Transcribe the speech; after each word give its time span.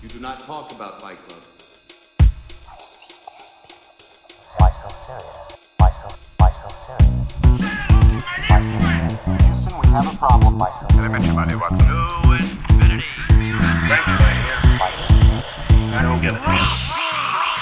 You 0.00 0.08
do 0.08 0.20
not 0.20 0.38
talk 0.38 0.70
about 0.70 1.02
Fight 1.02 1.18
Club. 1.26 1.42
Why 4.56 4.70
so 4.70 4.88
serious? 5.04 5.58
Why 5.76 5.90
so, 5.90 6.08
why 6.36 6.50
so 6.50 6.68
serious? 6.86 7.34
Why 8.48 8.60
so 8.62 8.78
serious? 8.78 9.42
Houston, 9.42 9.74
we 9.80 9.86
have 9.88 10.06
a 10.06 10.16
problem. 10.16 10.56
Why 10.56 10.70
so 10.78 10.86
serious? 10.86 11.10
To 11.10 12.32
infinity. 12.32 13.04
I 15.92 16.02
don't 16.02 16.20
get 16.22 16.34
it. 16.34 16.40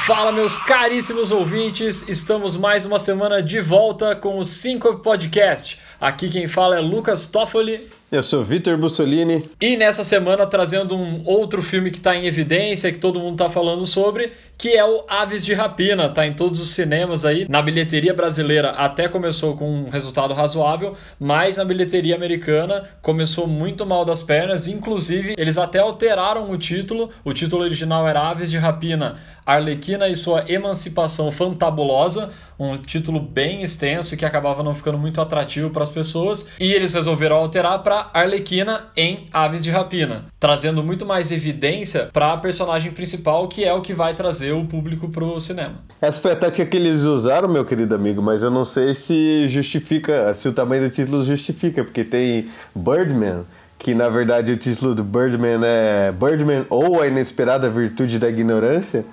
Fala, 0.06 0.30
meus 0.30 0.56
caríssimos 0.58 1.32
ouvintes! 1.32 2.06
Estamos 2.06 2.56
mais 2.56 2.84
uma 2.84 2.98
semana 2.98 3.42
de 3.42 3.60
volta 3.62 4.14
com 4.14 4.38
o 4.38 4.44
Syncope 4.44 5.02
Podcast. 5.02 5.80
Aqui 5.98 6.28
quem 6.28 6.46
fala 6.46 6.76
é 6.76 6.80
Lucas 6.80 7.26
Toffoli. 7.26 7.90
Eu 8.10 8.22
sou 8.22 8.44
Vitor 8.44 8.78
Bussolini. 8.78 9.50
E 9.60 9.76
nessa 9.76 10.04
semana 10.04 10.46
trazendo 10.46 10.94
um 10.94 11.24
outro 11.26 11.60
filme 11.60 11.90
que 11.90 11.98
está 11.98 12.14
em 12.14 12.24
evidência, 12.24 12.92
que 12.92 12.98
todo 12.98 13.18
mundo 13.18 13.32
está 13.32 13.50
falando 13.50 13.84
sobre, 13.84 14.30
que 14.56 14.76
é 14.76 14.84
o 14.84 15.02
Aves 15.08 15.44
de 15.44 15.52
Rapina. 15.52 16.08
Tá 16.08 16.24
em 16.24 16.32
todos 16.32 16.60
os 16.60 16.70
cinemas 16.70 17.24
aí. 17.24 17.48
Na 17.48 17.60
bilheteria 17.60 18.14
brasileira 18.14 18.70
até 18.70 19.08
começou 19.08 19.56
com 19.56 19.68
um 19.68 19.88
resultado 19.88 20.32
razoável, 20.32 20.96
mas 21.18 21.56
na 21.56 21.64
bilheteria 21.64 22.14
americana 22.14 22.84
começou 23.02 23.48
muito 23.48 23.84
mal 23.84 24.04
das 24.04 24.22
pernas. 24.22 24.68
Inclusive, 24.68 25.34
eles 25.36 25.58
até 25.58 25.80
alteraram 25.80 26.48
o 26.48 26.56
título. 26.56 27.10
O 27.24 27.32
título 27.32 27.64
original 27.64 28.06
era 28.06 28.20
Aves 28.20 28.52
de 28.52 28.56
Rapina, 28.56 29.16
Arlequina 29.44 30.08
e 30.08 30.14
sua 30.14 30.44
Emancipação 30.46 31.32
Fantabulosa. 31.32 32.30
Um 32.58 32.76
título 32.76 33.20
bem 33.20 33.62
extenso 33.62 34.16
que 34.16 34.24
acabava 34.24 34.62
não 34.62 34.74
ficando 34.74 34.96
muito 34.96 35.20
atrativo 35.20 35.70
para 35.70 35.82
as 35.82 35.90
pessoas. 35.90 36.46
E 36.60 36.72
eles 36.72 36.94
resolveram 36.94 37.36
alterar 37.36 37.82
para 37.82 37.95
Arlequina 38.12 38.86
em 38.96 39.26
Aves 39.32 39.62
de 39.62 39.70
Rapina, 39.70 40.24
trazendo 40.38 40.82
muito 40.82 41.04
mais 41.04 41.30
evidência 41.30 42.08
para 42.12 42.32
a 42.32 42.36
personagem 42.36 42.92
principal, 42.92 43.48
que 43.48 43.64
é 43.64 43.72
o 43.72 43.80
que 43.80 43.94
vai 43.94 44.14
trazer 44.14 44.52
o 44.52 44.64
público 44.64 45.08
pro 45.08 45.38
cinema. 45.40 45.74
Essa 46.00 46.20
foi 46.20 46.32
a 46.32 46.36
tática 46.36 46.66
que 46.66 46.76
eles 46.76 47.02
usaram, 47.02 47.48
meu 47.48 47.64
querido 47.64 47.94
amigo, 47.94 48.22
mas 48.22 48.42
eu 48.42 48.50
não 48.50 48.64
sei 48.64 48.94
se 48.94 49.48
justifica, 49.48 50.34
se 50.34 50.48
o 50.48 50.52
tamanho 50.52 50.88
do 50.88 50.94
título 50.94 51.24
justifica, 51.24 51.84
porque 51.84 52.04
tem 52.04 52.48
Birdman, 52.74 53.44
que 53.78 53.94
na 53.94 54.08
verdade 54.08 54.52
o 54.52 54.56
título 54.56 54.94
do 54.94 55.04
Birdman 55.04 55.60
é 55.64 56.12
Birdman 56.12 56.66
ou 56.68 57.00
a 57.00 57.06
Inesperada 57.06 57.68
Virtude 57.68 58.18
da 58.18 58.28
Ignorância. 58.28 59.04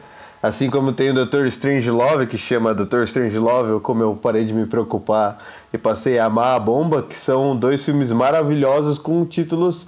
Assim 0.42 0.70
como 0.70 0.92
tem 0.92 1.10
o 1.10 1.26
Dr. 1.26 1.46
Strangelove, 1.46 2.28
que 2.28 2.38
chama 2.38 2.76
Dr. 2.76 3.04
Strangelove, 3.04 3.72
ou 3.72 3.80
como 3.80 4.04
eu 4.04 4.14
parei 4.14 4.44
de 4.44 4.52
me 4.52 4.66
preocupar 4.66 5.42
e 5.74 5.78
passei 5.78 6.20
a 6.20 6.26
amar 6.26 6.56
a 6.56 6.60
bomba, 6.60 7.02
que 7.02 7.18
são 7.18 7.58
dois 7.58 7.84
filmes 7.84 8.12
maravilhosos 8.12 9.00
com 9.00 9.26
títulos 9.26 9.88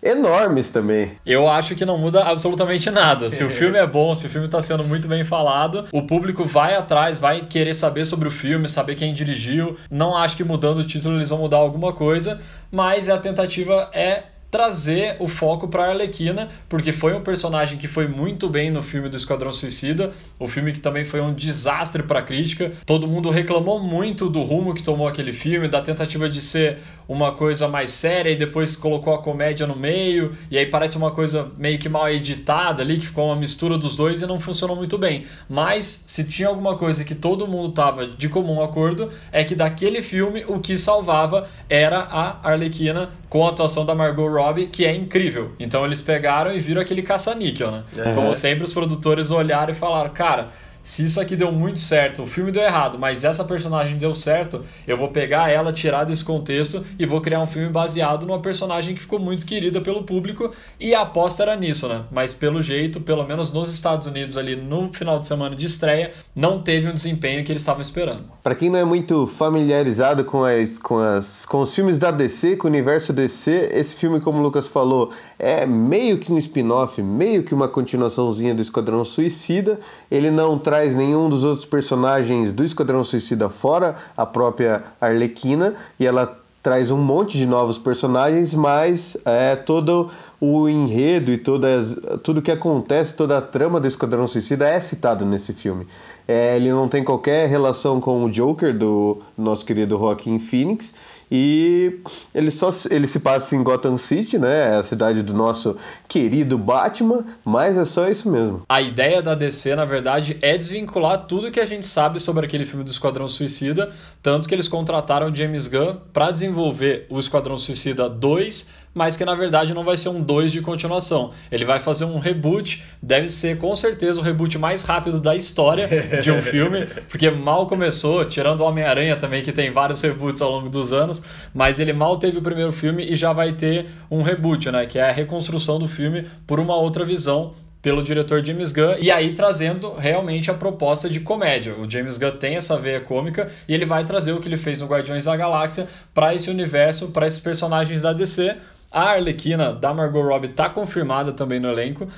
enormes 0.00 0.70
também. 0.70 1.12
Eu 1.26 1.48
acho 1.48 1.74
que 1.74 1.84
não 1.84 1.98
muda 1.98 2.24
absolutamente 2.24 2.88
nada. 2.90 3.30
Se 3.30 3.42
o 3.42 3.50
filme 3.50 3.76
é 3.76 3.86
bom, 3.86 4.14
se 4.14 4.26
o 4.26 4.30
filme 4.30 4.46
está 4.46 4.62
sendo 4.62 4.84
muito 4.84 5.08
bem 5.08 5.24
falado, 5.24 5.86
o 5.92 6.06
público 6.06 6.44
vai 6.44 6.76
atrás, 6.76 7.18
vai 7.18 7.40
querer 7.40 7.74
saber 7.74 8.04
sobre 8.04 8.28
o 8.28 8.30
filme, 8.30 8.68
saber 8.68 8.94
quem 8.94 9.12
dirigiu. 9.12 9.76
Não 9.90 10.16
acho 10.16 10.36
que 10.36 10.44
mudando 10.44 10.78
o 10.78 10.86
título 10.86 11.16
eles 11.16 11.30
vão 11.30 11.38
mudar 11.38 11.56
alguma 11.56 11.92
coisa, 11.92 12.40
mas 12.70 13.08
a 13.08 13.18
tentativa 13.18 13.90
é 13.92 14.22
trazer 14.50 15.16
o 15.18 15.28
foco 15.28 15.68
para 15.68 15.90
Arlequina, 15.90 16.48
porque 16.68 16.92
foi 16.92 17.14
um 17.14 17.20
personagem 17.20 17.78
que 17.78 17.86
foi 17.86 18.08
muito 18.08 18.48
bem 18.48 18.70
no 18.70 18.82
filme 18.82 19.08
do 19.08 19.16
Esquadrão 19.16 19.52
Suicida, 19.52 20.10
o 20.38 20.48
filme 20.48 20.72
que 20.72 20.80
também 20.80 21.04
foi 21.04 21.20
um 21.20 21.34
desastre 21.34 22.02
para 22.02 22.20
a 22.20 22.22
crítica. 22.22 22.72
Todo 22.86 23.06
mundo 23.06 23.30
reclamou 23.30 23.80
muito 23.80 24.28
do 24.28 24.42
rumo 24.42 24.74
que 24.74 24.82
tomou 24.82 25.06
aquele 25.06 25.32
filme, 25.32 25.68
da 25.68 25.82
tentativa 25.82 26.28
de 26.28 26.40
ser 26.40 26.78
uma 27.08 27.32
coisa 27.32 27.66
mais 27.66 27.90
séria 27.90 28.30
e 28.30 28.36
depois 28.36 28.76
colocou 28.76 29.14
a 29.14 29.18
comédia 29.22 29.66
no 29.66 29.74
meio, 29.74 30.36
e 30.50 30.58
aí 30.58 30.66
parece 30.66 30.98
uma 30.98 31.10
coisa 31.10 31.50
meio 31.56 31.78
que 31.78 31.88
mal 31.88 32.08
editada 32.10 32.82
ali, 32.82 32.98
que 32.98 33.06
ficou 33.06 33.26
uma 33.26 33.36
mistura 33.36 33.78
dos 33.78 33.96
dois 33.96 34.20
e 34.20 34.26
não 34.26 34.38
funcionou 34.38 34.76
muito 34.76 34.98
bem. 34.98 35.24
Mas 35.48 36.04
se 36.06 36.22
tinha 36.22 36.48
alguma 36.48 36.76
coisa 36.76 37.04
que 37.04 37.14
todo 37.14 37.46
mundo 37.46 37.72
tava 37.72 38.06
de 38.06 38.28
comum 38.28 38.62
acordo, 38.62 39.10
é 39.32 39.42
que 39.42 39.54
daquele 39.54 40.02
filme 40.02 40.44
o 40.46 40.60
que 40.60 40.76
salvava 40.76 41.48
era 41.68 42.00
a 42.00 42.46
Arlequina 42.46 43.08
com 43.30 43.46
a 43.46 43.50
atuação 43.50 43.86
da 43.86 43.94
Margot 43.94 44.28
Robbie, 44.28 44.66
que 44.66 44.84
é 44.84 44.94
incrível. 44.94 45.52
Então 45.58 45.84
eles 45.86 46.02
pegaram 46.02 46.52
e 46.52 46.60
viram 46.60 46.82
aquele 46.82 47.02
caça-níquel, 47.02 47.70
né? 47.70 47.84
Uhum. 47.96 48.14
Como 48.14 48.34
sempre, 48.34 48.64
os 48.64 48.72
produtores 48.72 49.30
olharam 49.30 49.72
e 49.72 49.74
falaram, 49.74 50.10
cara 50.10 50.48
se 50.88 51.04
isso 51.04 51.20
aqui 51.20 51.36
deu 51.36 51.52
muito 51.52 51.78
certo, 51.78 52.22
o 52.22 52.26
filme 52.26 52.50
deu 52.50 52.62
errado, 52.62 52.98
mas 52.98 53.22
essa 53.22 53.44
personagem 53.44 53.98
deu 53.98 54.14
certo, 54.14 54.64
eu 54.86 54.96
vou 54.96 55.08
pegar 55.08 55.50
ela, 55.50 55.70
tirar 55.70 56.04
desse 56.04 56.24
contexto 56.24 56.82
e 56.98 57.04
vou 57.04 57.20
criar 57.20 57.40
um 57.40 57.46
filme 57.46 57.68
baseado 57.68 58.24
numa 58.24 58.40
personagem 58.40 58.94
que 58.94 59.02
ficou 59.02 59.18
muito 59.18 59.44
querida 59.44 59.82
pelo 59.82 60.02
público 60.04 60.50
e 60.80 60.94
a 60.94 61.02
aposta 61.02 61.42
era 61.42 61.54
nisso, 61.56 61.86
né? 61.88 62.04
Mas 62.10 62.32
pelo 62.32 62.62
jeito, 62.62 63.02
pelo 63.02 63.22
menos 63.26 63.52
nos 63.52 63.70
Estados 63.70 64.06
Unidos 64.06 64.38
ali 64.38 64.56
no 64.56 64.90
final 64.90 65.18
de 65.18 65.26
semana 65.26 65.54
de 65.54 65.66
estreia, 65.66 66.10
não 66.34 66.62
teve 66.62 66.88
um 66.88 66.94
desempenho 66.94 67.44
que 67.44 67.52
eles 67.52 67.60
estavam 67.60 67.82
esperando. 67.82 68.24
Para 68.42 68.54
quem 68.54 68.70
não 68.70 68.78
é 68.78 68.84
muito 68.84 69.26
familiarizado 69.26 70.24
com, 70.24 70.42
as, 70.42 70.78
com, 70.78 70.98
as, 71.00 71.44
com 71.44 71.60
os 71.60 71.74
filmes 71.74 71.98
da 71.98 72.10
DC, 72.10 72.56
com 72.56 72.66
o 72.66 72.70
universo 72.70 73.12
DC, 73.12 73.68
esse 73.72 73.94
filme, 73.94 74.22
como 74.22 74.38
o 74.38 74.42
Lucas 74.42 74.66
falou, 74.66 75.12
é 75.38 75.64
meio 75.64 76.18
que 76.18 76.32
um 76.32 76.38
spin-off, 76.38 77.00
meio 77.00 77.44
que 77.44 77.54
uma 77.54 77.68
continuaçãozinha 77.68 78.54
do 78.54 78.62
Esquadrão 78.62 79.04
Suicida. 79.04 79.78
Ele 80.10 80.30
não 80.30 80.58
traz 80.58 80.96
nenhum 80.96 81.28
dos 81.28 81.44
outros 81.44 81.64
personagens 81.64 82.52
do 82.52 82.64
Esquadrão 82.64 83.04
Suicida 83.04 83.48
fora 83.48 83.96
a 84.16 84.26
própria 84.26 84.82
Arlequina 85.00 85.74
e 85.98 86.06
ela 86.06 86.38
traz 86.62 86.90
um 86.90 86.98
monte 86.98 87.38
de 87.38 87.46
novos 87.46 87.78
personagens, 87.78 88.52
mas 88.52 89.16
é 89.24 89.54
todo 89.54 90.10
o 90.40 90.68
enredo 90.68 91.32
e 91.32 91.38
todas, 91.38 91.96
tudo 92.22 92.42
que 92.42 92.50
acontece, 92.50 93.16
toda 93.16 93.38
a 93.38 93.42
trama 93.42 93.80
do 93.80 93.86
Esquadrão 93.86 94.26
Suicida 94.26 94.68
é 94.68 94.80
citado 94.80 95.24
nesse 95.24 95.52
filme. 95.52 95.86
É, 96.26 96.56
ele 96.56 96.70
não 96.70 96.88
tem 96.88 97.02
qualquer 97.02 97.48
relação 97.48 98.00
com 98.00 98.24
o 98.24 98.30
Joker 98.30 98.76
do 98.76 99.22
nosso 99.36 99.64
querido 99.64 99.96
Joaquin 99.96 100.38
Phoenix 100.38 100.94
e 101.30 101.98
ele 102.34 102.50
só 102.50 102.70
ele 102.90 103.06
se 103.06 103.20
passa 103.20 103.54
em 103.54 103.62
Gotham 103.62 103.96
City, 103.96 104.38
né? 104.38 104.72
É 104.72 104.76
a 104.76 104.82
cidade 104.82 105.22
do 105.22 105.34
nosso 105.34 105.76
querido 106.08 106.56
Batman, 106.56 107.24
mas 107.44 107.76
é 107.76 107.84
só 107.84 108.08
isso 108.08 108.30
mesmo. 108.30 108.62
A 108.68 108.80
ideia 108.80 109.20
da 109.20 109.34
DC, 109.34 109.74
na 109.74 109.84
verdade, 109.84 110.38
é 110.40 110.56
desvincular 110.56 111.26
tudo 111.26 111.50
que 111.50 111.60
a 111.60 111.66
gente 111.66 111.86
sabe 111.86 112.18
sobre 112.18 112.46
aquele 112.46 112.64
filme 112.64 112.84
do 112.84 112.90
Esquadrão 112.90 113.28
Suicida, 113.28 113.92
tanto 114.22 114.48
que 114.48 114.54
eles 114.54 114.68
contrataram 114.68 115.34
James 115.34 115.66
Gunn 115.66 115.96
para 116.12 116.30
desenvolver 116.30 117.06
o 117.10 117.18
Esquadrão 117.18 117.58
Suicida 117.58 118.08
2 118.08 118.87
mas 118.94 119.16
que 119.16 119.24
na 119.24 119.34
verdade 119.34 119.74
não 119.74 119.84
vai 119.84 119.96
ser 119.96 120.08
um 120.08 120.22
2 120.22 120.52
de 120.52 120.60
continuação. 120.60 121.30
Ele 121.50 121.64
vai 121.64 121.78
fazer 121.80 122.04
um 122.04 122.18
reboot, 122.18 122.82
deve 123.02 123.28
ser 123.28 123.58
com 123.58 123.74
certeza 123.76 124.20
o 124.20 124.22
reboot 124.22 124.58
mais 124.58 124.82
rápido 124.82 125.20
da 125.20 125.36
história 125.36 125.88
de 126.20 126.30
um 126.30 126.40
filme, 126.42 126.86
porque 127.08 127.30
mal 127.30 127.66
começou, 127.66 128.24
tirando 128.24 128.60
o 128.60 128.64
Homem-Aranha 128.64 129.16
também, 129.16 129.42
que 129.42 129.52
tem 129.52 129.70
vários 129.70 130.00
reboots 130.00 130.42
ao 130.42 130.50
longo 130.50 130.68
dos 130.68 130.92
anos, 130.92 131.22
mas 131.54 131.78
ele 131.78 131.92
mal 131.92 132.16
teve 132.18 132.38
o 132.38 132.42
primeiro 132.42 132.72
filme 132.72 133.04
e 133.04 133.14
já 133.14 133.32
vai 133.32 133.52
ter 133.52 133.86
um 134.10 134.22
reboot, 134.22 134.70
né? 134.70 134.86
Que 134.86 134.98
é 134.98 135.08
a 135.08 135.12
reconstrução 135.12 135.78
do 135.78 135.88
filme 135.88 136.26
por 136.46 136.58
uma 136.58 136.76
outra 136.76 137.04
visão 137.04 137.52
pelo 137.80 138.02
diretor 138.02 138.44
James 138.44 138.72
Gunn 138.72 138.96
e 139.00 139.10
aí 139.10 139.32
trazendo 139.32 139.92
realmente 139.92 140.50
a 140.50 140.54
proposta 140.54 141.08
de 141.08 141.20
comédia. 141.20 141.74
O 141.74 141.88
James 141.88 142.18
Gunn 142.18 142.32
tem 142.32 142.56
essa 142.56 142.76
veia 142.78 143.00
cômica 143.00 143.50
e 143.68 143.74
ele 143.74 143.86
vai 143.86 144.04
trazer 144.04 144.32
o 144.32 144.40
que 144.40 144.48
ele 144.48 144.56
fez 144.56 144.80
no 144.80 144.86
Guardiões 144.86 145.24
da 145.24 145.36
Galáxia 145.36 145.88
para 146.12 146.34
esse 146.34 146.50
universo, 146.50 147.08
para 147.08 147.26
esses 147.26 147.38
personagens 147.38 148.02
da 148.02 148.12
DC 148.12 148.56
a 148.90 149.10
Arlequina 149.10 149.72
da 149.72 149.92
Margot 149.92 150.22
Robbie 150.22 150.48
tá 150.48 150.68
confirmada 150.68 151.32
também 151.32 151.60
no 151.60 151.68
elenco. 151.68 152.08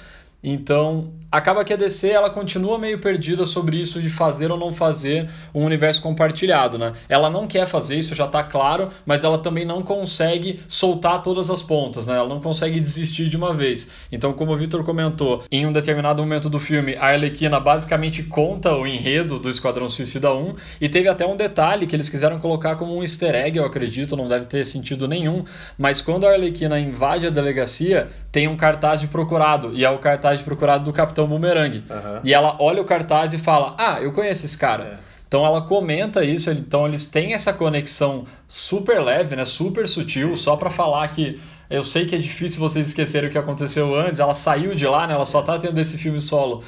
Então, 0.42 1.12
acaba 1.30 1.64
que 1.64 1.72
a 1.72 1.76
DC 1.76 2.08
ela 2.08 2.30
continua 2.30 2.78
meio 2.78 2.98
perdida 2.98 3.44
sobre 3.44 3.76
isso 3.76 4.00
de 4.00 4.10
fazer 4.10 4.50
ou 4.50 4.58
não 4.58 4.72
fazer 4.72 5.28
um 5.54 5.64
universo 5.64 6.00
compartilhado, 6.00 6.78
né? 6.78 6.92
Ela 7.08 7.28
não 7.28 7.46
quer 7.46 7.66
fazer 7.66 7.96
isso, 7.96 8.14
já 8.14 8.26
tá 8.26 8.42
claro, 8.42 8.88
mas 9.04 9.22
ela 9.22 9.38
também 9.38 9.64
não 9.64 9.82
consegue 9.82 10.60
soltar 10.66 11.22
todas 11.22 11.50
as 11.50 11.62
pontas, 11.62 12.06
né? 12.06 12.16
Ela 12.16 12.28
não 12.28 12.40
consegue 12.40 12.80
desistir 12.80 13.28
de 13.28 13.36
uma 13.36 13.52
vez. 13.52 13.90
Então, 14.10 14.32
como 14.32 14.52
o 14.52 14.56
Victor 14.56 14.82
comentou, 14.82 15.44
em 15.50 15.66
um 15.66 15.72
determinado 15.72 16.22
momento 16.22 16.48
do 16.48 16.58
filme, 16.58 16.96
a 16.96 17.08
Arlequina 17.08 17.60
basicamente 17.60 18.22
conta 18.22 18.74
o 18.74 18.86
enredo 18.86 19.38
do 19.38 19.50
Esquadrão 19.50 19.88
Suicida 19.88 20.32
1 20.32 20.54
e 20.80 20.88
teve 20.88 21.08
até 21.08 21.26
um 21.26 21.36
detalhe 21.36 21.86
que 21.86 21.94
eles 21.94 22.08
quiseram 22.08 22.38
colocar 22.38 22.76
como 22.76 22.96
um 22.96 23.02
easter 23.02 23.34
egg, 23.34 23.58
eu 23.58 23.64
acredito, 23.64 24.16
não 24.16 24.28
deve 24.28 24.46
ter 24.46 24.64
sentido 24.64 25.06
nenhum, 25.06 25.44
mas 25.76 26.00
quando 26.00 26.26
a 26.26 26.30
Arlequina 26.30 26.78
invade 26.80 27.26
a 27.26 27.30
delegacia, 27.30 28.08
tem 28.32 28.48
um 28.48 28.56
cartaz 28.56 29.00
de 29.00 29.08
procurado 29.08 29.72
e 29.74 29.84
é 29.84 29.90
o 29.90 29.98
cartaz 29.98 30.29
cartaz 30.30 30.38
de 30.38 30.44
procurado 30.44 30.84
do 30.84 30.92
Capitão 30.92 31.26
Boomerang. 31.26 31.78
Uhum. 31.78 32.20
E 32.24 32.32
ela 32.32 32.56
olha 32.58 32.80
o 32.80 32.84
cartaz 32.84 33.32
e 33.32 33.38
fala: 33.38 33.74
Ah, 33.78 33.98
eu 34.00 34.12
conheço 34.12 34.46
esse 34.46 34.56
cara. 34.56 35.00
É. 35.06 35.10
Então 35.26 35.46
ela 35.46 35.62
comenta 35.62 36.24
isso, 36.24 36.50
então 36.50 36.88
eles 36.88 37.04
têm 37.04 37.34
essa 37.34 37.52
conexão 37.52 38.24
super 38.48 39.00
leve, 39.00 39.36
né, 39.36 39.44
super 39.44 39.86
sutil, 39.86 40.34
só 40.34 40.56
para 40.56 40.68
falar 40.68 41.06
que 41.06 41.40
eu 41.70 41.84
sei 41.84 42.04
que 42.04 42.16
é 42.16 42.18
difícil 42.18 42.58
vocês 42.58 42.88
esquecerem 42.88 43.28
o 43.28 43.32
que 43.32 43.38
aconteceu 43.38 43.94
antes. 43.94 44.18
Ela 44.18 44.34
saiu 44.34 44.74
de 44.74 44.84
lá, 44.88 45.06
né, 45.06 45.14
ela 45.14 45.24
só 45.24 45.40
tá 45.40 45.56
tendo 45.56 45.78
esse 45.78 45.96
filme 45.96 46.20
solo 46.20 46.64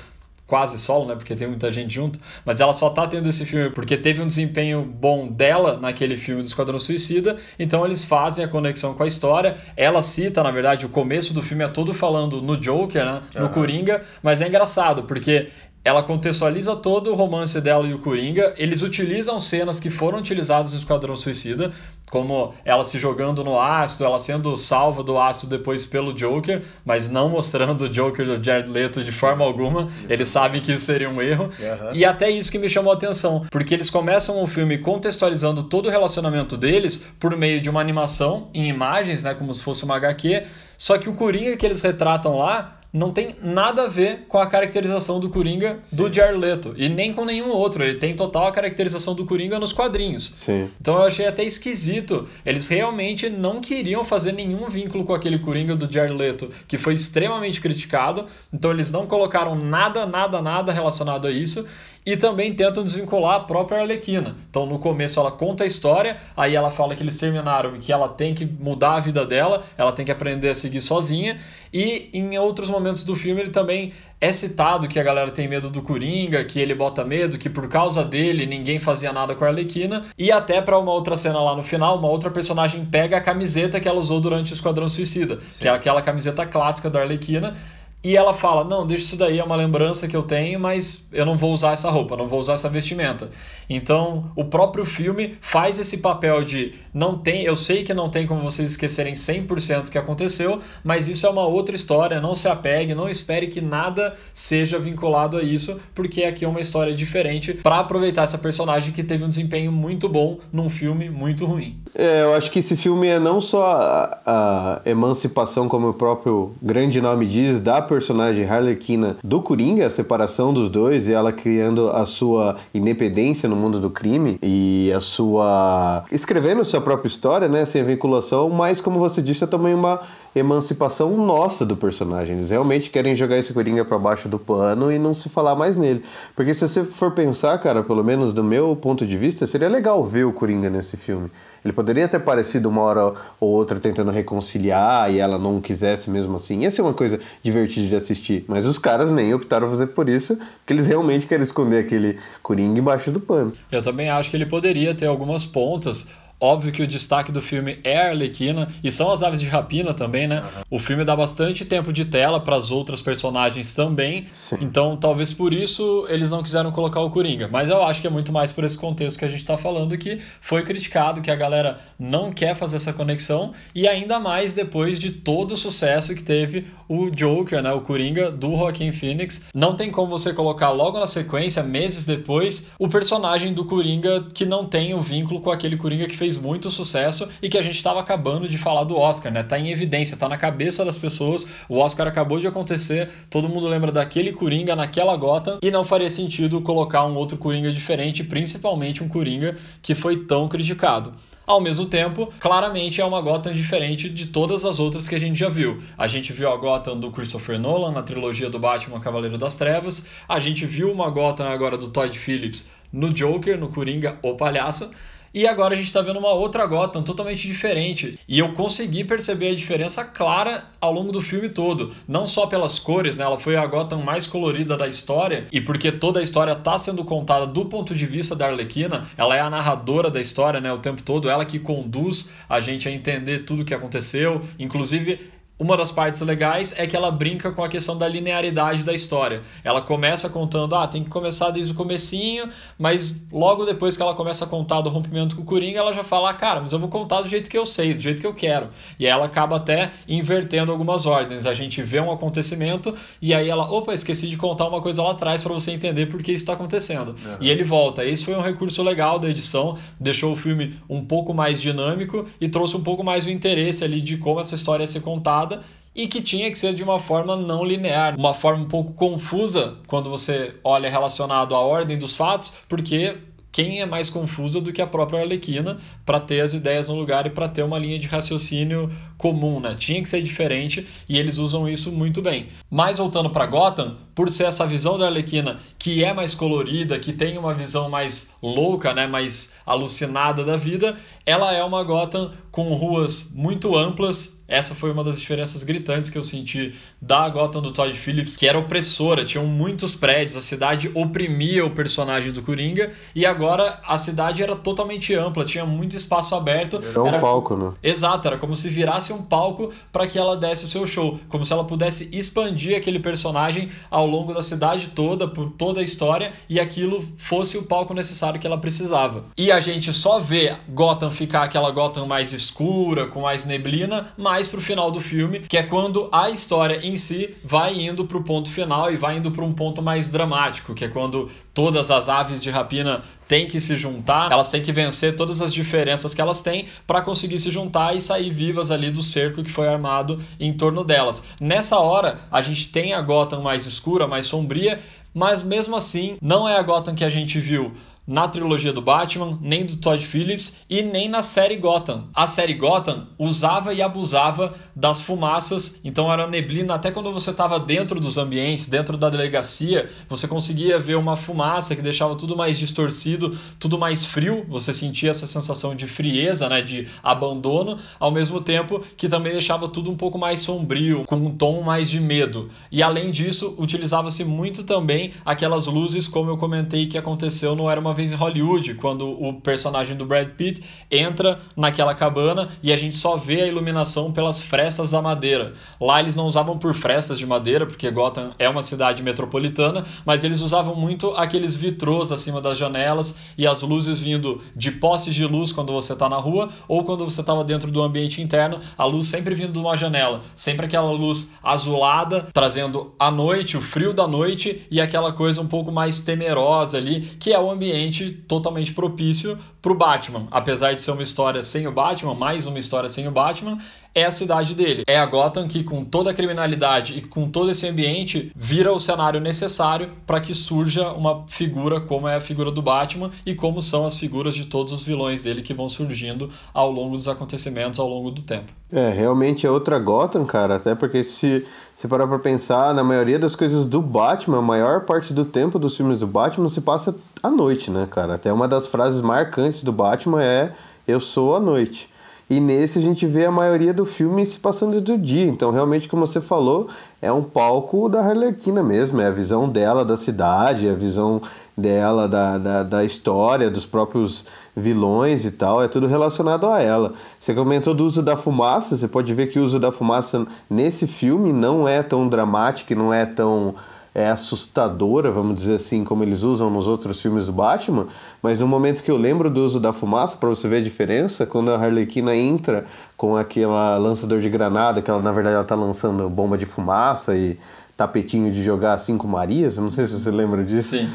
quase 0.47 0.79
solo, 0.79 1.07
né? 1.07 1.15
Porque 1.15 1.35
tem 1.35 1.49
muita 1.49 1.73
gente 1.73 1.95
junto, 1.95 2.19
mas 2.45 2.61
ela 2.61 2.73
só 2.73 2.91
tá 2.91 3.07
tendo 3.07 3.29
esse 3.29 3.47
filme 3.47 3.71
porque 3.71 3.97
teve 3.97 4.21
um 4.21 4.27
desempenho 4.27 4.85
bom 4.85 5.29
dela 5.29 5.79
naquele 5.79 6.17
filme 6.17 6.43
do 6.43 6.47
Esquadrão 6.47 6.79
Suicida, 6.79 7.37
então 7.59 7.85
eles 7.85 8.05
fazem 8.05 8.45
a 8.45 8.49
conexão 8.49 8.95
com 8.95 9.03
a 9.03 9.07
história. 9.07 9.57
Ela 9.77 10.03
cita, 10.03 10.43
na 10.43 10.51
verdade, 10.51 10.85
o 10.85 10.89
começo 10.89 11.33
do 11.33 11.43
filme 11.43 11.65
é 11.65 11.69
todo 11.69 11.95
falando 11.95 12.43
no 12.43 12.57
Joker, 12.57 13.05
né? 13.05 13.23
No 13.35 13.49
Coringa, 13.49 14.03
mas 14.23 14.41
é 14.41 14.49
engraçado 14.49 15.05
porque 15.05 15.49
ela 15.85 16.03
contextualiza 16.03 16.77
todo 16.77 17.11
o 17.11 17.15
romance 17.15 17.61
dela 17.61 17.87
e 17.87 17.95
o 17.95 17.99
Coringa. 17.99 18.55
Eles 18.57 18.83
utilizam 18.83 19.41
cenas 19.41 19.81
que 19.81 19.91
foram 19.91 20.19
utilizadas 20.19 20.73
no 20.73 20.79
Esquadrão 20.79 21.17
Suicida, 21.17 21.73
como 22.09 22.55
ela 22.65 22.85
se 22.85 22.99
jogando 22.99 23.43
no 23.43 23.59
ácido, 23.59 24.05
ela 24.05 24.19
sendo 24.19 24.57
salva 24.57 25.03
do 25.03 25.19
ácido 25.19 25.57
depois 25.57 25.85
pelo 25.87 26.13
Joker, 26.13 26.63
mas 26.85 27.09
não 27.09 27.31
mostrando 27.31 27.87
o 27.87 27.89
Joker 27.89 28.25
do 28.25 28.45
Jared 28.45 28.69
Leto 28.69 29.03
de 29.03 29.11
forma 29.11 29.45
alguma. 29.45 29.89
Eles 30.09 30.29
sabem 30.29 30.61
que 30.61 30.73
isso 30.73 30.85
seria 30.85 31.09
um 31.11 31.21
erro. 31.21 31.51
E 31.93 32.05
até 32.05 32.31
isso 32.31 32.53
que 32.53 32.59
me 32.59 32.69
chamou 32.69 32.93
a 32.93 32.97
atenção, 32.97 33.45
porque 33.51 33.75
eles 33.75 33.91
começam 33.91 34.43
o 34.43 34.47
filme 34.47 34.79
contextualizando 34.79 35.65
todo 35.65 35.87
o 35.87 35.91
relacionamento 35.91 36.57
deles 36.57 37.05
por 37.19 37.37
meio 37.37 37.61
de 37.61 37.71
uma 37.71 37.81
animação 37.81 38.51
em 38.55 38.69
imagens, 38.69 39.23
né, 39.23 39.35
como 39.35 39.53
se 39.53 39.63
fosse 39.63 39.85
uma 39.85 39.97
HQ. 39.97 40.45
Só 40.77 40.99
que 40.99 41.09
o 41.09 41.15
Coringa 41.15 41.57
que 41.57 41.65
eles 41.65 41.81
retratam 41.81 42.37
lá 42.37 42.79
não 42.93 43.11
tem 43.11 43.35
nada 43.41 43.85
a 43.85 43.89
ver 43.89 44.27
com 44.29 44.39
a 44.39 44.47
caracterização 44.47 45.19
do 45.19 45.31
Coringa 45.31 45.79
do 45.91 46.13
Jared 46.13 46.39
Leto. 46.39 46.75
E 46.77 46.89
nem 46.89 47.15
com 47.15 47.25
nenhum 47.25 47.49
outro. 47.49 47.83
Ele 47.83 47.99
tem 47.99 48.15
total 48.15 48.49
a 48.49 48.53
caracterização 48.53 49.15
do 49.15 49.25
Coringa 49.25 49.59
nos 49.59 49.73
quadrinhos. 49.73 50.35
Sim. 50.45 50.71
Então 50.79 50.97
eu 50.97 51.05
achei 51.05 51.27
até 51.27 51.43
esquisito. 51.43 52.29
Eles 52.45 52.69
realmente 52.69 53.31
não 53.31 53.61
queriam 53.61 54.05
fazer 54.05 54.33
nenhum 54.33 54.69
vínculo 54.69 55.05
com 55.05 55.15
aquele 55.15 55.39
Coringa 55.39 55.75
do 55.75 55.91
Jared 55.91 56.15
Leto, 56.15 56.51
que 56.69 56.77
foi 56.77 56.93
extremamente 56.93 57.61
criticado. 57.61 58.27
Então 58.53 58.71
eles 58.71 58.91
não 58.91 59.07
colocaram 59.07 59.55
nada, 59.55 60.05
nada, 60.05 60.43
nada 60.43 60.71
relacionado 60.71 61.27
a 61.27 61.31
isso. 61.31 61.65
E 62.05 62.17
também 62.17 62.53
tentam 62.53 62.83
desvincular 62.83 63.37
a 63.37 63.41
própria 63.41 63.81
Arlequina. 63.81 64.37
Então, 64.51 64.67
no 64.67 64.79
começo, 64.79 65.21
ela 65.21 65.31
conta 65.31 65.63
a 65.63 65.67
história, 65.67 66.17
aí 66.37 66.57
ela 66.57 66.71
fala 66.71 66.97
que 66.97 67.03
eles 67.03 67.17
terminaram 67.19 67.77
e 67.77 67.79
que 67.79 67.93
ela 67.93 68.09
tem 68.09 68.35
que 68.35 68.45
mudar 68.45 68.95
a 68.95 69.01
vida 69.01 69.25
dela, 69.25 69.63
ela 69.79 69.93
tem 69.93 70.05
que 70.05 70.11
aprender 70.11 70.49
a 70.49 70.55
seguir 70.55 70.81
sozinha. 70.81 71.39
E 71.73 72.11
em 72.13 72.37
outros 72.39 72.69
momentos 72.69 73.05
do 73.05 73.15
filme, 73.15 73.41
ele 73.41 73.51
também 73.51 73.93
é 74.21 74.33
citado 74.33 74.87
que 74.89 75.01
a 75.01 75.03
galera 75.03 75.31
tem 75.31 75.49
medo 75.49 75.71
do 75.71 75.81
Coringa, 75.81 76.45
que 76.45 76.61
ele 76.61 76.75
bota 76.75 77.05
medo, 77.05 77.39
que 77.39 77.49
por 77.49 77.69
causa 77.69 78.05
dele 78.05 78.47
ninguém 78.47 78.79
fazia 78.79 79.13
nada 79.13 79.35
com 79.35 79.45
a 79.45 79.49
Arlequina. 79.49 80.05
E 80.19 80.31
até 80.31 80.61
para 80.61 80.79
uma 80.79 80.93
outra 80.93 81.17
cena 81.17 81.41
lá 81.41 81.57
no 81.57 81.63
final, 81.63 81.99
uma 81.99 82.09
outra 82.09 82.31
personagem 82.31 82.85
pega 82.85 83.17
a 83.17 83.21
camiseta 83.21 83.81
que 83.81 83.89
ela 83.89 84.01
usou 84.01 84.21
durante 84.21 84.53
o 84.53 84.55
Esquadrão 84.55 84.89
Suicida, 84.89 85.39
que 85.59 85.67
é 85.67 85.71
aquela 85.71 86.03
camiseta 86.03 86.45
clássica 86.45 86.91
da 86.91 87.01
Arlequina. 87.01 87.57
E 88.05 88.17
ela 88.17 88.35
fala: 88.35 88.65
Não, 88.65 88.87
deixa 88.87 89.05
isso 89.05 89.17
daí, 89.17 89.39
é 89.39 89.45
uma 89.45 89.57
lembrança 89.57 90.09
que 90.09 90.17
eu 90.17 90.23
tenho, 90.23 90.59
mas 90.59 91.07
eu 91.13 91.25
não 91.25 91.37
vou 91.37 91.53
usar 91.53 91.73
essa 91.73 91.91
roupa, 91.91 92.17
não 92.17 92.27
vou 92.27 92.41
usar 92.41 92.55
essa 92.55 92.69
vestimenta. 92.69 93.31
Então, 93.69 94.31
o 94.37 94.45
próprio 94.45 94.85
filme 94.85 95.37
faz 95.41 95.79
esse 95.79 95.99
papel 95.99 96.45
de 96.45 96.75
não 96.93 97.17
tem, 97.17 97.43
eu 97.43 97.57
sei 97.57 97.83
que 97.83 97.95
não 97.95 98.09
tem 98.11 98.27
como 98.27 98.43
vocês 98.43 98.71
esquecerem 98.71 99.15
100% 99.15 99.87
o 99.87 99.91
que 99.91 99.99
aconteceu, 99.99 100.61
mas 100.83 101.09
isso 101.09 101.27
é 101.27 101.31
uma 101.31 101.47
outra 101.47 101.75
história, 101.75 102.21
não 102.21 102.35
se 102.35 102.49
apegue, 102.49 102.95
não 102.95 103.09
espere 103.09 103.47
que 103.47 103.61
nada 103.61 104.15
seja 104.35 104.79
vinculado 104.79 105.37
a 105.37 105.43
isso, 105.43 105.81
porque 105.95 106.25
aqui 106.25 106.45
é 106.45 106.49
uma 106.49 106.61
história 106.61 106.95
diferente 106.95 107.55
para 107.55 107.79
aproveitar 107.79 108.23
essa 108.23 108.39
personagem 108.39 108.93
que 108.93 109.03
teve 109.03 109.25
um 109.25 109.29
desempenho 109.29 109.73
muito 109.73 110.09
bom 110.09 110.39
num 110.53 110.69
filme 110.69 111.09
muito 111.09 111.47
ruim. 111.47 111.79
É, 111.95 112.23
eu 112.23 112.35
acho 112.35 112.51
que 112.51 112.59
esse 112.59 112.77
filme 112.77 113.07
é 113.07 113.19
não 113.19 113.41
só 113.41 113.65
a, 113.65 114.81
a 114.85 114.91
emancipação, 114.91 115.69
como 115.69 115.89
o 115.89 115.95
próprio 115.95 116.55
grande 116.61 117.01
nome 117.01 117.27
diz, 117.27 117.61
da 117.61 117.81
personagem 117.93 118.47
Harlequina 118.47 119.19
do 119.23 119.43
Coringa, 119.43 119.87
a 119.87 119.91
separação 119.91 120.51
dos 120.51 120.71
dois 120.71 121.09
e 121.09 121.13
ela 121.13 121.31
criando 121.31 121.91
a 121.91 122.07
sua 122.07 122.57
independência 122.73 123.47
no 123.47 123.55
mundo 123.55 123.79
do 123.79 123.91
crime 123.91 124.39
e 124.43 124.91
a 124.97 125.01
sua. 125.01 126.07
escrevendo 126.11 126.65
sua 126.65 126.81
própria 126.81 127.07
história, 127.09 127.49
né, 127.49 127.67
sem 127.67 127.85
vinculação, 127.85 128.49
mas 128.49 128.81
como 128.81 128.99
você 128.99 129.21
disse, 129.21 129.45
é 129.45 129.47
também 129.47 129.75
uma 129.75 130.01
emancipação 130.35 131.15
nossa 131.19 131.67
do 131.67 131.77
personagem. 131.77 132.37
Eles 132.37 132.49
realmente 132.49 132.89
querem 132.89 133.15
jogar 133.15 133.37
esse 133.37 133.53
Coringa 133.53 133.85
para 133.85 133.99
baixo 133.99 134.27
do 134.27 134.39
pano 134.39 134.91
e 134.91 134.99
não 134.99 135.13
se 135.13 135.29
falar 135.29 135.55
mais 135.55 135.77
nele. 135.77 136.03
Porque 136.35 136.55
se 136.55 136.67
você 136.67 136.83
for 136.83 137.13
pensar, 137.13 137.59
cara, 137.59 137.83
pelo 137.83 138.03
menos 138.03 138.33
do 138.33 138.43
meu 138.43 138.75
ponto 138.75 139.07
de 139.07 139.19
vista, 139.19 139.47
seria 139.47 139.69
legal 139.69 140.03
ver 140.07 140.25
o 140.25 140.33
Coringa 140.33 140.71
nesse 140.71 140.97
filme. 140.97 141.31
Ele 141.65 141.73
poderia 141.73 142.09
ter 142.09 142.19
parecido 142.21 142.69
uma 142.69 142.83
hora 142.83 143.15
ou 143.39 143.51
outra 143.51 143.79
tentando 143.79 144.11
reconciliar 144.11 145.13
e 145.13 145.19
ela 145.19 145.39
não 145.39 145.61
quisesse 145.61 146.11
mesmo 146.11 146.37
assim. 146.37 146.63
Ia 146.63 146.71
ser 146.71 146.83
uma 146.83 146.93
coisa 146.93 147.21
divertida 147.43 147.87
de 147.87 147.95
assistir. 147.95 148.45
Mas 148.49 148.67
os 148.67 148.79
caras 148.79 149.13
nem 149.13 149.33
optaram 149.33 149.69
fazer 149.69 149.89
por 149.89 150.09
isso, 150.09 150.37
porque 150.37 150.73
eles 150.73 150.87
realmente 150.87 151.27
querem 151.27 151.45
esconder 151.45 151.85
aquele 151.85 152.19
Coringa 152.43 152.79
embaixo 152.79 153.11
do 153.11 153.21
pano. 153.21 153.53
Eu 153.71 153.83
também 153.83 154.11
acho 154.11 154.31
que 154.31 154.37
ele 154.37 154.47
poderia 154.47 154.95
ter 154.95 155.07
algumas 155.07 155.45
pontas. 155.45 156.09
Óbvio 156.43 156.73
que 156.73 156.83
o 156.83 156.87
destaque 156.89 157.31
do 157.31 157.41
filme 157.41 157.79
é 157.85 157.97
a 157.99 158.09
Arlequina 158.09 158.67
e 158.83 158.91
são 158.91 159.13
as 159.13 159.23
aves 159.23 159.41
de 159.41 159.47
rapina 159.47 159.95
também, 159.95 160.27
né? 160.27 160.43
O 160.69 160.77
filme 160.77 161.05
dá 161.05 161.15
bastante 161.15 161.65
tempo 161.65 161.93
de 161.93 162.05
tela 162.05 162.41
para 162.41 162.57
as 162.57 162.73
outras 162.73 163.01
personagens 163.01 163.73
também. 163.73 164.27
Sim. 164.35 164.57
Então, 164.61 164.97
talvez 164.97 165.33
por 165.33 165.53
isso 165.53 166.05
eles 166.09 166.33
não 166.33 166.43
quiseram 166.43 166.73
colocar 166.73 167.01
o 167.01 167.11
Coringa. 167.11 167.47
Mas 167.47 167.69
eu 167.69 167.81
acho 167.85 168.01
que 168.01 168.09
é 168.09 168.11
muito 168.11 168.33
mais 168.33 168.51
por 168.51 168.65
esse 168.65 168.77
contexto 168.77 169.21
que 169.21 169.25
a 169.25 169.29
gente 169.29 169.45
tá 169.45 169.57
falando 169.57 169.97
que 169.97 170.19
foi 170.41 170.65
criticado, 170.65 171.23
que 171.23 171.31
a 171.31 171.37
galera 171.37 171.79
não 171.97 172.33
quer 172.33 172.57
fazer 172.57 172.75
essa 172.75 172.93
conexão 172.93 173.53
e 173.73 173.87
ainda 173.87 174.19
mais 174.19 174.53
depois 174.53 174.99
de 174.99 175.13
todo 175.13 175.53
o 175.53 175.57
sucesso 175.57 176.13
que 176.13 176.25
teve 176.25 176.67
o 176.93 177.11
Joker, 177.11 177.63
né, 177.63 177.73
o 177.73 177.81
Coringa 177.81 178.31
do 178.31 178.51
Joaquin 178.51 178.93
Phoenix. 178.93 179.47
Não 179.55 179.75
tem 179.75 179.91
como 179.91 180.09
você 180.09 180.35
colocar 180.35 180.69
logo 180.69 181.01
na 181.01 181.07
sequência, 181.07 181.63
meses 181.63 182.05
depois, 182.05 182.67
o 182.79 182.87
personagem 182.87 183.55
do 183.55 183.65
Coringa 183.65 184.27
que 184.35 184.45
não 184.45 184.67
tem 184.67 184.93
o 184.93 185.01
vínculo 185.01 185.41
com 185.41 185.51
aquele 185.51 185.79
Coringa 185.79 186.07
que 186.07 186.17
fez 186.17 186.37
muito 186.37 186.71
sucesso 186.71 187.27
e 187.41 187.49
que 187.49 187.57
a 187.57 187.63
gente 187.63 187.77
estava 187.77 187.99
acabando 187.99 188.47
de 188.47 188.59
falar 188.59 188.85
do 188.85 188.99
Oscar, 188.99 189.33
né? 189.33 189.43
Tá 189.43 189.59
em 189.59 189.71
evidência, 189.71 190.19
tá 190.19 190.29
na 190.29 190.37
cabeça 190.37 190.85
das 190.85 190.99
pessoas. 190.99 191.47
O 191.67 191.79
Oscar 191.79 192.07
acabou 192.07 192.39
de 192.39 192.47
acontecer, 192.47 193.09
todo 193.31 193.49
mundo 193.49 193.67
lembra 193.67 193.91
daquele 193.91 194.31
Coringa 194.31 194.77
naquela 194.77 195.17
gota 195.17 195.59
e 195.63 195.71
não 195.71 195.85
faria 195.85 196.11
sentido 196.11 196.61
colocar 196.61 197.07
um 197.07 197.15
outro 197.15 197.39
Coringa 197.39 197.73
diferente, 197.73 198.23
principalmente 198.23 199.03
um 199.03 199.09
Coringa 199.09 199.57
que 199.81 199.95
foi 199.95 200.27
tão 200.27 200.47
criticado. 200.47 201.13
Ao 201.45 201.61
mesmo 201.61 201.87
tempo, 201.87 202.33
claramente 202.39 203.01
é 203.01 203.05
uma 203.05 203.21
Gotham 203.21 203.53
diferente 203.53 204.09
de 204.09 204.27
todas 204.27 204.65
as 204.65 204.79
outras 204.79 205.09
que 205.09 205.15
a 205.15 205.19
gente 205.19 205.39
já 205.39 205.49
viu. 205.49 205.83
A 205.99 206.07
gente 206.07 206.33
viu 206.33 206.49
a 206.49 206.57
Gotham 206.57 206.99
do 206.99 207.11
Christopher 207.11 207.59
Nolan 207.59 207.91
na 207.91 208.03
trilogia 208.03 208.49
do 208.49 208.61
Batman 208.61 209.01
Cavaleiro 209.01 209.37
das 209.37 209.57
Trevas, 209.57 210.07
a 210.29 210.39
gente 210.39 210.65
viu 210.65 210.91
uma 210.91 211.11
Gotham 211.11 211.49
agora 211.49 211.77
do 211.77 211.89
Todd 211.89 212.17
Phillips 212.17 212.71
no 212.93 213.13
Joker, 213.13 213.59
no 213.59 213.69
Coringa, 213.71 214.19
o 214.23 214.35
Palhaça, 214.35 214.91
e 215.35 215.47
agora 215.47 215.75
a 215.75 215.77
gente 215.77 215.87
está 215.87 216.03
vendo 216.03 216.19
uma 216.19 216.31
outra 216.31 216.67
Gotham 216.67 217.03
totalmente 217.03 217.47
diferente. 217.47 218.19
E 218.29 218.39
eu 218.39 218.53
consegui 218.53 219.05
perceber 219.05 219.49
a 219.49 219.55
diferença 219.55 220.05
clara 220.05 220.65
ao 220.81 220.93
longo 220.93 221.11
do 221.11 221.23
filme 221.23 221.49
todo. 221.49 221.93
Não 222.07 222.27
só 222.27 222.47
pelas 222.47 222.79
cores, 222.79 223.17
né? 223.17 223.25
Ela 223.25 223.39
foi 223.39 223.57
a 223.57 223.67
Gotham 223.67 224.03
mais 224.03 224.27
colorida 224.27 224.77
da 224.77 224.87
história. 224.87 225.47
E 225.51 225.61
porque 225.61 225.91
toda 225.91 226.21
a 226.21 226.23
história 226.23 226.53
está 226.53 226.79
sendo 226.79 227.05
contada 227.05 227.47
do 227.47 227.65
ponto 227.65 227.95
de 227.95 228.07
vista 228.07 228.37
da 228.37 228.47
Arlequina. 228.47 229.07
Ela 229.17 229.37
é 229.37 229.41
a 229.41 229.49
narradora 229.49 230.11
da 230.11 230.21
história, 230.21 230.61
né? 230.61 230.73
O 230.73 230.79
tempo 230.79 231.03
todo. 231.03 231.31
Ela 231.31 231.45
que 231.45 231.59
conduz 231.59 232.29
a 232.49 232.61
gente 232.61 232.89
a 232.89 232.93
entender 232.93 233.41
tudo 233.41 233.63
o 233.63 233.65
que 233.65 233.75
aconteceu. 233.75 234.43
Inclusive, 234.59 235.19
uma 235.63 235.77
das 235.77 235.93
partes 235.93 236.21
legais 236.23 236.75
é 236.77 236.89
que 236.89 236.97
ela 236.97 237.09
brinca 237.13 237.53
com 237.53 237.63
a 237.63 237.69
questão 237.69 237.97
da 237.97 238.09
linearidade 238.09 238.83
da 238.83 238.93
história. 238.93 239.43
Ela 239.63 239.81
começa 239.81 240.29
contando, 240.29 240.75
ah, 240.75 240.89
tem 240.89 241.05
que 241.05 241.09
começar 241.09 241.51
desde 241.51 241.71
o 241.71 241.75
comecinho, 241.77 242.49
mas 242.77 243.15
logo 243.31 243.65
depois 243.65 243.97
que 243.97 244.03
ela 244.03 244.13
começa 244.13 244.45
a 244.45 244.49
contar 244.49 244.81
do 244.81 244.91
rompimento 244.91 245.37
com 245.37 245.43
o 245.43 245.45
Coringa, 245.45 245.79
ela 245.79 245.93
já 245.93 246.03
fala, 246.03 246.31
ah, 246.31 246.35
cara, 246.35 246.61
mas 246.61 246.73
eu 246.73 246.81
vou 246.81 246.89
contar 246.89 247.23
do 247.23 247.29
jeito 247.29 247.49
que 247.49 247.57
eu 247.57 247.65
sei, 247.65 247.95
do 247.95 248.01
jeito 248.01 248.21
que 248.21 248.27
eu 248.27 248.35
quero. 248.35 248.71
E 248.99 249.07
aí 249.07 249.13
ela 249.13 249.27
acaba 249.27 249.55
até 249.55 249.93
invertendo 250.09 250.73
algumas 250.73 251.07
ordens. 251.07 251.47
A 251.47 251.55
gente 251.55 251.81
vê 251.81 252.01
um 252.01 252.11
acontecimento 252.11 252.93
e 253.21 253.33
aí 253.33 253.49
ela, 253.49 253.71
opa, 253.73 253.95
esqueci 253.95 254.27
de 254.27 254.37
contar 254.37 254.67
uma 254.67 254.83
coisa 254.83 255.01
lá 255.01 255.13
atrás 255.13 255.45
para 255.45 255.53
você 255.53 255.71
entender 255.71 256.07
por 256.07 256.21
que 256.21 256.33
isso 256.33 256.43
está 256.43 256.55
acontecendo. 256.55 257.15
E 257.41 257.49
ele 257.49 257.63
volta. 257.63 258.05
Esse 258.05 258.25
foi 258.25 258.35
um 258.35 258.43
recurso 258.43 258.83
legal 258.83 259.17
da 259.17 259.31
edição, 259.31 259.79
deixou 260.01 260.33
o 260.33 260.37
filme 260.37 260.77
um 260.91 261.05
pouco 261.05 261.33
mais 261.33 261.63
dinâmico 261.63 262.27
e 262.41 262.49
trouxe 262.49 262.77
um 262.77 262.83
pouco 262.83 263.05
mais 263.05 263.27
o 263.27 263.31
interesse 263.31 263.85
ali 263.85 264.01
de 264.01 264.17
como 264.17 264.41
essa 264.41 264.57
história 264.57 264.83
ia 264.83 264.89
ser 264.89 265.03
contada 265.03 265.52
e 265.95 266.07
que 266.07 266.23
tinha 266.23 266.51
que 266.51 266.59
ser 266.59 266.75
de 266.75 266.83
uma 266.83 266.99
forma 266.99 267.37
não 267.37 267.65
linear, 267.65 268.17
uma 268.19 268.33
forma 268.33 268.63
um 268.65 268.69
pouco 268.69 268.95
confusa 268.95 269.77
quando 269.87 270.09
você 270.09 270.55
olha 270.65 270.89
relacionado 270.89 271.55
à 271.55 271.61
ordem 271.61 271.99
dos 271.99 272.17
fatos, 272.17 272.53
porque 272.69 273.17
quem 273.53 273.83
é 273.83 273.87
mais 273.87 274.09
confusa 274.09 274.63
do 274.63 274.73
que 274.73 274.81
a 274.81 274.87
própria 274.87 275.21
Arlequina 275.21 275.79
para 276.07 276.19
ter 276.19 276.41
as 276.41 276.55
ideias 276.55 276.89
no 276.89 276.95
lugar 276.95 277.27
e 277.27 277.31
para 277.31 277.51
ter 277.51 277.63
uma 277.63 277.79
linha 277.79 277.99
de 277.99 278.09
raciocínio 278.09 278.91
comum, 279.19 279.61
né? 279.61 279.77
Tinha 279.79 280.01
que 280.03 280.09
ser 280.09 280.23
diferente 280.23 280.89
e 281.07 281.19
eles 281.19 281.37
usam 281.37 281.69
isso 281.69 281.93
muito 281.93 282.23
bem. 282.23 282.49
Mas 282.71 282.97
voltando 282.97 283.29
para 283.29 283.45
Gotham, 283.45 283.99
por 284.15 284.31
ser 284.31 284.45
essa 284.45 284.67
visão 284.67 284.99
da 284.99 285.05
Arlequina 285.05 285.61
que 285.79 286.03
é 286.03 286.15
mais 286.15 286.35
colorida, 286.35 286.99
que 286.99 287.13
tem 287.13 287.37
uma 287.37 287.53
visão 287.53 287.91
mais 287.91 288.33
louca, 288.43 288.95
né, 288.95 289.07
mais 289.07 289.53
alucinada 289.67 290.43
da 290.45 290.57
vida, 290.57 290.97
ela 291.27 291.53
é 291.53 291.63
uma 291.63 291.83
Gotham 291.83 292.33
com 292.51 292.73
ruas 292.73 293.31
muito 293.35 293.77
amplas, 293.77 294.42
Essa 294.53 294.75
foi 294.75 294.93
uma 294.93 295.03
das 295.03 295.19
diferenças 295.19 295.65
gritantes 295.65 296.11
que 296.11 296.19
eu 296.19 296.23
senti 296.23 296.75
da 297.01 297.27
Gotham 297.31 297.63
do 297.63 297.71
Todd 297.71 297.91
Phillips, 297.95 298.37
que 298.37 298.47
era 298.47 298.59
opressora, 298.59 299.25
tinham 299.25 299.47
muitos 299.47 299.95
prédios, 299.95 300.37
a 300.37 300.43
cidade 300.43 300.91
oprimia 300.95 301.65
o 301.65 301.71
personagem 301.71 302.33
do 302.33 302.43
Coringa, 302.43 302.91
e 303.15 303.25
agora 303.25 303.81
a 303.83 303.97
cidade 303.97 304.43
era 304.43 304.55
totalmente 304.55 305.15
ampla, 305.15 305.43
tinha 305.43 305.65
muito 305.65 305.97
espaço 305.97 306.35
aberto. 306.35 306.83
Era 306.85 307.17
um 307.17 307.19
palco, 307.19 307.57
né? 307.57 307.73
Exato, 307.83 308.29
era 308.29 308.37
como 308.37 308.55
se 308.55 308.69
virasse 308.69 309.11
um 309.11 309.23
palco 309.23 309.73
para 309.91 310.07
que 310.07 310.19
ela 310.19 310.37
desse 310.37 310.67
o 310.67 310.69
seu 310.69 310.87
show, 310.87 311.19
como 311.31 311.47
se 311.47 311.53
ela 311.55 311.65
pudesse 311.65 312.11
expandir 312.13 312.77
aquele 312.77 312.99
personagem 312.99 313.71
ao 313.91 314.07
longo 314.07 314.35
da 314.35 314.43
cidade 314.43 314.89
toda, 314.89 315.27
por 315.27 315.51
toda 315.53 315.81
a 315.81 315.83
história, 315.83 316.31
e 316.47 316.61
aquilo 316.61 317.03
fosse 317.17 317.57
o 317.57 317.63
palco 317.63 317.95
necessário 317.95 318.39
que 318.39 318.47
ela 318.47 318.59
precisava. 318.59 319.25
E 319.35 319.51
a 319.51 319.61
gente 319.61 319.95
só 319.95 320.21
vê 320.21 320.55
Gotham 320.69 321.11
ficar 321.11 321.43
aquela 321.43 321.71
Gotham 321.71 322.05
mais 322.05 322.35
escura, 322.35 323.07
com 323.07 323.23
mais 323.23 323.47
neblina, 323.47 324.13
mais 324.19 324.42
pro 324.47 324.61
final 324.61 324.91
do 324.91 325.01
filme, 325.01 325.41
que 325.41 325.57
é 325.57 325.63
quando 325.63 326.09
a 326.13 326.31
história 326.31 326.81
em 326.87 326.97
si 326.97 327.35
vai 327.45 327.79
indo 327.81 328.05
pro 328.05 328.23
ponto 328.23 328.51
final 328.51 328.93
e 328.93 328.97
vai 328.97 329.17
indo 329.17 329.31
para 329.31 329.45
um 329.45 329.53
ponto 329.53 329.83
mais 329.83 330.09
dramático, 330.09 330.75
que 330.75 330.85
é 330.85 330.89
quando 330.89 331.29
todas 331.53 331.91
as 331.91 332.09
aves 332.09 332.43
de 332.43 332.51
rapina 332.51 333.03
têm 333.27 333.47
que 333.47 333.61
se 333.61 333.77
juntar, 333.77 334.31
elas 334.31 334.51
têm 334.51 334.63
que 334.63 334.73
vencer 334.73 335.17
todas 335.17 335.41
as 335.41 335.55
diferenças 335.55 336.13
que 336.13 336.21
elas 336.21 336.43
têm 336.43 336.67
para 336.87 337.01
conseguir 337.01 337.39
se 337.39 337.51
juntar 337.51 337.97
e 337.97 338.01
sair 338.01 338.31
vivas 338.31 338.71
ali 338.71 338.91
do 338.91 339.03
cerco 339.03 339.43
que 339.43 339.51
foi 339.51 339.69
armado 339.69 340.23
em 340.39 340.53
torno 340.53 340.85
delas. 340.85 341.25
Nessa 341.41 341.79
hora, 341.79 342.19
a 342.31 342.43
gente 342.43 342.69
tem 342.69 342.93
a 342.93 343.01
Gotham 343.01 343.41
mais 343.41 343.67
escura, 343.67 344.07
mais 344.07 344.27
sombria, 344.27 344.79
mas 345.15 345.43
mesmo 345.43 345.77
assim, 345.77 346.17
não 346.21 346.49
é 346.49 346.57
a 346.57 346.63
Gotham 346.63 346.95
que 346.95 347.05
a 347.05 347.09
gente 347.09 347.39
viu 347.39 347.73
na 348.07 348.27
trilogia 348.27 348.73
do 348.73 348.83
Batman, 348.83 349.39
nem 349.41 349.65
do 349.65 349.77
Todd 349.77 350.05
Phillips 350.05 350.57
e 350.69 350.83
nem 350.83 351.09
na 351.09 351.23
série 351.23 351.57
Gotham. 351.57 352.09
A 352.15 352.27
série 352.27 352.55
Gotham 352.55 353.09
usava 353.19 353.73
e 353.73 353.81
abusava 353.81 354.55
das 354.75 355.01
fumaças, 355.01 355.81
então 355.85 356.13
era 356.13 356.27
neblina 356.27 356.75
até 356.75 356.91
quando 356.91 357.13
você 357.13 357.31
estava 357.31 357.61
dentro 357.61 358.01
dos 358.01 358.19
ambientes, 358.19 358.67
dentro 358.67 358.97
da 358.97 359.09
delegacia, 359.09 359.89
você 360.09 360.27
conseguia 360.27 360.79
ver 360.79 360.97
uma 360.97 361.17
fumaça 361.17 361.77
que 361.77 361.83
deixava 361.83 362.17
tudo 362.17 362.37
mais 362.37 362.59
distorcido, 362.59 363.37
tudo 363.59 363.79
mais 363.79 364.05
frio, 364.05 364.45
você 364.49 364.75
sentia 364.75 365.11
essa 365.11 365.27
sensação 365.27 365.75
de 365.75 365.87
frieza, 365.87 366.49
né, 366.49 366.61
de 366.61 366.89
abandono, 367.03 367.79
ao 368.01 368.11
mesmo 368.11 368.41
tempo 368.41 368.81
que 368.97 369.09
também 369.09 369.33
deixava 369.33 369.69
tudo 369.69 369.91
um 369.91 369.97
pouco 369.97 370.19
mais 370.19 370.41
sombrio, 370.41 371.05
com 371.05 371.17
um 371.17 371.31
tom 371.31 371.63
mais 371.63 371.89
de 371.89 372.01
medo. 372.01 372.49
E 372.71 372.83
além 372.83 373.11
disso, 373.11 373.55
utilizava-se 373.59 374.25
muito 374.25 374.65
também 374.65 375.13
aquelas 375.25 375.67
luzes, 375.67 376.09
como 376.09 376.31
eu 376.31 376.37
comentei 376.37 376.87
que 376.87 376.99
aconteceu 376.99 377.55
no 377.55 377.69
Era 377.71 377.81
uma 377.81 377.92
vez 377.93 378.13
em 378.13 378.17
Hollywood, 378.17 378.75
quando 378.75 379.09
o 379.09 379.35
personagem 379.41 379.97
do 379.97 380.05
Brad 380.05 380.29
Pitt 380.31 380.63
entra 380.91 381.39
naquela 381.57 381.95
cabana 381.95 382.49
e 382.63 382.73
a 382.73 382.77
gente 382.77 382.97
só 382.97 383.17
vê 383.17 383.43
a 383.43 383.47
iluminação 383.47 384.13
pelas 384.13 384.43
frestas 384.43 384.91
da 384.91 385.03
madeira. 385.03 385.55
Lá 385.81 386.01
eles 386.01 386.17
não 386.17 386.27
usavam 386.27 386.59
por 386.59 386.75
frestas 386.75 387.19
de 387.19 387.27
madeira, 387.27 387.67
porque 387.67 387.91
Gotham 387.91 388.33
é 388.39 388.49
uma 388.49 388.63
cidade 388.63 389.03
metropolitana, 389.03 389.85
mas 390.05 390.25
eles 390.25 390.41
usavam 390.41 390.75
muito 390.75 391.11
aqueles 391.11 391.57
vitrôs 391.57 392.13
acima 392.13 392.41
das 392.41 392.59
janelas 392.59 393.17
e 393.37 393.47
as 393.47 393.63
luzes 393.63 394.01
vindo 394.01 394.41
de 394.55 394.71
postes 394.71 395.15
de 395.15 395.27
luz 395.27 395.53
quando 395.53 395.73
você 395.73 395.93
está 395.93 396.09
na 396.09 396.17
rua 396.17 396.49
ou 396.69 396.85
quando 396.85 397.05
você 397.05 397.21
estava 397.21 397.45
dentro 397.45 397.71
do 397.71 397.83
ambiente 397.83 398.21
interno, 398.23 398.59
a 398.77 398.85
luz 398.85 399.07
sempre 399.07 399.35
vindo 399.35 399.53
de 399.53 399.59
uma 399.59 399.77
janela, 399.77 400.21
sempre 400.35 400.67
aquela 400.67 400.91
luz 400.91 401.33
azulada, 401.43 402.27
trazendo 402.33 402.95
a 402.99 403.11
noite, 403.11 403.57
o 403.57 403.61
frio 403.61 403.93
da 403.93 404.07
noite 404.07 404.67
e 404.71 404.81
aquela 404.81 405.13
coisa 405.13 405.41
um 405.41 405.47
pouco 405.47 405.71
mais 405.71 406.01
temerosa 406.01 406.79
ali, 406.79 407.01
que 407.01 407.33
é 407.33 407.41
o 407.41 407.51
ambiente 407.51 407.82
totalmente 408.29 408.73
propício 408.73 409.39
para 409.61 409.73
o 409.73 409.75
Batman. 409.75 410.27
Apesar 410.31 410.73
de 410.73 410.81
ser 410.81 410.91
uma 410.93 411.03
história 411.03 411.43
sem 411.43 411.67
o 411.67 411.73
Batman, 411.73 412.15
mais 412.15 412.47
uma 412.47 412.59
história 412.59 412.89
sem 412.89 413.09
o 413.09 413.11
Batman, 413.11 413.59
é 413.95 414.05
a 414.05 414.11
cidade 414.11 414.55
dele. 414.55 414.85
É 414.87 414.99
a 414.99 415.07
Gotham 415.07 415.47
que, 415.47 415.63
com 415.63 415.85
toda 415.85 416.11
a 416.11 416.15
criminalidade 416.15 416.99
e 416.99 417.03
com 417.03 417.29
todo 417.31 417.51
esse 417.51 417.67
ambiente, 417.69 418.33
vira 418.35 418.73
o 418.73 418.79
cenário 418.79 419.21
necessário 419.21 419.91
para 420.07 420.21
que 420.21 420.35
surja 420.35 420.93
uma 420.93 421.25
figura 421.27 421.81
como 421.81 422.09
é 422.09 422.17
a 422.17 422.21
figura 422.21 422.51
do 422.51 422.63
Batman 422.63 423.11
e 423.27 423.35
como 423.35 423.63
são 423.63 423.85
as 423.85 423.97
figuras 423.97 424.35
de 424.35 424.47
todos 424.47 424.73
os 424.73 424.83
vilões 424.83 425.23
dele 425.23 425.43
que 425.43 425.55
vão 425.55 425.69
surgindo 425.69 426.31
ao 426.55 426.71
longo 426.71 426.97
dos 426.97 427.09
acontecimentos, 427.09 427.79
ao 427.79 427.89
longo 427.89 428.11
do 428.11 428.23
tempo. 428.23 428.53
É, 428.73 428.89
realmente 428.89 429.47
é 429.47 429.51
outra 429.51 429.79
Gotham, 429.79 430.25
cara. 430.25 430.57
Até 430.57 430.75
porque 430.75 431.05
se 431.05 431.47
se 431.75 431.89
parar 431.89 432.07
pra 432.07 432.19
pensar, 432.19 432.75
na 432.75 432.85
maioria 432.85 433.19
das 433.19 433.35
coisas 433.35 433.67
do 433.67 433.81
Batman, 433.81 434.39
a 434.39 434.43
maior 434.43 434.83
parte 434.83 435.13
do 435.13 435.25
tempo 435.25 435.59
dos 435.59 435.77
filmes 435.77 435.99
do 435.99 436.07
Batman 436.07 436.49
se 436.49 436.61
passa 436.61 436.95
à 437.23 437.31
noite, 437.31 437.71
né, 437.71 437.89
cara? 437.91 438.15
Até 438.15 438.33
uma 438.33 438.47
das 438.47 438.67
frases 438.67 439.01
marcantes 439.01 439.65
do 439.65 439.73
Batman 439.73 440.23
é 440.23 440.53
Eu 440.87 441.01
sou 441.01 441.35
a 441.35 441.41
noite. 441.41 441.89
E 442.33 442.41
nesse 442.41 442.79
a 442.79 442.83
gente 442.83 443.07
vê 443.07 443.27
a 443.27 443.31
maioria 443.31 443.75
do 443.75 443.85
filme 443.85 444.25
se 444.25 444.39
passando 444.39 444.81
do 444.81 444.97
dia. 444.97 445.27
Então, 445.27 445.51
realmente, 445.51 445.87
como 445.87 446.07
você 446.07 446.19
falou, 446.19 446.67
é 447.03 447.13
um 447.13 447.23
palco 447.23 447.91
da 447.91 448.01
Harlequina 448.01 448.63
mesmo. 448.63 449.03
É 449.03 449.09
a 449.09 449.11
visão 449.11 449.47
dela 449.47 449.85
da 449.85 449.99
cidade, 449.99 450.67
é 450.67 450.71
a 450.71 450.75
visão 450.75 451.21
dela 451.55 452.09
da, 452.09 452.39
da, 452.39 452.63
da 452.63 452.85
história, 452.87 453.51
dos 453.51 453.67
próprios 453.67 454.25
vilões 454.57 455.27
e 455.27 455.31
tal, 455.31 455.63
é 455.63 455.69
tudo 455.69 455.87
relacionado 455.87 456.47
a 456.47 456.63
ela. 456.63 456.95
Você 457.21 457.35
comentou 457.35 457.75
do 457.75 457.85
uso 457.85 458.03
da 458.03 458.17
fumaça, 458.17 458.79
você 458.79 458.89
pode 458.89 459.13
ver 459.13 459.27
que 459.27 459.39
o 459.39 459.45
uso 459.45 459.61
da 459.61 459.71
fumaça 459.71 460.27
nesse 460.49 460.87
filme 460.87 461.35
não 461.35 461.69
é 461.69 461.83
tão 461.83 462.09
dramático, 462.09 462.75
não 462.75 462.95
é 462.95 463.05
tão 463.05 463.55
é 463.95 464.09
assustadora, 464.09 465.11
vamos 465.11 465.35
dizer 465.35 465.57
assim, 465.57 465.85
como 465.85 466.03
eles 466.03 466.23
usam 466.23 466.51
nos 466.51 466.67
outros 466.67 467.01
filmes 467.01 467.27
do 467.27 467.33
Batman, 467.33 467.89
mas 468.23 468.41
no 468.41 468.47
momento 468.47 468.83
que 468.83 468.91
eu 468.91 468.97
lembro 468.97 469.29
do 469.29 469.45
uso 469.45 469.61
da 469.61 469.73
fumaça, 469.73 470.17
para 470.17 470.29
você 470.29 470.49
ver 470.49 470.57
a 470.57 470.63
diferença, 470.63 471.27
quando 471.27 471.51
a 471.51 471.57
Harlequina 471.57 472.17
entra 472.17 472.65
com 472.97 473.17
aquela 473.17 473.77
lançador 473.77 474.21
de 474.21 474.31
granada, 474.31 474.81
que 474.81 474.91
ela 474.91 475.03
na 475.03 475.13
verdade 475.13 475.35
ela 475.35 475.45
tá 475.45 475.55
lançando 475.55 476.09
bomba 476.09 476.39
de 476.39 476.47
fumaça 476.47 477.15
e 477.15 477.39
tapetinho 477.77 478.33
de 478.33 478.43
jogar 478.43 478.79
cinco 478.79 479.07
Marias, 479.07 479.59
não 479.59 479.71
sei 479.71 479.87
se 479.87 480.01
você 480.01 480.11
lembra 480.11 480.43
disso. 480.43 480.71
Sim. 480.71 480.89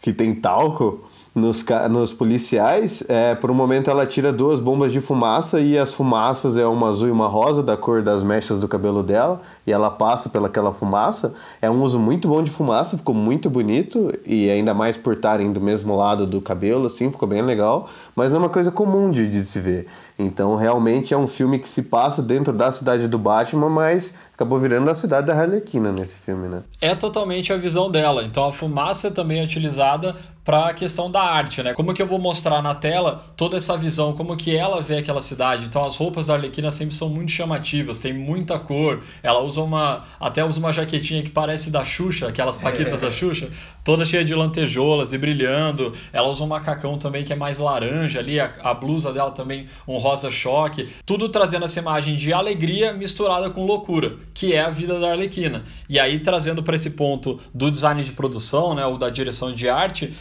Que 0.00 0.12
tem 0.12 0.34
talco 0.34 1.07
nos, 1.38 1.64
nos 1.90 2.12
policiais, 2.12 3.02
é, 3.08 3.34
por 3.34 3.50
um 3.50 3.54
momento 3.54 3.90
ela 3.90 4.04
tira 4.04 4.32
duas 4.32 4.60
bombas 4.60 4.92
de 4.92 5.00
fumaça 5.00 5.60
e 5.60 5.78
as 5.78 5.94
fumaças 5.94 6.56
é 6.56 6.66
uma 6.66 6.88
azul 6.88 7.08
e 7.08 7.10
uma 7.10 7.28
rosa 7.28 7.62
da 7.62 7.76
cor 7.76 8.02
das 8.02 8.22
mechas 8.22 8.60
do 8.60 8.68
cabelo 8.68 9.02
dela 9.02 9.40
e 9.66 9.72
ela 9.72 9.90
passa 9.90 10.28
pelaquela 10.28 10.72
fumaça. 10.72 11.34
É 11.62 11.70
um 11.70 11.82
uso 11.82 11.98
muito 11.98 12.28
bom 12.28 12.42
de 12.42 12.50
fumaça, 12.50 12.98
ficou 12.98 13.14
muito 13.14 13.48
bonito 13.48 14.12
e 14.26 14.50
ainda 14.50 14.74
mais 14.74 14.96
por 14.96 15.14
estarem 15.14 15.52
do 15.52 15.60
mesmo 15.60 15.96
lado 15.96 16.26
do 16.26 16.40
cabelo, 16.40 16.86
assim, 16.86 17.10
ficou 17.10 17.28
bem 17.28 17.42
legal. 17.42 17.88
Mas 18.14 18.34
é 18.34 18.38
uma 18.38 18.48
coisa 18.48 18.70
comum 18.70 19.10
de, 19.10 19.30
de 19.30 19.44
se 19.44 19.60
ver. 19.60 19.86
Então 20.18 20.56
realmente 20.56 21.14
é 21.14 21.16
um 21.16 21.28
filme 21.28 21.58
que 21.60 21.68
se 21.68 21.82
passa 21.82 22.20
dentro 22.20 22.52
da 22.52 22.72
cidade 22.72 23.06
do 23.06 23.18
Batman, 23.18 23.68
mas 23.68 24.12
acabou 24.34 24.58
virando 24.58 24.90
a 24.90 24.94
cidade 24.94 25.28
da 25.28 25.34
Harlequina 25.34 25.92
nesse 25.92 26.16
filme, 26.16 26.48
né? 26.48 26.62
É 26.80 26.94
totalmente 26.94 27.52
a 27.52 27.56
visão 27.56 27.88
dela. 27.88 28.24
Então 28.24 28.44
a 28.44 28.52
fumaça 28.52 29.10
também 29.10 29.40
é 29.40 29.44
utilizada 29.44 30.16
para 30.48 30.68
a 30.68 30.72
questão 30.72 31.10
da 31.10 31.20
arte, 31.20 31.62
né? 31.62 31.74
Como 31.74 31.92
que 31.92 32.00
eu 32.00 32.06
vou 32.06 32.18
mostrar 32.18 32.62
na 32.62 32.74
tela 32.74 33.22
toda 33.36 33.58
essa 33.58 33.76
visão, 33.76 34.14
como 34.14 34.34
que 34.34 34.56
ela 34.56 34.80
vê 34.80 34.96
aquela 34.96 35.20
cidade. 35.20 35.66
Então 35.66 35.84
as 35.84 35.94
roupas 35.96 36.28
da 36.28 36.36
Arlequina 36.36 36.70
sempre 36.70 36.94
são 36.94 37.10
muito 37.10 37.30
chamativas, 37.30 38.00
tem 38.00 38.14
muita 38.14 38.58
cor. 38.58 39.02
Ela 39.22 39.42
usa 39.42 39.60
uma, 39.60 40.06
até 40.18 40.42
usa 40.42 40.58
uma 40.58 40.72
jaquetinha 40.72 41.22
que 41.22 41.30
parece 41.30 41.70
da 41.70 41.84
Xuxa, 41.84 42.28
aquelas 42.28 42.56
paquitas 42.56 43.02
da 43.02 43.10
Xuxa, 43.10 43.50
toda 43.84 44.06
cheia 44.06 44.24
de 44.24 44.34
lantejoulas 44.34 45.12
e 45.12 45.18
brilhando. 45.18 45.92
Ela 46.14 46.28
usa 46.28 46.42
um 46.42 46.46
macacão 46.46 46.96
também 46.96 47.24
que 47.24 47.32
é 47.34 47.36
mais 47.36 47.58
laranja 47.58 48.18
ali, 48.18 48.40
a, 48.40 48.50
a 48.62 48.72
blusa 48.72 49.12
dela 49.12 49.32
também 49.32 49.66
um 49.86 49.98
rosa 49.98 50.30
choque, 50.30 50.88
tudo 51.04 51.28
trazendo 51.28 51.66
essa 51.66 51.78
imagem 51.78 52.16
de 52.16 52.32
alegria 52.32 52.94
misturada 52.94 53.50
com 53.50 53.66
loucura, 53.66 54.16
que 54.32 54.54
é 54.54 54.62
a 54.62 54.70
vida 54.70 54.98
da 54.98 55.10
Arlequina. 55.10 55.62
E 55.90 56.00
aí 56.00 56.18
trazendo 56.18 56.62
para 56.62 56.74
esse 56.74 56.92
ponto 56.92 57.38
do 57.52 57.70
design 57.70 58.02
de 58.02 58.12
produção, 58.12 58.74
né, 58.74 58.86
ou 58.86 58.96
da 58.96 59.10
direção 59.10 59.52
de 59.52 59.68
arte, 59.68 60.14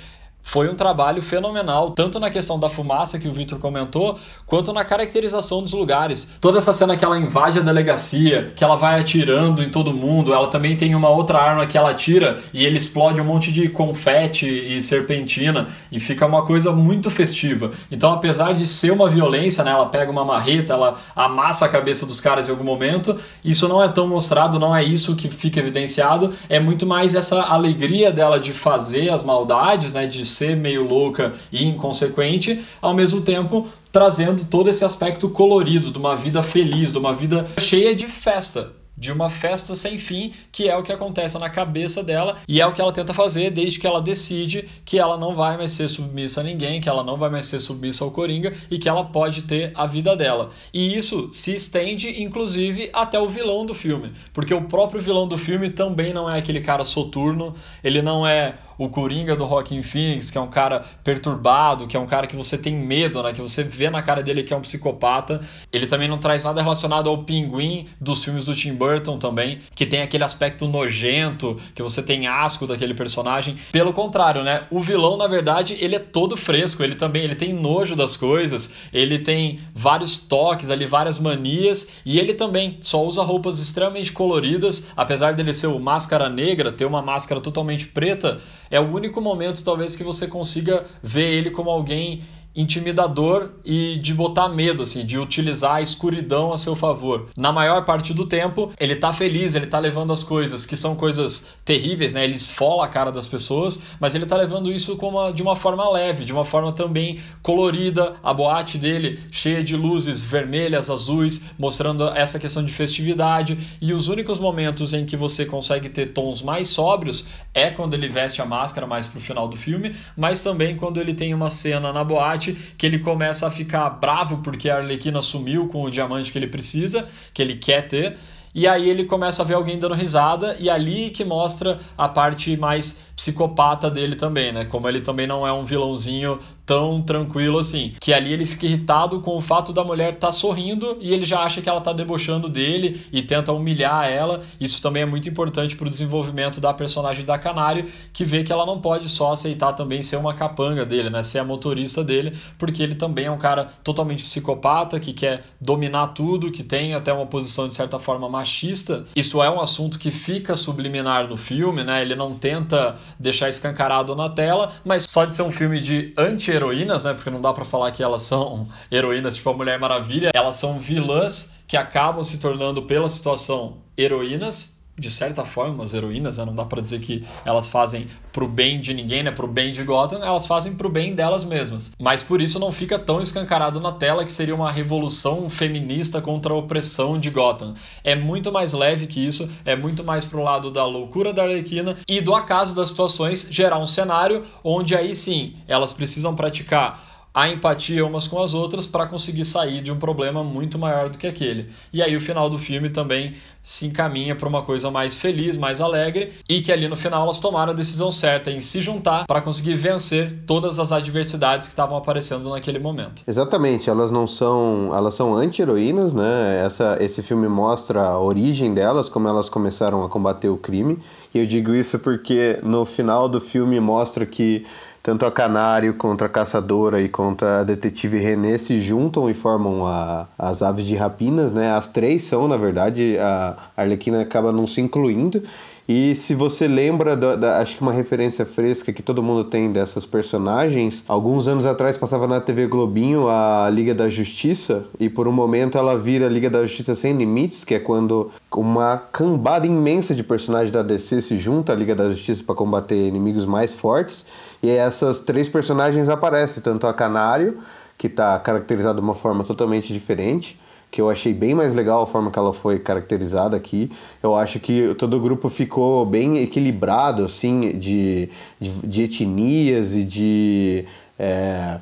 foi 0.47 0.69
um 0.69 0.75
trabalho 0.75 1.21
fenomenal, 1.21 1.91
tanto 1.91 2.21
na 2.21 2.29
questão 2.29 2.57
da 2.57 2.69
fumaça 2.69 3.19
que 3.19 3.27
o 3.27 3.33
Victor 3.33 3.59
comentou, 3.59 4.17
quanto 4.45 4.71
na 4.71 4.85
caracterização 4.85 5.61
dos 5.61 5.73
lugares. 5.73 6.31
Toda 6.39 6.57
essa 6.57 6.71
cena 6.71 6.95
que 6.95 7.03
ela 7.03 7.19
invade 7.19 7.59
a 7.59 7.61
delegacia, 7.61 8.53
que 8.55 8.63
ela 8.63 8.77
vai 8.77 8.97
atirando 8.97 9.61
em 9.61 9.69
todo 9.69 9.93
mundo, 9.93 10.33
ela 10.33 10.47
também 10.47 10.77
tem 10.77 10.95
uma 10.95 11.09
outra 11.09 11.37
arma 11.37 11.65
que 11.65 11.77
ela 11.77 11.89
atira 11.89 12.39
e 12.53 12.65
ele 12.65 12.77
explode 12.77 13.19
um 13.19 13.25
monte 13.25 13.51
de 13.51 13.67
confete 13.67 14.47
e 14.47 14.81
serpentina 14.81 15.67
e 15.91 15.99
fica 15.99 16.25
uma 16.25 16.41
coisa 16.45 16.71
muito 16.71 17.11
festiva. 17.11 17.71
Então, 17.91 18.13
apesar 18.13 18.53
de 18.53 18.65
ser 18.67 18.91
uma 18.91 19.09
violência, 19.09 19.65
né, 19.65 19.71
ela 19.71 19.87
pega 19.87 20.09
uma 20.09 20.23
marreta, 20.23 20.71
ela 20.71 20.95
amassa 21.13 21.65
a 21.65 21.69
cabeça 21.69 22.05
dos 22.05 22.21
caras 22.21 22.47
em 22.47 22.51
algum 22.51 22.63
momento, 22.63 23.19
isso 23.43 23.67
não 23.67 23.83
é 23.83 23.89
tão 23.89 24.07
mostrado, 24.07 24.57
não 24.57 24.73
é 24.73 24.81
isso 24.81 25.13
que 25.13 25.27
fica 25.27 25.59
evidenciado, 25.59 26.33
é 26.47 26.57
muito 26.57 26.85
mais 26.85 27.15
essa 27.15 27.41
alegria 27.41 28.13
dela 28.13 28.39
de 28.39 28.53
fazer 28.53 29.09
as 29.09 29.23
maldades, 29.23 29.91
né, 29.91 30.07
de 30.07 30.37
ser 30.38 30.56
meio 30.56 30.88
louca 30.88 31.34
e 31.51 31.65
inconsequente, 31.65 32.63
ao 32.82 32.94
mesmo 32.94 33.22
tempo 33.22 33.67
trazendo 33.91 34.46
todo 34.46 34.70
esse 34.70 34.86
aspecto 34.86 35.29
colorido 35.29 35.91
de 35.91 35.98
uma 35.98 36.15
vida 36.15 36.44
feliz, 36.44 36.91
de 36.91 37.00
uma 37.00 37.13
vida 37.13 37.48
cheia 37.58 37.96
de 37.96 38.06
festa. 38.08 38.72
de 38.98 39.12
uma 39.12 39.29
festa 39.29 39.75
sem 39.75 39.98
fim, 40.00 40.34
que 40.51 40.67
é 40.67 40.75
o 40.75 40.82
que 40.82 40.91
acontece 40.91 41.38
na 41.38 41.50
cabeça 41.50 42.03
dela 42.03 42.36
e 42.48 42.60
é 42.60 42.65
o 42.65 42.74
que 42.74 42.82
ela 42.82 42.91
tenta 42.91 43.13
fazer 43.13 43.51
desde 43.51 43.79
que 43.79 43.86
ela 43.86 44.01
decide 44.01 44.67
que 44.84 44.98
ela 44.98 45.17
não 45.17 45.36
vai 45.36 45.56
mais 45.56 45.72
ser 45.72 45.88
submissa 45.88 46.41
a 46.41 46.44
ninguém, 46.44 46.82
que 46.82 46.89
ela 46.89 47.03
não 47.03 47.15
vai 47.15 47.29
mais 47.29 47.46
ser 47.46 47.60
submissa 47.60 48.03
ao 48.03 48.10
Coringa 48.12 48.51
e 48.72 48.79
que 48.79 48.89
ela 48.89 49.03
pode 49.03 49.44
ter 49.44 49.72
a 49.75 49.86
vida 49.86 50.15
dela. 50.15 50.50
E 50.74 50.98
isso 50.98 51.29
se 51.32 51.53
estende 51.53 52.24
inclusive 52.24 52.89
até 52.91 53.20
o 53.20 53.29
vilão 53.29 53.65
do 53.65 53.75
filme, 53.75 54.12
porque 54.34 54.53
o 54.53 54.63
próprio 54.63 55.00
vilão 55.00 55.27
do 55.27 55.38
filme 55.38 55.70
também 55.70 56.12
não 56.12 56.27
é 56.27 56.39
aquele 56.39 56.60
cara 56.60 56.84
soturno, 56.84 57.53
ele 57.84 58.01
não 58.01 58.25
é 58.25 58.56
o 58.77 58.89
Coringa 58.89 59.36
do 59.36 59.46
Rockin' 59.46 59.81
Phoenix, 59.81 60.29
que 60.29 60.38
é 60.38 60.41
um 60.41 60.48
cara 60.48 60.86
perturbado, 61.03 61.88
que 61.88 61.98
é 61.98 62.00
um 62.00 62.05
cara 62.05 62.27
que 62.27 62.36
você 62.36 62.57
tem 62.57 62.75
medo, 62.75 63.22
né? 63.24 63.34
Que 63.34 63.41
você 63.41 63.63
vê 63.63 63.89
na 63.89 64.01
cara 64.01 64.22
dele 64.22 64.43
que 64.43 64.53
é 64.53 64.57
um 64.57 64.62
psicopata. 64.62 65.41
Ele 65.72 65.86
também 65.86 66.07
não 66.07 66.17
traz 66.17 66.43
nada 66.43 66.62
relacionado 66.62 67.10
ao 67.10 67.24
pinguim 67.24 67.88
dos 68.00 68.24
filmes 68.24 68.46
do 68.46 68.53
Tim 68.53 68.74
Burton 68.74 69.17
também, 69.17 69.60
que 69.75 69.86
tem 69.86 70.01
aquele 70.01 70.24
aspecto 70.24 70.67
nojento, 70.67 71.57
que 71.74 71.81
você 71.81 72.01
tem 72.03 72.27
asco 72.27 72.67
daquele 72.67 72.93
personagem. 72.93 73.55
Pelo 73.72 73.93
contrário, 73.93 74.43
né? 74.43 74.63
O 74.69 74.81
vilão, 74.81 75.17
na 75.17 75.27
verdade, 75.27 75.77
ele 75.79 75.96
é 75.96 76.00
todo 76.00 76.38
fresco, 76.38 76.84
ele 76.84 76.96
também 76.96 77.24
ele 77.24 77.36
tem 77.36 77.53
nojo 77.53 77.96
das 77.96 78.15
coisas, 78.15 78.74
ele 78.93 79.19
tem 79.19 79.60
vários 79.74 80.17
toques 80.17 80.69
ali, 80.69 80.86
várias 80.86 81.19
manias, 81.19 81.89
e 82.05 82.19
ele 82.19 82.34
também 82.34 82.77
só 82.79 83.03
usa 83.03 83.24
roupas 83.24 83.60
extremamente 83.60 84.12
coloridas, 84.12 84.88
apesar 84.96 85.34
dele 85.34 85.53
ser 85.53 85.67
o 85.67 85.79
máscara 85.79 86.29
negra, 86.29 86.72
ter 86.72 86.86
uma 86.86 87.01
máscara 87.01 87.41
totalmente 87.41 87.88
preta, 87.88 88.39
é 88.69 88.79
o 88.79 88.91
único 88.91 89.21
momento 89.21 89.63
talvez 89.63 89.95
que 89.95 90.03
você 90.03 90.27
consiga 90.27 90.86
ver 91.01 91.29
ele 91.33 91.51
como 91.51 91.69
alguém 91.69 92.24
intimidador 92.57 93.51
e 93.63 93.97
de 93.97 94.15
botar 94.15 94.49
medo, 94.49 94.81
assim, 94.81 95.05
de 95.05 95.19
utilizar 95.19 95.75
a 95.75 95.81
escuridão 95.81 96.51
a 96.51 96.57
seu 96.57 96.75
favor. 96.75 97.27
Na 97.37 97.51
maior 97.51 97.85
parte 97.85 98.15
do 98.15 98.25
tempo, 98.25 98.73
ele 98.79 98.95
tá 98.95 99.13
feliz, 99.13 99.53
ele 99.53 99.67
tá 99.67 99.77
levando 99.77 100.11
as 100.11 100.23
coisas 100.23 100.65
que 100.65 100.75
são 100.75 100.95
coisas 100.95 101.49
terríveis, 101.63 102.13
né? 102.13 102.23
Ele 102.23 102.33
esfola 102.35 102.85
a 102.85 102.87
cara 102.87 103.11
das 103.11 103.27
pessoas, 103.27 103.79
mas 103.99 104.15
ele 104.15 104.25
tá 104.25 104.35
levando 104.35 104.71
isso 104.71 104.97
uma, 104.97 105.31
de 105.31 105.43
uma 105.43 105.55
forma 105.55 105.87
leve, 105.89 106.25
de 106.25 106.33
uma 106.33 106.43
forma 106.43 106.71
também 106.71 107.19
colorida. 107.43 108.15
A 108.23 108.33
boate 108.33 108.79
dele 108.79 109.19
cheia 109.31 109.63
de 109.63 109.75
luzes 109.75 110.23
vermelhas, 110.23 110.89
azuis, 110.89 111.43
mostrando 111.59 112.07
essa 112.09 112.39
questão 112.39 112.65
de 112.65 112.73
festividade. 112.73 113.77
E 113.79 113.93
os 113.93 114.07
únicos 114.07 114.39
momentos 114.39 114.93
em 114.95 115.05
que 115.05 115.15
você 115.15 115.45
consegue 115.45 115.89
ter 115.89 116.07
tons 116.07 116.41
mais 116.41 116.69
sóbrios 116.69 117.27
é 117.53 117.69
quando 117.69 117.93
ele 117.93 118.07
veste 118.07 118.41
a 118.41 118.45
máscara 118.45 118.87
mais 118.87 119.05
pro 119.05 119.19
final 119.19 119.47
do 119.47 119.55
filme, 119.55 119.95
mas 120.15 120.41
também 120.41 120.75
quando 120.75 120.99
ele 120.99 121.13
tem 121.13 121.33
uma 121.33 121.49
cena 121.49 121.93
na 121.93 122.03
boate 122.03 122.46
que 122.53 122.85
ele 122.85 122.99
começa 122.99 123.47
a 123.47 123.51
ficar 123.51 123.89
bravo 123.89 124.37
porque 124.37 124.69
a 124.69 124.77
Arlequina 124.77 125.21
sumiu 125.21 125.67
com 125.67 125.83
o 125.83 125.91
diamante 125.91 126.31
que 126.31 126.37
ele 126.37 126.47
precisa, 126.47 127.07
que 127.33 127.41
ele 127.41 127.55
quer 127.55 127.87
ter. 127.87 128.17
E 128.53 128.67
aí 128.67 128.89
ele 128.89 129.03
começa 129.03 129.43
a 129.43 129.45
ver 129.45 129.53
alguém 129.53 129.77
dando 129.77 129.93
risada, 129.93 130.55
e 130.59 130.67
ali 130.67 131.11
que 131.11 131.23
mostra 131.23 131.79
a 131.95 132.09
parte 132.09 132.57
mais 132.57 133.01
psicopata 133.15 133.91
dele 133.91 134.15
também, 134.15 134.51
né? 134.51 134.65
Como 134.65 134.89
ele 134.89 134.99
também 134.99 135.27
não 135.27 135.45
é 135.45 135.53
um 135.53 135.63
vilãozinho 135.63 136.39
tão 136.67 137.01
tranquilo 137.01 137.57
assim. 137.57 137.93
Que 138.00 138.13
ali 138.13 138.33
ele 138.33 138.45
fica 138.45 138.65
irritado 138.65 139.21
com 139.21 139.38
o 139.38 139.41
fato 139.41 139.71
da 139.71 139.83
mulher 139.83 140.13
estar 140.13 140.27
tá 140.27 140.31
sorrindo 140.31 140.97
e 141.00 141.13
ele 141.13 141.25
já 141.25 141.39
acha 141.39 141.62
que 141.62 141.69
ela 141.69 141.79
tá 141.79 141.93
debochando 141.93 142.50
dele 142.50 143.01
e 143.12 143.21
tenta 143.21 143.53
humilhar 143.53 144.07
ela. 144.07 144.43
Isso 144.59 144.81
também 144.81 145.03
é 145.03 145.05
muito 145.05 145.29
importante 145.29 145.77
pro 145.77 145.89
desenvolvimento 145.89 146.59
da 146.59 146.74
personagem 146.74 147.24
da 147.24 147.38
Canário, 147.39 147.86
que 148.12 148.25
vê 148.25 148.43
que 148.43 148.51
ela 148.51 148.65
não 148.65 148.81
pode 148.81 149.07
só 149.07 149.31
aceitar 149.31 149.71
também 149.74 150.01
ser 150.01 150.17
uma 150.17 150.33
capanga 150.33 150.86
dele, 150.86 151.09
né? 151.09 151.24
Ser 151.24 151.39
a 151.39 151.45
motorista 151.45 152.03
dele, 152.03 152.38
porque 152.57 152.83
ele 152.83 152.95
também 152.95 153.25
é 153.25 153.31
um 153.31 153.38
cara 153.38 153.63
totalmente 153.81 154.24
psicopata, 154.24 155.00
que 155.00 155.13
quer 155.13 155.45
dominar 155.62 156.07
tudo, 156.07 156.51
que 156.51 156.63
tem 156.63 156.93
até 156.93 157.13
uma 157.13 157.25
posição 157.25 157.67
de 157.69 157.75
certa 157.75 157.97
forma 157.97 158.27
machista. 158.27 159.05
Isso 159.15 159.41
é 159.41 159.50
um 159.50 159.62
assunto 159.62 159.97
que 159.97 160.12
fica 160.12 160.57
subliminar 160.57 161.27
no 161.29 161.38
filme, 161.38 161.83
né? 161.83 162.01
Ele 162.01 162.15
não 162.15 162.36
tenta 162.36 162.97
deixar 163.17 163.47
escancarado 163.47 164.13
na 164.15 164.27
tela, 164.27 164.74
mas 164.83 165.03
só 165.03 165.24
de 165.24 165.33
ser 165.33 165.43
um 165.43 165.51
filme 165.51 165.79
de 165.79 166.13
anti-heroínas, 166.57 167.05
né? 167.05 167.13
Porque 167.13 167.29
não 167.29 167.39
dá 167.39 167.53
para 167.53 167.65
falar 167.65 167.91
que 167.91 168.03
elas 168.03 168.23
são 168.23 168.67
heroínas 168.91 169.35
tipo 169.35 169.49
a 169.49 169.53
Mulher 169.53 169.79
Maravilha, 169.79 170.31
elas 170.33 170.55
são 170.55 170.77
vilãs 170.77 171.53
que 171.67 171.77
acabam 171.77 172.23
se 172.23 172.39
tornando 172.39 172.83
pela 172.83 173.09
situação 173.09 173.77
heroínas 173.97 174.76
de 174.97 175.11
certa 175.11 175.45
forma, 175.45 175.83
as 175.83 175.93
heroínas, 175.93 176.37
né? 176.37 176.45
não 176.45 176.55
dá 176.55 176.65
para 176.65 176.81
dizer 176.81 176.99
que 176.99 177.23
elas 177.45 177.69
fazem 177.69 178.07
pro 178.31 178.47
bem 178.47 178.81
de 178.81 178.93
ninguém, 178.93 179.21
né? 179.21 179.31
Pro 179.31 179.47
bem 179.47 179.71
de 179.71 179.83
Gotham, 179.83 180.23
elas 180.23 180.47
fazem 180.47 180.73
pro 180.73 180.89
bem 180.89 181.13
delas 181.13 181.45
mesmas. 181.45 181.91
Mas 181.99 182.23
por 182.23 182.41
isso 182.41 182.57
não 182.59 182.71
fica 182.71 182.97
tão 182.97 183.21
escancarado 183.21 183.79
na 183.79 183.91
tela 183.91 184.25
que 184.25 184.31
seria 184.31 184.55
uma 184.55 184.71
revolução 184.71 185.49
feminista 185.49 186.19
contra 186.19 186.51
a 186.51 186.55
opressão 186.55 187.19
de 187.19 187.29
Gotham. 187.29 187.75
É 188.03 188.15
muito 188.15 188.51
mais 188.51 188.73
leve 188.73 189.05
que 189.05 189.25
isso, 189.25 189.47
é 189.63 189.75
muito 189.75 190.03
mais 190.03 190.25
pro 190.25 190.41
lado 190.41 190.71
da 190.71 190.85
loucura 190.85 191.31
da 191.31 191.43
Arlequina 191.43 191.95
e 192.07 192.19
do 192.19 192.33
acaso 192.33 192.75
das 192.75 192.89
situações 192.89 193.47
gerar 193.51 193.77
um 193.77 193.86
cenário 193.86 194.43
onde 194.63 194.95
aí 194.95 195.13
sim 195.13 195.55
elas 195.67 195.91
precisam 195.91 196.36
praticar 196.36 197.16
a 197.38 197.47
empatia 197.47 198.04
umas 198.04 198.28
com 198.28 198.41
as 198.41 198.56
outras 198.56 198.88
para 198.88 199.06
conseguir 199.06 199.45
sair 199.45 199.80
de 199.80 199.91
um 199.91 200.00
problema 200.00 200.43
muito 200.43 200.80
maior 200.80 201.08
do 201.08 201.19
que 201.19 201.28
aquele. 201.28 201.69
E 201.93 202.02
aí 202.02 202.17
o 202.17 202.19
final 202.19 202.50
do 202.50 202.58
filme 202.58 202.89
também 202.89 203.36
se 203.62 203.86
encaminha 203.86 204.36
para 204.36 204.50
uma 204.50 204.63
coisa 204.63 204.89
mais 204.89 205.15
feliz, 205.15 205.56
mais 205.56 205.80
alegre 205.80 206.34
e 206.50 206.63
que 206.63 206.71
ali 206.71 206.88
no 206.88 206.95
final 206.95 207.21
elas 207.21 207.39
tomaram 207.39 207.73
a 207.73 207.76
decisão 207.76 208.12
certa 208.12 208.50
em 208.50 208.60
se 208.60 208.82
juntar 208.82 209.28
para 209.28 209.39
conseguir 209.39 209.76
vencer 209.76 210.36
todas 210.47 210.80
as 210.80 210.91
adversidades 210.91 211.67
que 211.67 211.73
estavam 211.73 211.95
aparecendo 211.95 212.50
naquele 212.50 212.80
momento. 212.80 213.21
Exatamente, 213.28 213.88
elas 213.88 214.10
não 214.10 214.26
são, 214.26 214.89
elas 214.95 215.13
são 215.13 215.36
anti-heroínas, 215.36 216.15
né? 216.15 216.63
Essa, 216.65 216.97
esse 217.00 217.21
filme 217.21 217.47
mostra 217.47 218.02
a 218.02 218.19
origem 218.19 218.73
delas, 218.73 219.10
como 219.10 219.28
elas 219.28 219.47
começaram 219.47 220.04
a 220.04 220.10
combater 220.10 220.50
o 220.50 220.58
crime. 220.58 220.97
E 221.36 221.38
eu 221.38 221.45
digo 221.45 221.76
isso 221.76 222.00
porque 222.00 222.58
no 222.63 222.84
final 222.84 223.30
do 223.30 223.39
filme 223.39 223.80
mostra 223.80 224.26
que 224.26 224.65
tanto 225.08 225.26
a 225.26 225.32
Canário 225.32 225.93
contra 225.93 226.28
a 226.28 226.30
Caçadora 226.30 227.02
e 227.02 227.08
contra 227.08 227.62
a 227.62 227.63
Detetive 227.63 228.17
René 228.17 228.58
se 228.58 228.82
juntam 228.82 229.30
e 229.30 229.34
formam 229.34 229.88
a, 229.88 230.28
as 230.38 230.62
aves 230.62 230.86
de 230.86 230.98
rapinas, 230.98 231.54
né? 231.54 231.72
As 231.72 231.88
três 231.88 232.26
são, 232.26 232.46
na 232.46 232.58
verdade, 232.58 233.17
a 233.17 233.56
Arlequina 233.78 234.20
acaba 234.20 234.52
não 234.52 234.67
se 234.67 234.82
incluindo. 234.82 235.41
E 235.88 236.13
se 236.15 236.36
você 236.36 236.67
lembra, 236.67 237.15
da, 237.15 237.38
da, 237.38 237.60
acho 237.60 237.78
que 237.78 237.82
uma 237.82 237.93
referência 237.93 238.46
fresca 238.46 238.91
que 238.91 239.02
todo 239.02 239.24
mundo 239.24 239.46
tem 239.46 239.72
dessas 239.72 240.06
personagens, 240.06 241.06
alguns 241.08 241.48
anos 241.48 241.65
atrás 241.65 241.96
passava 241.96 242.28
na 242.28 242.41
TV 242.41 242.67
Globinho 242.67 243.30
a 243.30 243.70
Liga 243.72 243.96
da 243.96 244.10
Justiça, 244.10 244.84
e 245.00 245.08
por 245.08 245.26
um 245.26 245.32
momento 245.32 245.78
ela 245.78 245.98
vira 245.98 246.28
Liga 246.28 246.50
da 246.50 246.63
Justiça 246.63 246.93
Sem 246.93 247.15
Limites, 247.15 247.63
que 247.63 247.76
é 247.76 247.80
quando 247.80 248.30
uma 248.54 248.98
cambada 248.98 249.65
imensa 249.65 250.13
de 250.13 250.24
personagens 250.24 250.72
da 250.72 250.84
DC 250.84 251.22
se 251.22 251.38
junta 251.38 251.72
à 251.72 251.76
Liga 251.78 251.96
da 251.96 252.10
Justiça 252.10 252.43
para 252.43 252.56
combater 252.56 253.08
inimigos 253.08 253.46
mais 253.46 253.74
fortes. 253.74 254.26
E 254.62 254.70
essas 254.70 255.20
três 255.20 255.48
personagens 255.48 256.10
aparecem, 256.10 256.62
tanto 256.62 256.88
a 256.88 256.93
Canário, 256.93 257.60
que 257.98 258.08
está 258.08 258.38
caracterizada 258.39 258.96
de 258.96 259.02
uma 259.02 259.15
forma 259.15 259.43
totalmente 259.43 259.91
diferente, 259.93 260.60
que 260.89 261.02
eu 261.02 261.10
achei 261.10 261.34
bem 261.34 261.54
mais 261.54 261.76
legal 261.76 262.04
a 262.04 262.08
forma 262.08 262.32
que 262.32 262.39
ela 262.39 262.54
foi 262.54 262.80
caracterizada 262.80 263.58
aqui. 263.58 263.91
Eu 264.22 264.36
acho 264.36 264.60
que 264.60 264.96
todo 264.96 265.17
o 265.17 265.20
grupo 265.20 265.50
ficou 265.50 266.06
bem 266.06 266.38
equilibrado, 266.38 267.26
assim, 267.26 267.78
de, 267.78 268.30
de, 268.60 268.70
de 268.84 269.04
etnias 269.04 269.96
e 269.96 270.04
de. 270.04 270.86
É, 271.20 271.80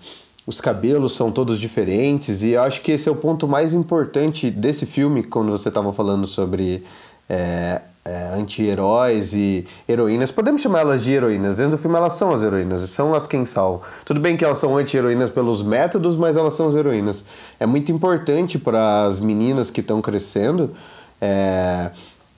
os 0.48 0.62
cabelos 0.62 1.16
são 1.16 1.32
todos 1.32 1.60
diferentes, 1.60 2.44
e 2.44 2.52
eu 2.52 2.62
acho 2.62 2.82
que 2.82 2.92
esse 2.92 3.10
é 3.10 3.12
o 3.12 3.16
ponto 3.16 3.48
mais 3.48 3.74
importante 3.74 4.52
desse 4.52 4.86
filme, 4.86 5.24
quando 5.24 5.50
você 5.50 5.70
estava 5.70 5.92
falando 5.92 6.28
sobre 6.28 6.84
é, 7.28 7.82
é, 8.06 8.28
anti-heróis 8.36 9.34
e 9.34 9.68
heroínas. 9.89 10.32
Podemos 10.32 10.62
chamar 10.62 10.82
elas 10.82 11.04
de 11.04 11.12
heroínas. 11.12 11.58
Dentro 11.58 11.72
do 11.72 11.78
filme 11.80 11.98
elas 11.98 12.13
são 12.13 12.32
as 12.32 12.44
heroínas, 12.44 12.88
são 12.91 13.15
as 13.15 13.26
quem 13.26 13.46
salvam. 13.46 13.82
Tudo 14.06 14.20
bem 14.20 14.38
que 14.38 14.46
elas 14.46 14.60
são 14.60 14.78
anti-heroínas 14.78 15.32
pelos 15.32 15.63
métodos, 15.63 16.15
mas 16.15 16.38
elas 16.38 16.54
são 16.54 16.68
as 16.68 16.76
heroínas. 16.76 17.26
É 17.60 17.65
muito 17.65 17.91
importante 17.91 18.60
para 18.60 19.06
as 19.06 19.20
meninas 19.20 19.72
que 19.72 19.82
estão 19.82 20.02
crescendo, 20.02 20.76
é, 21.20 21.89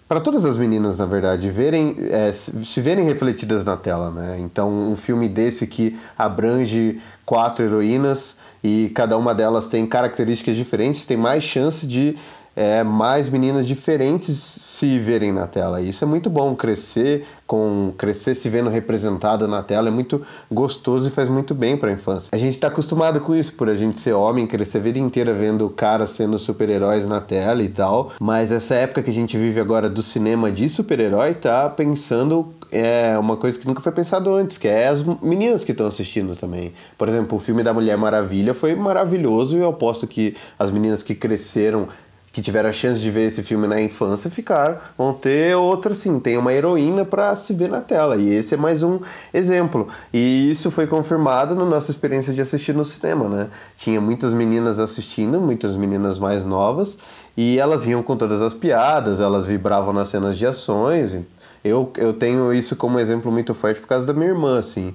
para 0.08 0.22
todas 0.22 0.46
as 0.46 0.58
meninas, 0.58 0.98
na 0.98 1.06
verdade, 1.06 1.52
verem, 1.52 1.98
é, 2.00 2.32
se 2.32 2.80
verem 2.80 3.04
refletidas 3.04 3.66
na 3.66 3.76
tela. 3.76 4.10
Né? 4.10 4.38
Então, 4.40 4.70
um 4.70 4.96
filme 4.96 5.28
desse 5.28 5.68
que 5.68 6.00
abrange 6.18 7.02
quatro 7.26 7.66
heroínas 7.66 8.38
e 8.64 8.90
cada 8.96 9.18
uma 9.18 9.36
delas 9.36 9.68
tem 9.68 9.86
características 9.86 10.56
diferentes, 10.56 11.06
tem 11.06 11.18
mais 11.18 11.44
chance 11.44 11.86
de 11.86 12.16
é, 12.58 12.84
mais 12.84 13.30
meninas 13.30 13.68
diferentes 13.68 14.36
se 14.36 14.98
verem 14.98 15.32
na 15.32 15.46
tela. 15.46 15.80
Isso 15.80 16.04
é 16.04 16.08
muito 16.08 16.28
bom, 16.28 16.56
crescer 16.56 17.24
com 17.46 17.94
crescer 17.98 18.36
se 18.36 18.50
vendo 18.50 18.70
representado 18.70 19.48
na 19.48 19.64
tela 19.64 19.88
é 19.88 19.92
muito 19.92 20.22
gostoso 20.52 21.08
e 21.08 21.12
faz 21.12 21.30
muito 21.30 21.54
bem 21.54 21.78
para 21.78 21.90
a 21.90 21.94
infância. 21.94 22.30
A 22.34 22.38
gente 22.38 22.56
está 22.56 22.68
acostumado 22.68 23.22
com 23.22 23.36
isso, 23.36 23.54
por 23.54 23.70
a 23.70 23.76
gente 23.76 24.00
ser 24.00 24.14
homem, 24.14 24.48
crescer 24.48 24.80
a 24.80 24.82
vida 24.82 24.98
inteira 24.98 25.34
vendo 25.34 25.70
caras 25.70 26.10
sendo 26.10 26.40
super-heróis 26.40 27.08
na 27.08 27.22
tela 27.22 27.62
e 27.62 27.70
tal, 27.70 28.12
mas 28.20 28.52
essa 28.52 28.74
época 28.74 29.04
que 29.04 29.12
a 29.12 29.14
gente 29.14 29.38
vive 29.38 29.60
agora 29.60 29.88
do 29.88 30.02
cinema 30.02 30.52
de 30.52 30.68
super-herói 30.68 31.36
tá 31.36 31.70
pensando 31.70 32.54
é 32.70 33.18
uma 33.18 33.38
coisa 33.38 33.58
que 33.58 33.66
nunca 33.66 33.82
foi 33.82 33.92
pensado 33.92 34.34
antes, 34.34 34.58
que 34.58 34.68
é 34.68 34.88
as 34.88 35.02
meninas 35.22 35.64
que 35.64 35.72
estão 35.72 35.88
assistindo 35.88 36.36
também. 36.36 36.74
Por 36.98 37.08
exemplo, 37.08 37.38
o 37.38 37.42
filme 37.42 37.64
da 37.64 37.74
Mulher 37.74 37.98
Maravilha 37.98 38.54
foi 38.54 38.76
maravilhoso 38.76 39.56
e 39.56 39.60
eu 39.60 39.70
aposto 39.70 40.06
que 40.06 40.36
as 40.60 40.70
meninas 40.70 41.02
que 41.02 41.16
cresceram 41.16 41.88
que 42.38 42.42
tiveram 42.44 42.70
a 42.70 42.72
chance 42.72 43.02
de 43.02 43.10
ver 43.10 43.26
esse 43.26 43.42
filme 43.42 43.66
na 43.66 43.82
infância 43.82 44.30
ficar 44.30 44.94
vão 44.96 45.12
ter 45.12 45.56
outra 45.56 45.94
assim, 45.94 46.20
tem 46.20 46.38
uma 46.38 46.54
heroína 46.54 47.04
para 47.04 47.36
se 47.36 47.52
ver 47.52 47.68
na 47.68 47.82
tela. 47.82 48.16
E 48.16 48.32
esse 48.32 48.54
é 48.54 48.58
mais 48.58 48.84
um 48.84 49.00
exemplo. 49.34 49.88
E 50.14 50.52
isso 50.52 50.70
foi 50.70 50.86
confirmado 50.86 51.56
na 51.56 51.66
nossa 51.66 51.90
experiência 51.90 52.32
de 52.32 52.40
assistir 52.40 52.76
no 52.76 52.86
cinema, 52.86 53.28
né? 53.28 53.48
Tinha 53.76 54.00
muitas 54.00 54.34
meninas 54.34 54.78
assistindo, 54.78 55.42
muitas 55.42 55.76
meninas 55.76 56.20
mais 56.20 56.46
novas, 56.46 57.00
e 57.36 57.58
elas 57.58 57.84
vinham 57.84 58.04
com 58.04 58.16
todas 58.16 58.40
as 58.40 58.54
piadas, 58.54 59.20
elas 59.20 59.48
vibravam 59.48 59.92
nas 59.92 60.10
cenas 60.10 60.38
de 60.38 60.46
ações. 60.46 61.18
Eu, 61.64 61.92
eu 61.98 62.14
tenho 62.14 62.54
isso 62.54 62.76
como 62.76 63.00
exemplo 63.00 63.32
muito 63.32 63.56
forte 63.56 63.82
por 63.82 63.88
causa 63.88 64.06
da 64.06 64.14
minha 64.14 64.28
irmã, 64.28 64.60
assim. 64.60 64.94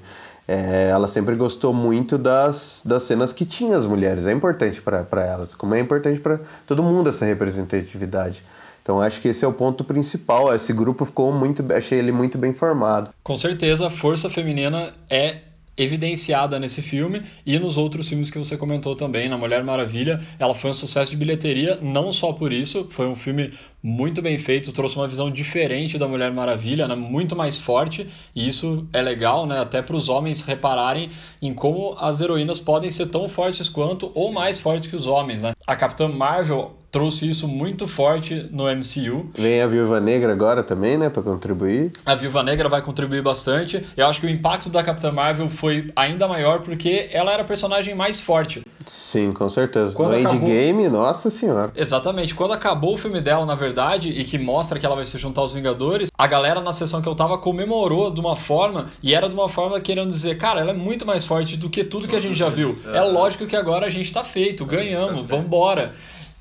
É, 0.52 0.90
ela 0.90 1.08
sempre 1.08 1.34
gostou 1.34 1.72
muito 1.72 2.18
das, 2.18 2.82
das 2.84 3.04
cenas 3.04 3.32
que 3.32 3.46
tinha 3.46 3.74
as 3.74 3.86
mulheres. 3.86 4.26
É 4.26 4.32
importante 4.32 4.82
para 4.82 5.24
elas, 5.24 5.54
como 5.54 5.74
é 5.74 5.80
importante 5.80 6.20
para 6.20 6.40
todo 6.66 6.82
mundo 6.82 7.08
essa 7.08 7.24
representatividade. 7.24 8.42
Então 8.82 9.00
acho 9.00 9.22
que 9.22 9.28
esse 9.28 9.46
é 9.46 9.48
o 9.48 9.52
ponto 9.54 9.82
principal. 9.82 10.54
Esse 10.54 10.74
grupo 10.74 11.06
ficou 11.06 11.32
muito, 11.32 11.64
achei 11.72 11.98
ele 11.98 12.12
muito 12.12 12.36
bem 12.36 12.52
formado. 12.52 13.14
Com 13.22 13.34
certeza, 13.34 13.86
a 13.86 13.90
força 13.90 14.28
feminina 14.28 14.92
é 15.08 15.38
evidenciada 15.74 16.60
nesse 16.60 16.82
filme 16.82 17.22
e 17.46 17.58
nos 17.58 17.78
outros 17.78 18.06
filmes 18.06 18.30
que 18.30 18.38
você 18.38 18.56
comentou 18.58 18.94
também, 18.94 19.30
na 19.30 19.38
Mulher 19.38 19.64
Maravilha, 19.64 20.20
ela 20.38 20.54
foi 20.54 20.68
um 20.70 20.74
sucesso 20.74 21.10
de 21.10 21.16
bilheteria, 21.16 21.78
não 21.80 22.12
só 22.12 22.30
por 22.32 22.52
isso, 22.52 22.86
foi 22.90 23.06
um 23.06 23.16
filme 23.16 23.52
muito 23.82 24.22
bem 24.22 24.38
feito, 24.38 24.70
trouxe 24.72 24.96
uma 24.96 25.08
visão 25.08 25.30
diferente 25.30 25.98
da 25.98 26.06
Mulher 26.06 26.32
Maravilha, 26.32 26.86
né, 26.86 26.94
muito 26.94 27.34
mais 27.34 27.58
forte, 27.58 28.06
e 28.34 28.48
isso 28.48 28.86
é 28.92 29.02
legal, 29.02 29.44
né, 29.46 29.58
até 29.60 29.82
para 29.82 29.96
os 29.96 30.08
homens 30.08 30.42
repararem 30.42 31.10
em 31.40 31.52
como 31.52 31.96
as 31.98 32.20
heroínas 32.20 32.60
podem 32.60 32.90
ser 32.90 33.06
tão 33.06 33.28
fortes 33.28 33.68
quanto 33.68 34.10
ou 34.14 34.32
mais 34.32 34.60
fortes 34.60 34.88
que 34.88 34.96
os 34.96 35.06
homens, 35.06 35.42
né? 35.42 35.52
A 35.66 35.74
Capitã 35.74 36.06
Marvel 36.08 36.72
trouxe 36.90 37.28
isso 37.28 37.48
muito 37.48 37.86
forte 37.88 38.46
no 38.52 38.64
MCU. 38.68 39.30
Vem 39.34 39.62
a 39.62 39.66
Viúva 39.66 39.98
Negra 39.98 40.30
agora 40.32 40.62
também, 40.62 40.98
né, 40.98 41.08
para 41.08 41.22
contribuir. 41.22 41.90
A 42.04 42.14
Viúva 42.14 42.42
Negra 42.42 42.68
vai 42.68 42.82
contribuir 42.82 43.22
bastante. 43.22 43.82
Eu 43.96 44.06
acho 44.06 44.20
que 44.20 44.26
o 44.26 44.30
impacto 44.30 44.68
da 44.68 44.82
Capitã 44.82 45.10
Marvel 45.10 45.48
foi 45.48 45.90
ainda 45.96 46.28
maior 46.28 46.60
porque 46.60 47.08
ela 47.10 47.32
era 47.32 47.42
a 47.42 47.46
personagem 47.46 47.94
mais 47.94 48.20
forte. 48.20 48.62
Sim, 48.84 49.32
com 49.32 49.48
certeza. 49.48 49.94
Quando 49.94 50.12
no 50.12 50.18
acabou- 50.28 50.48
Endgame, 50.48 50.88
nossa 50.90 51.30
senhora. 51.30 51.72
Exatamente. 51.74 52.34
Quando 52.34 52.52
acabou 52.52 52.94
o 52.94 52.98
filme 52.98 53.20
dela, 53.22 53.46
na 53.46 53.54
verdade, 53.54 53.71
e 54.10 54.24
que 54.24 54.38
mostra 54.38 54.78
que 54.78 54.86
ela 54.86 54.94
vai 54.94 55.06
se 55.06 55.18
juntar 55.18 55.40
aos 55.40 55.52
Vingadores, 55.52 56.10
a 56.16 56.26
galera 56.26 56.60
na 56.60 56.72
sessão 56.72 57.00
que 57.00 57.08
eu 57.08 57.14
tava 57.14 57.38
comemorou 57.38 58.10
de 58.10 58.20
uma 58.20 58.36
forma, 58.36 58.86
e 59.02 59.14
era 59.14 59.28
de 59.28 59.34
uma 59.34 59.48
forma 59.48 59.80
querendo 59.80 60.10
dizer, 60.10 60.36
cara, 60.36 60.60
ela 60.60 60.70
é 60.70 60.74
muito 60.74 61.06
mais 61.06 61.24
forte 61.24 61.56
do 61.56 61.68
que 61.70 61.84
tudo 61.84 62.06
que 62.06 62.16
a 62.16 62.20
gente 62.20 62.38
já 62.38 62.48
viu. 62.48 62.76
É 62.92 63.02
lógico 63.02 63.46
que 63.46 63.56
agora 63.56 63.86
a 63.86 63.90
gente 63.90 64.12
tá 64.12 64.24
feito, 64.24 64.64
ganhamos, 64.64 65.26
vambora. 65.26 65.94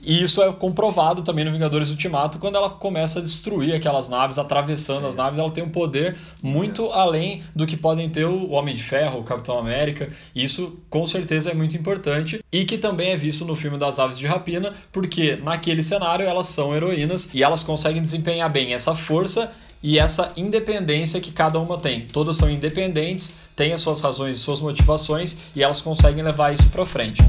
E 0.03 0.23
isso 0.23 0.41
é 0.41 0.51
comprovado 0.51 1.21
também 1.21 1.45
no 1.45 1.51
Vingadores 1.51 1.89
Ultimato, 1.89 2.39
quando 2.39 2.55
ela 2.55 2.69
começa 2.69 3.19
a 3.19 3.21
destruir 3.21 3.73
aquelas 3.75 4.09
naves, 4.09 4.37
atravessando 4.37 5.05
as 5.05 5.15
naves, 5.15 5.37
ela 5.37 5.49
tem 5.51 5.63
um 5.63 5.69
poder 5.69 6.17
muito 6.41 6.85
além 6.91 7.43
do 7.55 7.67
que 7.67 7.77
podem 7.77 8.09
ter 8.09 8.25
o 8.25 8.49
Homem 8.49 8.75
de 8.75 8.83
Ferro, 8.83 9.19
o 9.19 9.23
Capitão 9.23 9.57
América. 9.59 10.09
Isso 10.35 10.79
com 10.89 11.05
certeza 11.05 11.51
é 11.51 11.53
muito 11.53 11.77
importante 11.77 12.43
e 12.51 12.65
que 12.65 12.77
também 12.77 13.11
é 13.11 13.17
visto 13.17 13.45
no 13.45 13.55
filme 13.55 13.77
das 13.77 13.99
Aves 13.99 14.17
de 14.17 14.25
Rapina, 14.25 14.73
porque 14.91 15.35
naquele 15.35 15.83
cenário 15.83 16.25
elas 16.25 16.47
são 16.47 16.75
heroínas 16.75 17.29
e 17.33 17.43
elas 17.43 17.63
conseguem 17.63 18.01
desempenhar 18.01 18.49
bem 18.49 18.73
essa 18.73 18.95
força 18.95 19.51
e 19.83 19.97
essa 19.97 20.31
independência 20.35 21.19
que 21.19 21.31
cada 21.31 21.59
uma 21.59 21.77
tem. 21.77 22.01
Todas 22.01 22.37
são 22.37 22.49
independentes, 22.49 23.33
têm 23.55 23.73
as 23.73 23.81
suas 23.81 24.01
razões 24.01 24.35
e 24.35 24.39
suas 24.39 24.61
motivações 24.61 25.37
e 25.55 25.63
elas 25.63 25.81
conseguem 25.81 26.23
levar 26.23 26.53
isso 26.53 26.69
para 26.69 26.85
frente. 26.85 27.21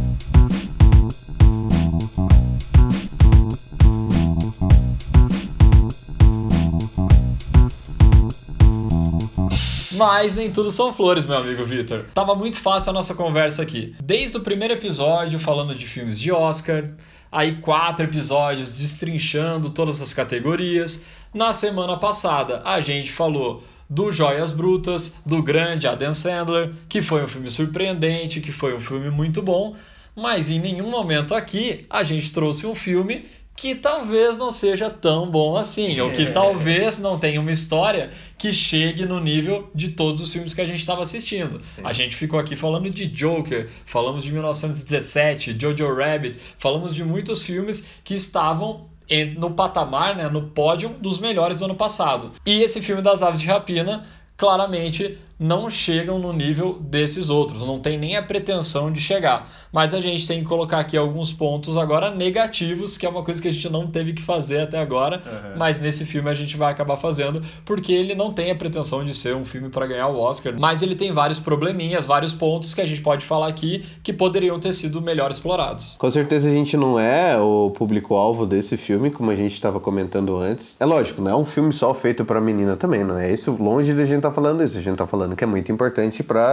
Mas 10.05 10.35
nem 10.35 10.51
tudo 10.51 10.69
são 10.73 10.93
flores, 10.93 11.25
meu 11.25 11.37
amigo 11.37 11.65
Vitor. 11.65 12.07
Tava 12.13 12.35
muito 12.35 12.59
fácil 12.59 12.91
a 12.91 12.93
nossa 12.93 13.15
conversa 13.15 13.63
aqui. 13.63 13.95
Desde 14.03 14.37
o 14.37 14.41
primeiro 14.41 14.75
episódio, 14.75 15.39
falando 15.39 15.77
de 15.77 15.87
filmes 15.87 16.19
de 16.19 16.33
Oscar, 16.33 16.91
aí 17.31 17.55
quatro 17.61 18.07
episódios 18.07 18.69
destrinchando 18.69 19.71
todas 19.71 20.03
as 20.03 20.13
categorias. 20.13 21.05
Na 21.33 21.53
semana 21.53 21.97
passada, 21.97 22.63
a 22.65 22.81
gente 22.81 23.13
falou 23.13 23.63
do 23.89 24.11
Joias 24.11 24.51
Brutas, 24.51 25.15
do 25.25 25.41
grande 25.41 25.87
Adam 25.87 26.13
Sandler, 26.13 26.73
que 26.89 27.01
foi 27.01 27.23
um 27.23 27.29
filme 27.29 27.49
surpreendente, 27.49 28.41
que 28.41 28.51
foi 28.51 28.75
um 28.75 28.81
filme 28.81 29.09
muito 29.09 29.41
bom, 29.41 29.77
mas 30.17 30.51
em 30.51 30.59
nenhum 30.59 30.91
momento 30.91 31.33
aqui 31.33 31.87
a 31.89 32.03
gente 32.03 32.33
trouxe 32.33 32.67
um 32.67 32.75
filme 32.75 33.25
que 33.57 33.75
talvez 33.75 34.37
não 34.37 34.51
seja 34.51 34.91
tão 34.91 35.31
bom 35.31 35.57
assim, 35.57 36.01
ou 36.01 36.11
que 36.11 36.27
talvez 36.33 36.99
não 36.99 37.19
tenha 37.19 37.41
uma 37.41 37.53
história 37.53 38.11
que 38.37 38.53
chegue 38.53 39.07
no 39.07 39.21
nível 39.21 39.71
de 39.75 39.91
todos 39.91 40.21
os 40.21 40.33
filmes 40.33 40.55
que 40.55 40.61
a 40.61 40.67
gente 40.67 40.79
estava 40.79 41.03
assistindo. 41.03 41.61
A 41.85 41.93
gente 41.93 42.17
ficou 42.17 42.41
aqui 42.41 42.57
falando 42.57 42.91
de 42.91 43.07
Joker, 43.07 43.69
falamos 43.87 44.25
de 44.25 44.33
1917, 44.33 45.57
Jojo 45.61 45.95
Rabbit, 45.95 46.39
falamos 46.57 46.95
de 46.95 47.05
muitos 47.05 47.43
filmes 47.43 47.85
que 48.03 48.15
estavam 48.15 48.91
no 49.37 49.51
patamar, 49.51 50.17
né, 50.17 50.29
no 50.29 50.49
pódio 50.49 50.89
dos 51.01 51.19
melhores 51.19 51.59
do 51.59 51.67
ano 51.67 51.75
passado. 51.75 52.33
E 52.47 52.63
esse 52.63 52.81
filme 52.81 53.03
das 53.03 53.23
Aves 53.23 53.41
de 53.41 53.47
Rapina 53.47 54.07
claramente 54.37 55.19
não 55.43 55.69
chegam 55.69 56.19
no 56.19 56.33
nível 56.33 56.79
desses 56.81 57.29
outros, 57.29 57.67
não 57.67 57.81
tem 57.81 57.99
nem 57.99 58.17
a 58.17 58.23
pretensão 58.23 58.93
de 58.93 59.01
chegar. 59.01 59.51
Mas 59.73 59.95
a 59.95 60.01
gente 60.01 60.27
tem 60.27 60.41
que 60.41 60.45
colocar 60.45 60.79
aqui 60.79 60.97
alguns 60.97 61.33
pontos 61.33 61.77
agora 61.77 62.15
negativos, 62.15 62.97
que 62.97 63.05
é 63.05 63.09
uma 63.09 63.23
coisa 63.23 63.41
que 63.41 63.49
a 63.49 63.53
gente 63.53 63.69
não 63.69 63.87
teve 63.87 64.13
que 64.13 64.23
fazer 64.23 64.61
até 64.61 64.79
agora, 64.79 65.23
mas 65.57 65.81
nesse 65.81 66.05
filme 66.05 66.31
a 66.31 66.35
gente 66.35 66.57
vai 66.57 66.71
acabar 66.71 66.97
fazendo, 66.97 67.43
porque 67.65 67.93
ele 67.93 68.15
não 68.15 68.33
tem 68.33 68.51
a 68.51 68.55
pretensão 68.55 69.05
de 69.05 69.15
ser 69.15 69.35
um 69.35 69.45
filme 69.45 69.69
para 69.71 69.87
ganhar 69.87 70.09
o 70.09 70.21
Oscar, 70.21 70.55
mas 70.59 70.83
ele 70.83 70.95
tem 70.95 71.13
vários 71.13 71.39
probleminhas, 71.39 72.07
vários 72.07 72.33
pontos 72.33 72.75
que 72.75 72.81
a 72.81 72.85
gente 72.85 73.01
pode 73.01 73.25
falar 73.25 73.49
aqui 73.49 73.85
que 74.03 74.13
poderiam 74.13 74.61
ter 74.61 74.73
sido 74.73 75.01
melhor 75.01 75.31
explorados. 75.31 75.97
Com 75.99 76.11
certeza 76.11 76.49
a 76.49 76.53
gente 76.53 76.77
não 76.77 76.99
é 76.99 77.39
o 77.39 77.71
público-alvo 77.71 78.47
desse 78.47 78.77
filme, 78.77 79.11
como 79.11 79.31
a 79.31 79.37
gente 79.37 79.55
estava 79.55 79.81
comentando 79.81 80.37
antes. 80.37 80.77
É 80.79 80.85
lógico, 80.85 81.23
não 81.23 81.31
é 81.31 81.37
um 81.37 81.45
filme 81.45 81.73
só 81.73 81.93
feito 81.95 82.25
para 82.25 82.41
menina 82.41 82.77
também, 82.77 83.03
não 83.03 83.19
é 83.19 83.33
isso? 83.33 83.57
Longe 83.59 83.93
da 83.95 84.05
gente 84.05 84.19
estar 84.19 84.33
falando 84.33 84.63
isso. 84.63 84.79
A 84.79 84.81
gente 84.81 84.97
tá 84.97 85.07
falando 85.07 85.32
que 85.37 85.45
é 85.45 85.47
muito 85.47 85.71
importante 85.71 86.23
para 86.23 86.53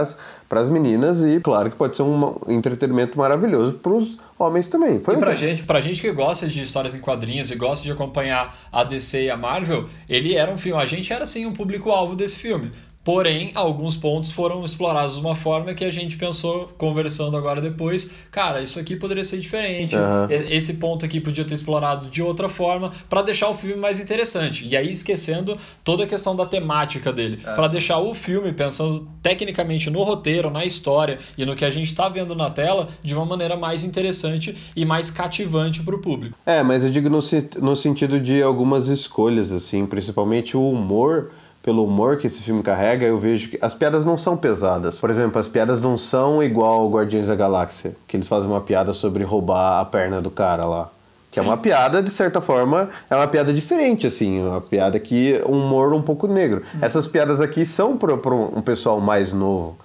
as 0.50 0.68
meninas 0.68 1.22
e, 1.22 1.40
claro, 1.40 1.70
que 1.70 1.76
pode 1.76 1.96
ser 1.96 2.02
um 2.02 2.36
entretenimento 2.48 3.16
maravilhoso 3.18 3.74
para 3.74 3.92
os 3.92 4.18
homens 4.38 4.68
também. 4.68 4.98
Foi 4.98 5.14
E 5.14 5.18
pra 5.18 5.34
gente, 5.34 5.62
pra 5.62 5.80
gente 5.80 6.00
que 6.00 6.10
gosta 6.12 6.46
de 6.46 6.62
histórias 6.62 6.94
em 6.94 7.00
quadrinhos 7.00 7.50
e 7.50 7.56
gosta 7.56 7.84
de 7.84 7.92
acompanhar 7.92 8.56
a 8.72 8.82
DC 8.84 9.24
e 9.24 9.30
a 9.30 9.36
Marvel, 9.36 9.86
ele 10.08 10.34
era 10.34 10.50
um 10.50 10.58
filme. 10.58 10.80
A 10.80 10.86
gente 10.86 11.12
era 11.12 11.24
sim 11.26 11.46
um 11.46 11.52
público-alvo 11.52 12.14
desse 12.14 12.38
filme. 12.38 12.72
Porém, 13.02 13.50
alguns 13.54 13.96
pontos 13.96 14.30
foram 14.30 14.62
explorados 14.62 15.14
de 15.14 15.20
uma 15.20 15.34
forma 15.34 15.72
que 15.72 15.84
a 15.84 15.90
gente 15.90 16.18
pensou, 16.18 16.68
conversando 16.76 17.34
agora 17.34 17.60
depois, 17.60 18.10
cara, 18.30 18.60
isso 18.60 18.78
aqui 18.78 18.94
poderia 18.94 19.24
ser 19.24 19.38
diferente. 19.38 19.96
E- 20.28 20.54
Esse 20.54 20.74
ponto 20.74 21.04
aqui 21.04 21.18
podia 21.18 21.44
ter 21.44 21.54
explorado 21.54 22.10
de 22.10 22.22
outra 22.22 22.46
forma 22.48 22.90
para 23.08 23.22
deixar 23.22 23.48
o 23.48 23.54
filme 23.54 23.76
mais 23.80 23.98
interessante. 23.98 24.66
E 24.68 24.76
aí 24.76 24.90
esquecendo 24.90 25.56
toda 25.82 26.04
a 26.04 26.06
questão 26.06 26.36
da 26.36 26.44
temática 26.44 27.10
dele, 27.10 27.38
para 27.38 27.68
deixar 27.68 27.98
o 28.00 28.14
filme 28.14 28.52
pensando 28.52 29.08
tecnicamente 29.22 29.88
no 29.88 30.02
roteiro, 30.02 30.50
na 30.50 30.66
história 30.66 31.18
e 31.38 31.46
no 31.46 31.56
que 31.56 31.64
a 31.64 31.70
gente 31.70 31.86
está 31.86 32.06
vendo 32.08 32.34
na 32.34 32.50
tela 32.50 32.86
de 33.02 33.14
uma 33.14 33.24
maneira 33.24 33.56
mais 33.56 33.82
interessante 33.82 34.54
e 34.76 34.84
mais 34.84 35.10
cativante 35.10 35.82
para 35.82 35.94
o 35.94 35.98
público. 36.00 36.36
É, 36.44 36.62
mas 36.62 36.84
eu 36.84 36.90
digo 36.90 37.08
no, 37.08 37.20
no 37.62 37.74
sentido 37.76 38.20
de 38.20 38.42
algumas 38.42 38.88
escolhas, 38.88 39.52
assim, 39.52 39.86
principalmente 39.86 40.54
o 40.54 40.70
humor. 40.70 41.30
Pelo 41.62 41.84
humor 41.84 42.16
que 42.16 42.26
esse 42.26 42.40
filme 42.40 42.62
carrega, 42.62 43.04
eu 43.04 43.18
vejo 43.18 43.50
que 43.50 43.58
as 43.60 43.74
piadas 43.74 44.04
não 44.04 44.16
são 44.16 44.36
pesadas. 44.36 44.98
Por 44.98 45.10
exemplo, 45.10 45.38
as 45.38 45.46
piadas 45.46 45.80
não 45.80 45.96
são 45.96 46.42
igual 46.42 46.80
ao 46.80 46.90
Guardiões 46.90 47.26
da 47.26 47.34
Galáxia, 47.34 47.94
que 48.08 48.16
eles 48.16 48.28
fazem 48.28 48.48
uma 48.48 48.62
piada 48.62 48.94
sobre 48.94 49.24
roubar 49.24 49.80
a 49.80 49.84
perna 49.84 50.22
do 50.22 50.30
cara 50.30 50.64
lá. 50.64 50.90
Que 51.30 51.38
é 51.38 51.42
uma 51.42 51.56
piada, 51.56 52.02
de 52.02 52.10
certa 52.10 52.40
forma, 52.40 52.88
é 53.08 53.14
uma 53.14 53.28
piada 53.28 53.52
diferente, 53.52 54.06
assim, 54.06 54.42
uma 54.42 54.60
piada 54.60 54.98
que 54.98 55.40
um 55.46 55.52
humor 55.52 55.92
um 55.92 56.02
pouco 56.02 56.26
negro. 56.26 56.62
Essas 56.80 57.06
piadas 57.06 57.40
aqui 57.40 57.64
são 57.64 57.96
para 57.96 58.14
um 58.14 58.62
pessoal 58.62 59.00
mais 59.00 59.32
novo. 59.32 59.76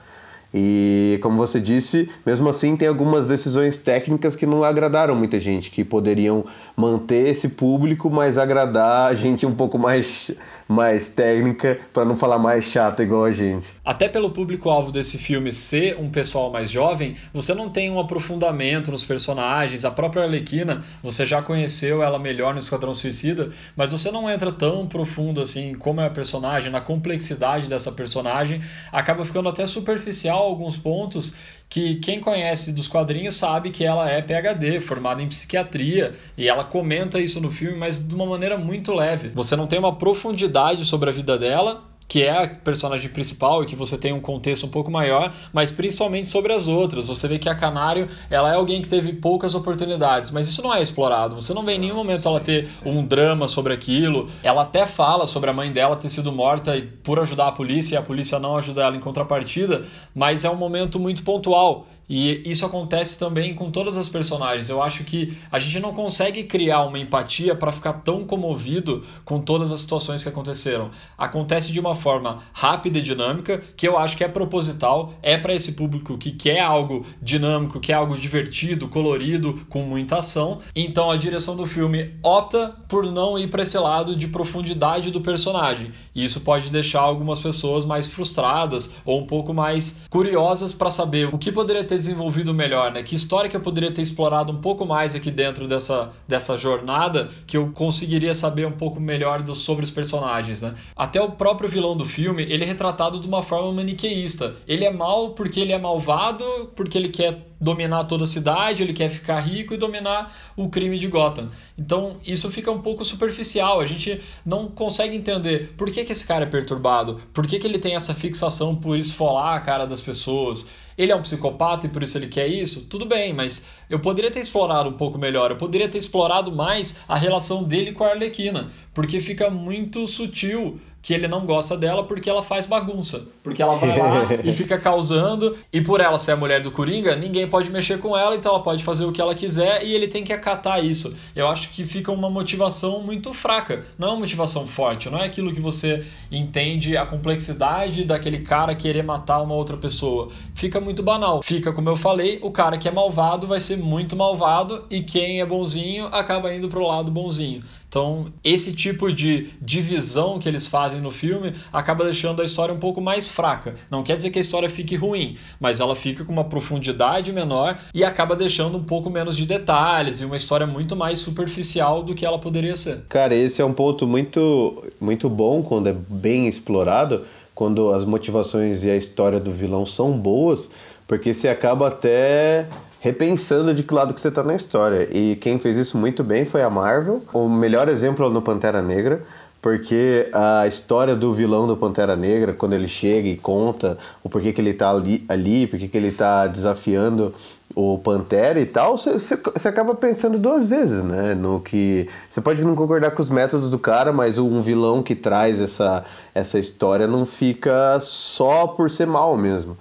E, 0.58 1.20
como 1.22 1.36
você 1.36 1.60
disse, 1.60 2.10
mesmo 2.26 2.48
assim 2.48 2.78
tem 2.78 2.88
algumas 2.88 3.28
decisões 3.28 3.78
técnicas 3.78 4.38
que 4.38 4.46
não 4.46 4.64
agradaram 4.64 5.14
muita 5.14 5.38
gente, 5.38 5.70
que 5.70 5.84
poderiam 5.84 6.46
manter 6.78 7.28
esse 7.28 7.50
público, 7.50 8.10
mas 8.10 8.38
agradar 8.38 9.12
a 9.12 9.14
gente 9.14 9.46
um 9.46 9.54
pouco 9.54 9.78
mais, 9.78 10.32
mais 10.68 11.10
técnica, 11.10 11.80
para 11.94 12.06
não 12.06 12.18
falar 12.18 12.40
mais 12.40 12.66
chata 12.66 13.04
igual 13.04 13.26
a 13.26 13.32
gente. 13.32 13.72
Até 13.84 14.10
pelo 14.10 14.32
público-alvo 14.32 14.92
desse 14.92 15.18
filme 15.18 15.54
ser 15.54 16.00
um 16.00 16.10
pessoal 16.10 16.52
mais 16.52 16.72
jovem, 16.72 17.16
você 17.34 17.54
não 17.54 17.70
tem 17.70 17.92
um 17.92 18.00
aprofundamento 18.00 18.92
nos 18.92 19.06
personagens. 19.06 19.86
A 19.86 19.92
própria 19.92 20.24
Arlequina, 20.24 20.84
você 21.04 21.26
já 21.26 21.42
conheceu 21.42 22.02
ela 22.02 22.18
melhor 22.18 22.54
no 22.54 22.60
Esquadrão 22.60 22.94
Suicida, 22.94 23.50
mas 23.76 23.92
você 23.92 24.12
não 24.12 24.30
entra 24.30 24.52
tão 24.52 24.88
profundo 24.88 25.42
assim 25.42 25.76
como 25.76 26.02
é 26.02 26.06
a 26.06 26.10
personagem, 26.10 26.72
na 26.72 26.82
complexidade 26.82 27.68
dessa 27.68 27.92
personagem. 27.92 28.62
Acaba 28.92 29.24
ficando 29.24 29.50
até 29.50 29.66
superficial 29.66 30.44
alguns 30.44 30.78
pontos 30.78 31.34
que 31.70 31.96
quem 31.96 32.20
conhece 32.20 32.72
dos 32.72 32.88
quadrinhos 32.88 33.36
sabe 33.36 33.72
que 33.72 33.84
ela 33.84 34.10
é 34.10 34.22
PhD, 34.22 34.80
formada 34.80 35.22
em 35.22 35.28
psiquiatria, 35.28 36.14
e 36.38 36.48
ela 36.48 36.64
comenta 36.64 37.20
isso 37.20 37.42
no 37.42 37.52
filme, 37.52 37.78
mas 37.78 38.06
de 38.06 38.14
uma 38.14 38.26
maneira 38.26 38.58
muito 38.58 38.94
leve. 38.94 39.30
Você 39.34 39.56
não 39.56 39.68
tem 39.68 39.80
uma 39.80 39.98
profundidade 39.98 40.86
sobre 40.86 41.10
a 41.10 41.14
vida 41.14 41.38
dela, 41.38 41.84
que 42.08 42.24
é 42.24 42.44
a 42.44 42.48
personagem 42.48 43.10
principal 43.10 43.64
e 43.64 43.66
que 43.66 43.76
você 43.76 43.98
tem 43.98 44.14
um 44.14 44.20
contexto 44.20 44.66
um 44.66 44.70
pouco 44.70 44.92
maior, 44.92 45.34
mas 45.52 45.72
principalmente 45.72 46.30
sobre 46.30 46.54
as 46.54 46.68
outras. 46.68 47.08
Você 47.08 47.28
vê 47.28 47.40
que 47.40 47.50
a 47.50 47.56
Canário, 47.56 48.08
ela 48.30 48.52
é 48.52 48.56
alguém 48.56 48.82
que 48.82 48.90
teve 48.90 49.14
poucas 49.14 49.56
oportunidades, 49.56 50.32
mas 50.32 50.48
isso 50.48 50.62
não 50.62 50.74
é 50.74 50.82
explorado. 50.82 51.36
Você 51.36 51.54
não 51.54 51.64
vê 51.64 51.74
em 51.74 51.80
nenhum 51.80 51.96
momento 51.96 52.28
ela 52.28 52.40
ter 52.40 52.68
um 52.86 53.06
drama 53.06 53.48
sobre 53.48 53.74
aquilo. 53.74 54.30
Ela 54.44 54.62
até 54.64 54.86
fala 54.86 55.26
sobre 55.26 55.50
a 55.50 55.54
mãe 55.54 55.72
dela 55.72 55.96
ter 55.96 56.10
sido 56.10 56.32
morta 56.32 56.82
por 57.04 57.20
ajudar 57.20 57.48
a 57.48 57.52
polícia 57.52 57.96
e 57.96 57.98
a 57.98 58.02
polícia 58.02 58.40
não 58.40 58.58
ajudar 58.58 58.86
ela 58.86 58.98
em 58.98 59.00
contrapartida, 59.00 59.84
mas 60.14 60.44
é 60.44 60.50
um 60.50 60.56
momento 60.56 61.00
muito 61.00 61.24
pontual. 61.24 61.88
E 62.10 62.42
isso 62.46 62.66
acontece 62.66 63.18
também 63.18 63.54
com 63.56 63.72
todas 63.72 63.98
as 63.98 64.08
personagens. 64.08 64.70
Eu 64.70 64.82
acho 64.82 65.04
que 65.04 65.38
a 65.52 65.58
gente 65.60 65.80
não 65.80 65.94
consegue 65.94 66.44
criar 66.44 66.84
uma 66.84 67.00
empatia 67.00 67.56
para 67.56 67.72
ficar 67.72 67.94
tão 67.94 68.26
comovido 68.26 69.04
com 69.24 69.42
todas 69.42 69.72
as 69.72 69.82
situações 69.82 70.24
que 70.24 70.30
aconteceram. 70.30 70.92
Acontece 71.18 71.72
de 71.72 71.80
uma 71.80 71.96
forma 71.96 72.40
rápida 72.54 73.00
e 73.00 73.02
dinâmica, 73.02 73.62
que 73.76 73.88
eu 73.88 73.98
acho 73.98 74.16
que 74.16 74.24
é 74.24 74.28
proposital, 74.28 75.14
é 75.22 75.38
para 75.38 75.54
esse 75.54 75.74
público 75.74 76.18
que 76.18 76.32
quer 76.32 76.60
algo 76.60 77.06
dinâmico, 77.22 77.80
quer 77.80 77.94
algo 77.94 78.18
divertido, 78.18 78.88
colorido, 78.88 79.66
com 79.70 79.84
muita 79.84 80.18
ação. 80.18 80.60
Então 80.76 81.10
a 81.10 81.18
direção 81.18 81.56
do 81.56 81.66
filme 81.66 82.14
opta 82.22 82.76
por 82.88 83.12
não 83.12 83.38
ir 83.38 83.50
para 83.50 83.64
esse 83.64 83.78
lado 83.78 84.16
de 84.16 84.28
profundidade 84.28 85.10
do 85.10 85.22
personagem. 85.22 85.90
E 86.14 86.24
isso 86.24 86.42
pode 86.42 86.70
deixar 86.70 87.02
algumas 87.02 87.40
pessoas 87.40 87.86
mais 87.86 88.08
frustradas 88.08 88.92
ou 89.04 89.20
um 89.20 89.26
pouco 89.26 89.54
mais 89.54 90.02
curiosas 90.10 90.74
para 90.74 90.90
saber 90.90 91.34
o 91.34 91.38
que 91.38 91.52
poderia 91.52 91.84
ter 91.84 91.95
desenvolvido 91.96 92.54
melhor, 92.54 92.92
né? 92.92 93.04
Que 93.04 93.16
história 93.16 93.50
que 93.50 93.56
eu 93.56 93.62
poderia 93.62 93.92
ter 93.92 94.02
explorado 94.02 94.52
um 94.52 94.62
pouco 94.62 94.86
mais 94.86 95.16
aqui 95.16 95.32
dentro 95.32 95.68
dessa, 95.68 96.12
dessa 96.28 96.58
jornada 96.58 97.30
que 97.48 97.58
eu 97.58 97.72
conseguiria 97.72 98.34
saber 98.34 98.66
um 98.66 98.72
pouco 98.72 99.00
melhor 99.00 99.42
do, 99.42 99.56
sobre 99.56 99.84
os 99.84 99.92
personagens, 99.92 100.62
né? 100.62 100.74
Até 100.96 101.22
o 101.22 101.32
próprio 101.32 101.70
vilão 101.70 101.96
do 101.96 102.06
filme, 102.06 102.44
ele 102.44 102.64
é 102.64 102.68
retratado 102.68 103.20
de 103.20 103.28
uma 103.28 103.42
forma 103.42 103.72
maniqueísta. 103.72 104.56
Ele 104.68 104.86
é 104.86 104.92
mal 104.92 105.32
porque 105.32 105.60
ele 105.60 105.72
é 105.72 105.78
malvado, 105.78 106.46
porque 106.76 106.98
ele 106.98 107.10
quer 107.10 107.55
dominar 107.66 108.04
toda 108.04 108.24
a 108.24 108.28
cidade, 108.28 108.84
ele 108.84 108.94
quer 108.94 109.10
ficar 109.10 109.40
rico 109.40 109.74
e 109.74 109.78
dominar 109.78 110.32
o 110.56 110.70
crime 110.70 111.00
de 111.00 111.08
Gotham. 111.08 111.50
Então 111.78 112.18
isso 112.26 112.50
fica 112.52 112.72
um 112.72 112.80
pouco 112.80 113.04
superficial, 113.04 113.82
a 113.82 113.86
gente 113.88 114.22
não 114.46 114.68
consegue 114.68 115.16
entender 115.16 115.74
por 115.76 115.90
que, 115.92 116.06
que 116.06 116.12
esse 116.12 116.26
cara 116.26 116.44
é 116.44 116.48
perturbado, 116.48 117.20
por 117.34 117.48
que, 117.48 117.58
que 117.58 117.66
ele 117.66 117.80
tem 117.80 117.96
essa 117.96 118.14
fixação 118.14 118.76
por 118.76 118.96
esfolar 118.96 119.56
a 119.56 119.60
cara 119.60 119.86
das 119.86 120.00
pessoas. 120.00 120.68
Ele 120.98 121.12
é 121.12 121.16
um 121.16 121.22
psicopata 121.22 121.88
e 121.88 121.90
por 121.90 122.04
isso 122.04 122.18
ele 122.18 122.28
quer 122.28 122.48
isso? 122.48 122.86
Tudo 122.86 123.06
bem, 123.06 123.34
mas 123.34 123.66
eu 123.90 124.00
poderia 124.00 124.32
ter 124.32 124.40
explorado 124.40 124.88
um 124.88 124.94
pouco 124.94 125.18
melhor, 125.18 125.52
eu 125.52 125.58
poderia 125.58 125.90
ter 125.90 125.98
explorado 125.98 126.56
mais 126.56 126.98
a 127.06 127.18
relação 127.18 127.64
dele 127.64 127.92
com 127.92 128.06
a 128.06 128.12
Arlequina, 128.12 128.72
porque 128.94 129.20
fica 129.20 129.50
muito 129.50 130.08
sutil 130.08 130.80
que 131.06 131.14
ele 131.14 131.28
não 131.28 131.46
gosta 131.46 131.78
dela 131.78 132.04
porque 132.04 132.28
ela 132.28 132.42
faz 132.42 132.66
bagunça. 132.66 133.28
Porque 133.44 133.62
ela 133.62 133.76
vai 133.76 133.96
lá 133.96 134.28
e 134.44 134.52
fica 134.52 134.76
causando, 134.76 135.56
e 135.72 135.80
por 135.80 136.02
ela 136.02 136.18
ser 136.18 136.32
a 136.32 136.36
mulher 136.36 136.64
do 136.64 136.72
Coringa, 136.72 137.16
ninguém 137.16 137.48
pode 137.48 137.70
mexer 137.70 138.00
com 138.00 138.18
ela, 138.18 138.36
então 138.36 138.52
ela 138.52 138.64
pode 138.64 138.84
fazer 138.84 139.06
o 139.06 139.12
que 139.12 139.22
ela 139.22 139.36
quiser 139.36 139.86
e 139.86 139.94
ele 139.94 140.08
tem 140.08 140.24
que 140.24 140.34
acatar 140.34 140.84
isso. 140.84 141.16
Eu 141.36 141.48
acho 141.48 141.70
que 141.70 141.86
fica 141.86 142.12
uma 142.12 142.28
motivação 142.28 143.04
muito 143.04 143.32
fraca, 143.36 143.86
não 144.00 144.08
é 144.08 144.12
uma 144.14 144.22
motivação 144.22 144.66
forte, 144.66 145.08
não 145.08 145.20
é 145.20 145.26
aquilo 145.26 145.54
que 145.54 145.62
você 145.62 146.04
entende 146.32 146.98
a 146.98 147.06
complexidade 147.06 148.04
daquele 148.04 148.40
cara 148.40 148.74
querer 148.74 149.04
matar 149.04 149.44
uma 149.44 149.54
outra 149.54 149.78
pessoa. 149.78 150.30
Fica 150.56 150.80
muito 150.80 151.04
banal. 151.04 151.44
Fica, 151.44 151.72
como 151.72 151.88
eu 151.88 151.98
falei, 151.98 152.40
o 152.42 152.50
cara 152.50 152.80
que 152.80 152.88
é 152.88 152.92
malvado 152.92 153.46
vai 153.46 153.60
ser 153.60 153.78
muito 153.78 154.16
malvado 154.16 154.84
e 154.90 155.04
quem 155.04 155.40
é 155.40 155.46
bonzinho 155.46 156.08
acaba 156.08 156.52
indo 156.52 156.68
pro 156.68 156.82
lado 156.82 157.12
bonzinho. 157.12 157.62
Então, 157.96 158.26
esse 158.44 158.74
tipo 158.74 159.10
de 159.10 159.52
divisão 159.62 160.38
que 160.38 160.50
eles 160.50 160.68
fazem 160.68 161.00
no 161.00 161.12
filme 161.12 161.54
acaba 161.72 162.04
deixando 162.04 162.42
a 162.42 162.44
história 162.44 162.76
um 162.76 162.78
pouco 162.78 163.00
mais 163.00 163.30
fraca. 163.30 163.76
Não 163.90 164.04
quer 164.04 164.18
dizer 164.18 164.32
que 164.32 164.38
a 164.38 164.42
história 164.42 164.70
fique 164.70 164.98
ruim, 164.98 165.38
mas 165.62 165.80
ela 165.80 165.96
fica 165.96 166.26
com 166.26 166.34
uma 166.34 166.44
profundidade 166.44 167.32
menor 167.32 167.80
e 167.94 168.04
acaba 168.04 168.36
deixando 168.36 168.78
um 168.78 168.84
pouco 168.84 169.10
menos 169.10 169.38
de 169.38 169.46
detalhes 169.46 170.20
e 170.20 170.26
uma 170.26 170.36
história 170.36 170.68
muito 170.68 170.94
mais 170.94 171.20
superficial 171.20 172.04
do 172.04 172.14
que 172.14 172.26
ela 172.26 172.38
poderia 172.38 172.76
ser. 172.76 173.04
Cara, 173.08 173.34
esse 173.34 173.62
é 173.62 173.66
um 173.66 173.72
ponto 173.72 174.06
muito, 174.06 174.84
muito 175.00 175.30
bom 175.30 175.64
quando 175.64 175.88
é 175.88 175.94
bem 175.94 176.50
explorado, 176.50 177.24
quando 177.54 177.94
as 177.94 178.04
motivações 178.04 178.84
e 178.84 178.90
a 178.90 178.98
história 178.98 179.40
do 179.40 179.54
vilão 179.54 179.86
são 179.86 180.12
boas, 180.20 180.70
porque 181.08 181.34
você 181.34 181.48
acaba 181.48 181.88
até 181.88 182.68
repensando 183.06 183.72
de 183.72 183.84
que 183.84 183.94
lado 183.94 184.16
que 184.16 184.20
você 184.20 184.30
está 184.30 184.42
na 184.42 184.56
história. 184.56 185.08
E 185.16 185.36
quem 185.36 185.60
fez 185.60 185.78
isso 185.78 185.96
muito 185.96 186.24
bem 186.24 186.44
foi 186.44 186.64
a 186.64 186.72
Marvel. 186.72 187.22
O 187.32 187.48
melhor 187.48 187.88
exemplo 187.88 188.26
é 188.26 188.30
no 188.32 188.42
Pantera 188.42 188.82
Negra, 188.82 189.24
porque 189.62 190.28
a 190.34 190.66
história 190.66 191.16
do 191.16 191.32
vilão 191.32 191.68
do 191.68 191.78
Pantera 191.78 192.16
Negra, 192.16 192.52
quando 192.52 192.74
ele 192.74 192.88
chega 192.88 193.28
e 193.28 193.38
conta 193.38 193.96
o 194.24 194.30
porquê 194.30 194.52
que 194.52 194.60
ele 194.60 194.72
está 194.72 194.90
ali, 194.90 195.24
ali 195.30 195.68
porquê 195.68 195.88
que 195.88 195.96
ele 195.96 196.08
está 196.08 196.48
desafiando 196.48 197.32
o 197.76 198.00
Pantera 198.00 198.60
e 198.60 198.66
tal, 198.66 198.98
você, 198.98 199.36
acaba 199.68 199.94
pensando 199.94 200.40
duas 200.40 200.66
vezes, 200.66 201.04
né? 201.04 201.36
No 201.36 201.60
que 201.60 202.10
você 202.28 202.42
pode 202.42 202.64
não 202.64 202.74
concordar 202.76 203.12
com 203.12 203.22
os 203.22 203.30
métodos 203.30 203.70
do 203.70 203.78
cara, 203.78 204.12
mas 204.12 204.40
um 204.40 204.64
vilão 204.64 205.04
que 205.04 205.14
traz 205.14 205.62
essa, 205.62 206.04
essa 206.34 206.58
história 206.58 207.06
não 207.06 207.24
fica 207.24 208.00
só 208.00 208.66
por 208.66 208.90
ser 208.90 209.06
mal 209.06 209.38
mesmo. 209.38 209.78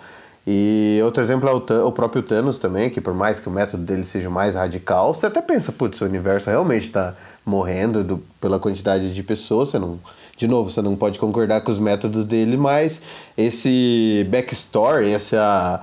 E 0.47 1.01
outro 1.03 1.23
exemplo 1.23 1.49
é 1.49 1.53
o, 1.53 1.87
o, 1.89 1.93
próprio 1.93 2.23
Thanos 2.23 2.59
também, 2.59 2.91
que 2.91 3.01
por 3.01 3.15
mais 3.15 3.41
que 3.41 3.49
o 3.49 3.53
método 3.53 3.83
dele 3.83 4.05
seja 4.05 4.29
mais 4.29 4.55
radical, 4.55 5.15
você 5.15 5.27
até 5.27 5.41
pensa, 5.41 5.73
putz, 5.73 6.01
o 6.01 6.05
universo 6.05 6.51
realmente 6.51 6.87
está 6.87 7.15
morrendo 7.47 8.05
do, 8.05 8.19
pela 8.41 8.59
quantidade 8.59 9.15
de 9.15 9.23
pessoas, 9.23 9.71
você 9.71 9.79
não... 9.79 9.99
De 10.37 10.49
novo, 10.49 10.69
você 10.69 10.83
não 10.83 10.97
pode 10.97 11.17
concordar 11.17 11.61
com 11.61 11.71
os 11.71 11.79
métodos 11.79 12.25
dele, 12.25 12.57
mas 12.57 13.03
esse 13.39 14.27
backstory, 14.29 15.13
essa 15.13 15.81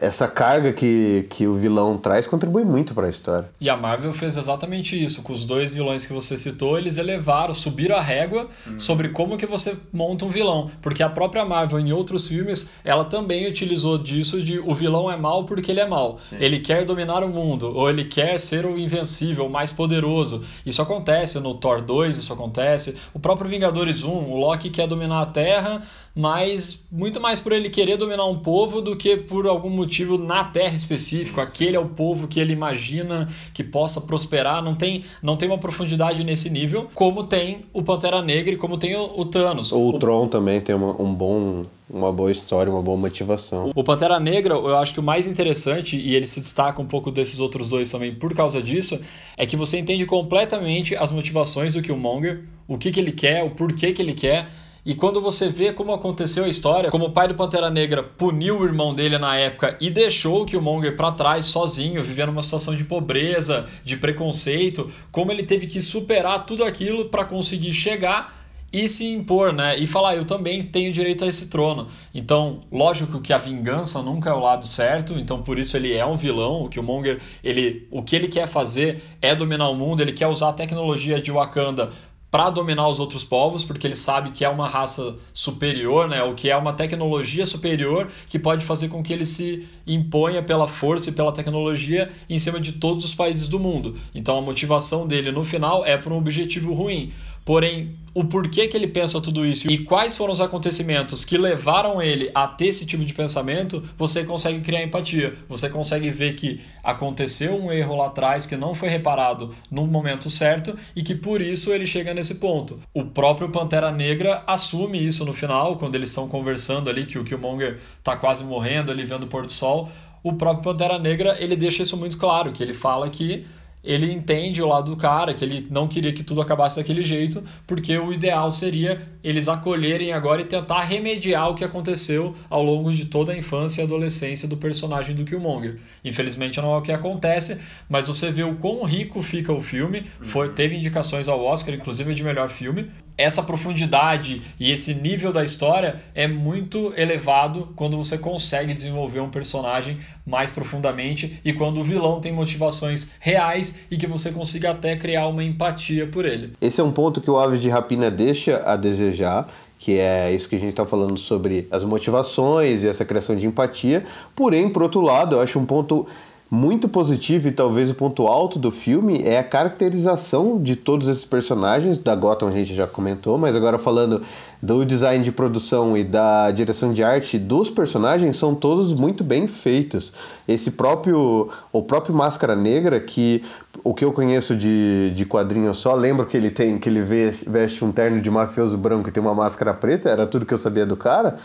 essa 0.00 0.26
carga 0.26 0.72
que, 0.72 1.26
que 1.28 1.46
o 1.46 1.54
vilão 1.54 1.98
traz 1.98 2.26
contribui 2.26 2.64
muito 2.64 2.94
para 2.94 3.06
a 3.06 3.10
história. 3.10 3.48
E 3.60 3.68
a 3.68 3.76
Marvel 3.76 4.12
fez 4.12 4.36
exatamente 4.36 5.02
isso. 5.02 5.22
Com 5.22 5.32
os 5.32 5.44
dois 5.44 5.74
vilões 5.74 6.06
que 6.06 6.12
você 6.12 6.36
citou, 6.38 6.78
eles 6.78 6.98
elevaram, 6.98 7.52
subiram 7.52 7.96
a 7.96 8.00
régua 8.00 8.48
hum. 8.66 8.78
sobre 8.78 9.10
como 9.10 9.36
que 9.36 9.46
você 9.46 9.76
monta 9.92 10.24
um 10.24 10.28
vilão. 10.28 10.70
Porque 10.80 11.02
a 11.02 11.08
própria 11.08 11.44
Marvel, 11.44 11.78
em 11.78 11.92
outros 11.92 12.26
filmes, 12.26 12.70
ela 12.84 13.04
também 13.04 13.46
utilizou 13.46 13.98
disso 13.98 14.42
de 14.42 14.58
o 14.58 14.74
vilão 14.74 15.10
é 15.10 15.16
mal 15.16 15.44
porque 15.44 15.70
ele 15.70 15.80
é 15.80 15.86
mal. 15.86 16.18
Sim. 16.30 16.36
Ele 16.40 16.58
quer 16.58 16.84
dominar 16.84 17.22
o 17.22 17.28
mundo, 17.28 17.70
ou 17.74 17.90
ele 17.90 18.04
quer 18.04 18.38
ser 18.38 18.64
o 18.64 18.78
invencível, 18.78 19.46
o 19.46 19.50
mais 19.50 19.70
poderoso. 19.70 20.42
Isso 20.64 20.80
acontece 20.80 21.38
no 21.38 21.54
Thor 21.54 21.82
2, 21.82 22.18
isso 22.18 22.32
acontece. 22.32 22.96
O 23.12 23.20
próprio 23.20 23.50
Vingadores 23.50 24.02
1, 24.02 24.08
o 24.08 24.36
Loki 24.36 24.70
quer 24.70 24.86
dominar 24.86 25.20
a 25.20 25.26
Terra, 25.26 25.82
mas 26.14 26.84
muito 26.90 27.20
mais 27.20 27.40
por 27.40 27.52
ele 27.52 27.70
querer 27.70 27.96
dominar 27.96 28.26
um 28.26 28.38
povo 28.38 28.80
do 28.80 28.96
que 28.96 29.16
por 29.16 29.46
algum 29.46 29.70
motivo 29.70 30.18
na 30.18 30.44
terra 30.44 30.74
específico. 30.74 31.40
Aquele 31.40 31.76
é 31.76 31.80
o 31.80 31.88
povo 31.88 32.28
que 32.28 32.38
ele 32.38 32.52
imagina 32.52 33.28
que 33.54 33.64
possa 33.64 34.00
prosperar. 34.00 34.62
Não 34.62 34.74
tem, 34.74 35.04
não 35.22 35.36
tem 35.36 35.48
uma 35.48 35.58
profundidade 35.58 36.22
nesse 36.22 36.50
nível, 36.50 36.88
como 36.94 37.24
tem 37.24 37.64
o 37.72 37.82
Pantera 37.82 38.20
Negra 38.20 38.52
e 38.52 38.56
como 38.56 38.76
tem 38.76 38.94
o, 38.94 39.20
o 39.20 39.24
Thanos. 39.24 39.72
Ou 39.72 39.92
o, 39.92 39.96
o 39.96 39.98
Tron 39.98 40.28
também 40.28 40.60
tem 40.60 40.74
uma, 40.74 41.00
um 41.00 41.14
bom 41.14 41.64
uma 41.92 42.10
boa 42.10 42.32
história, 42.32 42.72
uma 42.72 42.80
boa 42.80 42.96
motivação. 42.96 43.70
O 43.74 43.84
Pantera 43.84 44.18
Negra, 44.18 44.54
eu 44.54 44.78
acho 44.78 44.94
que 44.94 45.00
o 45.00 45.02
mais 45.02 45.26
interessante, 45.26 45.96
e 45.96 46.16
ele 46.16 46.26
se 46.26 46.40
destaca 46.40 46.80
um 46.80 46.86
pouco 46.86 47.10
desses 47.10 47.38
outros 47.38 47.68
dois 47.68 47.90
também 47.90 48.14
por 48.14 48.34
causa 48.34 48.62
disso, 48.62 48.98
é 49.36 49.44
que 49.44 49.56
você 49.56 49.78
entende 49.78 50.06
completamente 50.06 50.96
as 50.96 51.12
motivações 51.12 51.74
do 51.74 51.82
Killmonger, 51.82 52.44
o 52.66 52.78
que, 52.78 52.90
que 52.90 52.98
ele 52.98 53.12
quer, 53.12 53.44
o 53.44 53.50
porquê 53.50 53.92
que 53.92 54.00
ele 54.00 54.14
quer. 54.14 54.48
E 54.84 54.96
quando 54.96 55.20
você 55.20 55.48
vê 55.48 55.72
como 55.72 55.92
aconteceu 55.92 56.42
a 56.42 56.48
história, 56.48 56.90
como 56.90 57.04
o 57.04 57.10
pai 57.12 57.28
do 57.28 57.36
Pantera 57.36 57.70
Negra 57.70 58.02
puniu 58.02 58.58
o 58.58 58.64
irmão 58.64 58.92
dele 58.92 59.16
na 59.16 59.36
época 59.36 59.76
e 59.80 59.88
deixou 59.90 60.42
o 60.42 60.44
Killmonger 60.44 60.96
para 60.96 61.12
trás 61.12 61.44
sozinho, 61.44 62.02
vivendo 62.02 62.30
uma 62.30 62.42
situação 62.42 62.74
de 62.74 62.84
pobreza, 62.84 63.64
de 63.84 63.96
preconceito, 63.96 64.90
como 65.12 65.30
ele 65.30 65.44
teve 65.44 65.68
que 65.68 65.80
superar 65.80 66.44
tudo 66.46 66.64
aquilo 66.64 67.04
para 67.04 67.24
conseguir 67.24 67.72
chegar 67.72 68.42
e 68.72 68.88
se 68.88 69.06
impor, 69.06 69.52
né? 69.52 69.78
E 69.78 69.86
falar, 69.86 70.16
eu 70.16 70.24
também 70.24 70.60
tenho 70.62 70.90
direito 70.92 71.24
a 71.24 71.28
esse 71.28 71.48
trono. 71.48 71.86
Então, 72.12 72.62
lógico 72.72 73.20
que 73.20 73.32
a 73.32 73.38
vingança 73.38 74.02
nunca 74.02 74.30
é 74.30 74.32
o 74.32 74.40
lado 74.40 74.66
certo, 74.66 75.12
então 75.12 75.42
por 75.42 75.60
isso 75.60 75.76
ele 75.76 75.94
é 75.94 76.04
um 76.04 76.16
vilão. 76.16 76.64
O 76.64 76.68
Killmonger, 76.68 77.20
ele, 77.44 77.86
o 77.88 78.02
que 78.02 78.16
ele 78.16 78.26
quer 78.26 78.48
fazer 78.48 79.00
é 79.20 79.32
dominar 79.36 79.68
o 79.68 79.76
mundo, 79.76 80.00
ele 80.00 80.12
quer 80.12 80.26
usar 80.26 80.48
a 80.48 80.52
tecnologia 80.52 81.20
de 81.20 81.30
Wakanda 81.30 81.90
para 82.32 82.48
dominar 82.48 82.88
os 82.88 82.98
outros 82.98 83.22
povos, 83.22 83.62
porque 83.62 83.86
ele 83.86 83.94
sabe 83.94 84.30
que 84.30 84.42
é 84.42 84.48
uma 84.48 84.66
raça 84.66 85.18
superior, 85.34 86.08
né? 86.08 86.22
O 86.22 86.34
que 86.34 86.48
é 86.48 86.56
uma 86.56 86.72
tecnologia 86.72 87.44
superior 87.44 88.08
que 88.26 88.38
pode 88.38 88.64
fazer 88.64 88.88
com 88.88 89.02
que 89.02 89.12
ele 89.12 89.26
se 89.26 89.68
imponha 89.86 90.42
pela 90.42 90.66
força 90.66 91.10
e 91.10 91.12
pela 91.12 91.30
tecnologia 91.30 92.10
em 92.30 92.38
cima 92.38 92.58
de 92.58 92.72
todos 92.72 93.04
os 93.04 93.14
países 93.14 93.48
do 93.48 93.58
mundo. 93.58 93.98
Então 94.14 94.38
a 94.38 94.40
motivação 94.40 95.06
dele 95.06 95.30
no 95.30 95.44
final 95.44 95.84
é 95.84 95.98
para 95.98 96.10
um 96.10 96.16
objetivo 96.16 96.72
ruim. 96.72 97.12
Porém, 97.44 97.94
o 98.14 98.24
porquê 98.24 98.68
que 98.68 98.76
ele 98.76 98.86
pensa 98.86 99.20
tudo 99.20 99.46
isso 99.46 99.70
e 99.70 99.78
quais 99.78 100.16
foram 100.16 100.32
os 100.32 100.40
acontecimentos 100.40 101.24
que 101.24 101.38
levaram 101.38 102.00
ele 102.00 102.30
a 102.34 102.46
ter 102.46 102.66
esse 102.66 102.84
tipo 102.84 103.04
de 103.04 103.14
pensamento, 103.14 103.82
você 103.96 104.24
consegue 104.24 104.60
criar 104.60 104.82
empatia. 104.82 105.34
Você 105.48 105.68
consegue 105.68 106.10
ver 106.10 106.34
que 106.34 106.60
aconteceu 106.82 107.54
um 107.54 107.72
erro 107.72 107.96
lá 107.96 108.06
atrás 108.06 108.44
que 108.44 108.56
não 108.56 108.74
foi 108.74 108.88
reparado 108.88 109.54
no 109.70 109.86
momento 109.86 110.28
certo 110.28 110.76
e 110.94 111.02
que 111.02 111.14
por 111.14 111.40
isso 111.40 111.72
ele 111.72 111.86
chega 111.86 112.12
nesse 112.12 112.34
ponto. 112.34 112.78
O 112.92 113.04
próprio 113.04 113.48
Pantera 113.50 113.90
Negra 113.90 114.42
assume 114.46 115.04
isso 115.04 115.24
no 115.24 115.32
final, 115.32 115.76
quando 115.76 115.94
eles 115.94 116.10
estão 116.10 116.28
conversando 116.28 116.90
ali 116.90 117.06
que 117.06 117.18
o 117.18 117.24
Killmonger 117.24 117.78
tá 118.02 118.16
quase 118.16 118.44
morrendo 118.44 118.90
ali 118.90 119.04
vendo 119.04 119.24
o 119.24 119.28
pôr 119.28 119.46
do 119.46 119.52
sol. 119.52 119.88
O 120.22 120.34
próprio 120.34 120.62
Pantera 120.72 120.98
Negra, 120.98 121.36
ele 121.42 121.56
deixa 121.56 121.82
isso 121.82 121.96
muito 121.96 122.16
claro, 122.16 122.52
que 122.52 122.62
ele 122.62 122.74
fala 122.74 123.08
que 123.10 123.44
ele 123.84 124.10
entende 124.12 124.62
o 124.62 124.68
lado 124.68 124.90
do 124.90 124.96
cara, 124.96 125.34
que 125.34 125.44
ele 125.44 125.66
não 125.70 125.88
queria 125.88 126.12
que 126.12 126.22
tudo 126.22 126.40
acabasse 126.40 126.76
daquele 126.76 127.02
jeito, 127.02 127.42
porque 127.66 127.96
o 127.98 128.12
ideal 128.12 128.50
seria 128.50 129.00
eles 129.22 129.48
acolherem 129.48 130.12
agora 130.12 130.42
e 130.42 130.44
tentar 130.44 130.82
remediar 130.82 131.48
o 131.48 131.54
que 131.54 131.64
aconteceu 131.64 132.34
ao 132.48 132.62
longo 132.62 132.92
de 132.92 133.06
toda 133.06 133.32
a 133.32 133.36
infância 133.36 133.80
e 133.80 133.84
adolescência 133.84 134.48
do 134.48 134.56
personagem 134.56 135.14
do 135.14 135.24
Killmonger. 135.24 135.78
Infelizmente 136.04 136.60
não 136.60 136.74
é 136.74 136.78
o 136.78 136.82
que 136.82 136.92
acontece, 136.92 137.58
mas 137.88 138.08
você 138.08 138.30
vê 138.30 138.42
o 138.42 138.56
quão 138.56 138.84
rico 138.84 139.22
fica 139.22 139.52
o 139.52 139.60
filme, 139.60 140.04
foi, 140.20 140.50
teve 140.50 140.76
indicações 140.76 141.28
ao 141.28 141.42
Oscar, 141.44 141.74
inclusive 141.74 142.14
de 142.14 142.24
melhor 142.24 142.48
filme. 142.48 142.88
Essa 143.16 143.42
profundidade 143.42 144.40
e 144.58 144.72
esse 144.72 144.94
nível 144.94 145.32
da 145.32 145.44
história 145.44 146.02
é 146.14 146.26
muito 146.26 146.92
elevado 146.96 147.72
quando 147.76 147.96
você 147.96 148.16
consegue 148.16 148.72
desenvolver 148.72 149.20
um 149.20 149.28
personagem 149.28 149.98
mais 150.26 150.50
profundamente 150.50 151.38
e 151.44 151.52
quando 151.52 151.78
o 151.78 151.84
vilão 151.84 152.20
tem 152.20 152.32
motivações 152.32 153.10
reais 153.20 153.71
e 153.90 153.96
que 153.96 154.06
você 154.06 154.30
consiga 154.30 154.70
até 154.70 154.96
criar 154.96 155.26
uma 155.28 155.42
empatia 155.42 156.06
por 156.06 156.24
ele. 156.24 156.52
Esse 156.60 156.80
é 156.80 156.84
um 156.84 156.92
ponto 156.92 157.20
que 157.20 157.30
o 157.30 157.38
Aves 157.38 157.60
de 157.60 157.68
Rapina 157.68 158.10
deixa 158.10 158.62
a 158.64 158.76
desejar, 158.76 159.48
que 159.78 159.98
é 159.98 160.32
isso 160.32 160.48
que 160.48 160.56
a 160.56 160.58
gente 160.58 160.70
está 160.70 160.86
falando 160.86 161.18
sobre 161.18 161.66
as 161.70 161.84
motivações 161.84 162.84
e 162.84 162.88
essa 162.88 163.04
criação 163.04 163.34
de 163.34 163.46
empatia. 163.46 164.04
Porém, 164.34 164.68
por 164.68 164.82
outro 164.82 165.00
lado, 165.00 165.36
eu 165.36 165.40
acho 165.40 165.58
um 165.58 165.66
ponto 165.66 166.06
muito 166.52 166.86
positivo 166.86 167.48
e 167.48 167.50
talvez 167.50 167.88
o 167.88 167.94
ponto 167.94 168.26
alto 168.26 168.58
do 168.58 168.70
filme 168.70 169.22
é 169.22 169.38
a 169.38 169.42
caracterização 169.42 170.58
de 170.58 170.76
todos 170.76 171.08
esses 171.08 171.24
personagens. 171.24 171.96
Da 171.96 172.14
Gotham 172.14 172.48
a 172.48 172.52
gente 172.52 172.74
já 172.74 172.86
comentou, 172.86 173.38
mas 173.38 173.56
agora 173.56 173.78
falando 173.78 174.22
do 174.62 174.84
design 174.84 175.24
de 175.24 175.32
produção 175.32 175.96
e 175.96 176.04
da 176.04 176.50
direção 176.52 176.92
de 176.92 177.02
arte 177.02 177.36
dos 177.36 177.68
personagens 177.68 178.36
são 178.36 178.54
todos 178.54 178.92
muito 178.92 179.24
bem 179.24 179.48
feitos. 179.48 180.12
Esse 180.46 180.70
próprio 180.70 181.48
o 181.72 181.82
próprio 181.82 182.14
Máscara 182.14 182.54
Negra 182.54 183.00
que 183.00 183.44
o 183.82 183.92
que 183.92 184.04
eu 184.04 184.12
conheço 184.12 184.54
de, 184.54 185.12
de 185.16 185.24
quadrinho 185.24 185.74
só 185.74 185.94
lembro 185.94 186.26
que 186.26 186.36
ele 186.36 186.50
tem 186.50 186.78
que 186.78 186.88
ele 186.88 187.02
veste 187.02 187.84
um 187.84 187.90
terno 187.90 188.20
de 188.20 188.30
mafioso 188.30 188.78
branco 188.78 189.08
e 189.08 189.12
tem 189.12 189.20
uma 189.20 189.34
máscara 189.34 189.74
preta, 189.74 190.08
era 190.08 190.26
tudo 190.26 190.46
que 190.46 190.54
eu 190.54 190.58
sabia 190.58 190.86
do 190.86 190.96
cara. 190.96 191.38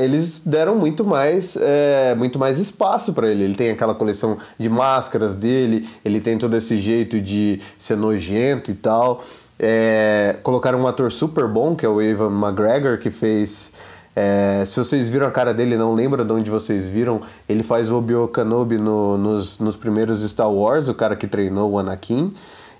Eles 0.00 0.46
deram 0.46 0.76
muito 0.76 1.04
mais 1.04 1.58
é, 1.60 2.14
muito 2.14 2.38
mais 2.38 2.58
espaço 2.58 3.12
para 3.12 3.30
ele. 3.30 3.44
Ele 3.44 3.54
tem 3.54 3.70
aquela 3.70 3.94
coleção 3.94 4.38
de 4.58 4.70
máscaras 4.70 5.34
dele, 5.34 5.86
ele 6.02 6.20
tem 6.20 6.38
todo 6.38 6.56
esse 6.56 6.80
jeito 6.80 7.20
de 7.20 7.60
ser 7.78 7.96
nojento 7.96 8.70
e 8.70 8.74
tal. 8.74 9.22
É, 9.58 10.36
colocaram 10.42 10.80
um 10.80 10.86
ator 10.86 11.12
super 11.12 11.46
bom, 11.46 11.74
que 11.74 11.86
é 11.86 11.88
o 11.88 12.00
Evan 12.00 12.30
McGregor, 12.30 12.98
que 12.98 13.10
fez. 13.10 13.72
É, 14.14 14.64
se 14.66 14.76
vocês 14.76 15.08
viram 15.08 15.26
a 15.26 15.30
cara 15.30 15.54
dele, 15.54 15.76
não 15.76 15.94
lembra 15.94 16.24
de 16.24 16.32
onde 16.32 16.50
vocês 16.50 16.88
viram, 16.88 17.22
ele 17.48 17.62
faz 17.62 17.90
o 17.90 17.96
Obi-Wan 17.96 18.26
Kenobi 18.28 18.76
no, 18.76 19.16
nos, 19.16 19.58
nos 19.58 19.74
primeiros 19.74 20.22
Star 20.28 20.52
Wars, 20.52 20.88
o 20.88 20.94
cara 20.94 21.16
que 21.16 21.26
treinou 21.26 21.70
o 21.70 21.78
Anakin. 21.78 22.34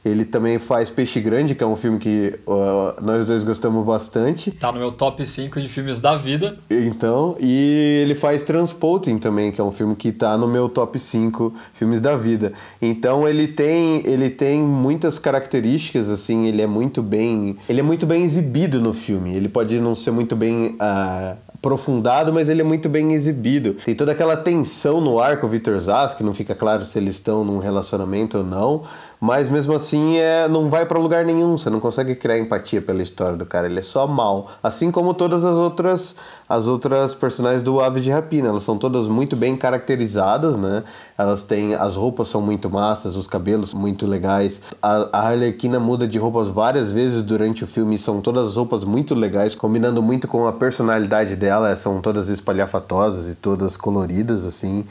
Ele 0.04 0.24
também 0.24 0.58
faz 0.58 0.90
Peixe 0.90 1.20
Grande, 1.20 1.54
que 1.54 1.62
é 1.62 1.66
um 1.66 1.76
filme 1.76 1.98
que 1.98 2.38
uh, 2.46 3.00
nós 3.00 3.24
dois 3.24 3.44
gostamos 3.44 3.86
bastante. 3.86 4.50
Tá 4.50 4.72
no 4.72 4.78
meu 4.78 4.90
top 4.90 5.24
5 5.24 5.60
de 5.60 5.68
filmes 5.68 6.00
da 6.00 6.16
vida. 6.16 6.58
Então, 6.68 7.36
e 7.38 8.00
ele 8.02 8.16
faz 8.16 8.42
Transporting 8.42 9.18
também, 9.18 9.52
que 9.52 9.60
é 9.60 9.64
um 9.64 9.70
filme 9.70 9.94
que 9.94 10.10
tá 10.10 10.36
no 10.36 10.48
meu 10.48 10.68
top 10.68 10.98
5 10.98 11.54
filmes 11.74 12.00
da 12.00 12.16
vida. 12.16 12.52
Então, 12.80 13.28
ele 13.28 13.46
tem, 13.46 14.04
ele 14.04 14.28
tem 14.28 14.60
muitas 14.60 15.20
características 15.20 16.08
assim, 16.08 16.46
ele 16.46 16.62
é 16.62 16.66
muito 16.66 17.00
bem, 17.00 17.56
ele 17.68 17.78
é 17.78 17.82
muito 17.82 18.04
bem 18.04 18.24
exibido 18.24 18.80
no 18.80 18.92
filme. 18.92 19.36
Ele 19.36 19.48
pode 19.48 19.78
não 19.80 19.94
ser 19.94 20.10
muito 20.10 20.34
bem 20.34 20.76
uh, 20.80 21.36
aprofundado, 21.54 22.32
mas 22.32 22.50
ele 22.50 22.60
é 22.60 22.64
muito 22.64 22.88
bem 22.88 23.12
exibido. 23.12 23.74
Tem 23.84 23.94
toda 23.94 24.10
aquela 24.10 24.36
tensão 24.36 25.00
no 25.00 25.20
ar 25.20 25.38
com 25.38 25.46
o 25.46 25.50
Victor 25.50 25.78
Zaz, 25.78 26.12
que 26.12 26.24
não 26.24 26.34
fica 26.34 26.56
claro 26.56 26.84
se 26.84 26.98
eles 26.98 27.14
estão 27.14 27.44
num 27.44 27.58
relacionamento 27.58 28.38
ou 28.38 28.44
não, 28.44 28.82
mas 29.22 29.48
mesmo 29.48 29.72
assim 29.72 30.16
é, 30.16 30.48
não 30.48 30.68
vai 30.68 30.84
para 30.84 30.98
lugar 30.98 31.24
nenhum, 31.24 31.56
você 31.56 31.70
não 31.70 31.78
consegue 31.78 32.16
criar 32.16 32.40
empatia 32.40 32.82
pela 32.82 33.00
história 33.00 33.36
do 33.36 33.46
cara, 33.46 33.68
ele 33.68 33.78
é 33.78 33.82
só 33.82 34.04
mal. 34.04 34.50
Assim 34.60 34.90
como 34.90 35.14
todas 35.14 35.44
as 35.44 35.54
outras 35.54 36.16
as 36.48 36.66
outras 36.66 37.14
personagens 37.14 37.62
do 37.62 37.80
Ave 37.80 38.00
de 38.00 38.10
Rapina, 38.10 38.48
elas 38.48 38.64
são 38.64 38.76
todas 38.76 39.06
muito 39.06 39.36
bem 39.36 39.56
caracterizadas, 39.56 40.56
né? 40.56 40.82
Elas 41.16 41.44
têm 41.44 41.74
as 41.74 41.94
roupas 41.94 42.28
são 42.28 42.40
muito 42.40 42.68
massas, 42.68 43.14
os 43.14 43.28
cabelos 43.28 43.72
muito 43.72 44.06
legais. 44.06 44.60
A, 44.82 45.08
a 45.12 45.28
Arlequina 45.28 45.78
muda 45.78 46.06
de 46.06 46.18
roupas 46.18 46.48
várias 46.48 46.90
vezes 46.90 47.22
durante 47.22 47.62
o 47.62 47.66
filme, 47.66 47.96
são 47.96 48.20
todas 48.20 48.48
as 48.48 48.56
roupas 48.56 48.82
muito 48.84 49.14
legais, 49.14 49.54
combinando 49.54 50.02
muito 50.02 50.26
com 50.26 50.48
a 50.48 50.52
personalidade 50.52 51.36
dela, 51.36 51.76
são 51.76 52.00
todas 52.00 52.28
espalhafatosas 52.28 53.30
e 53.30 53.36
todas 53.36 53.76
coloridas 53.76 54.44
assim. 54.44 54.84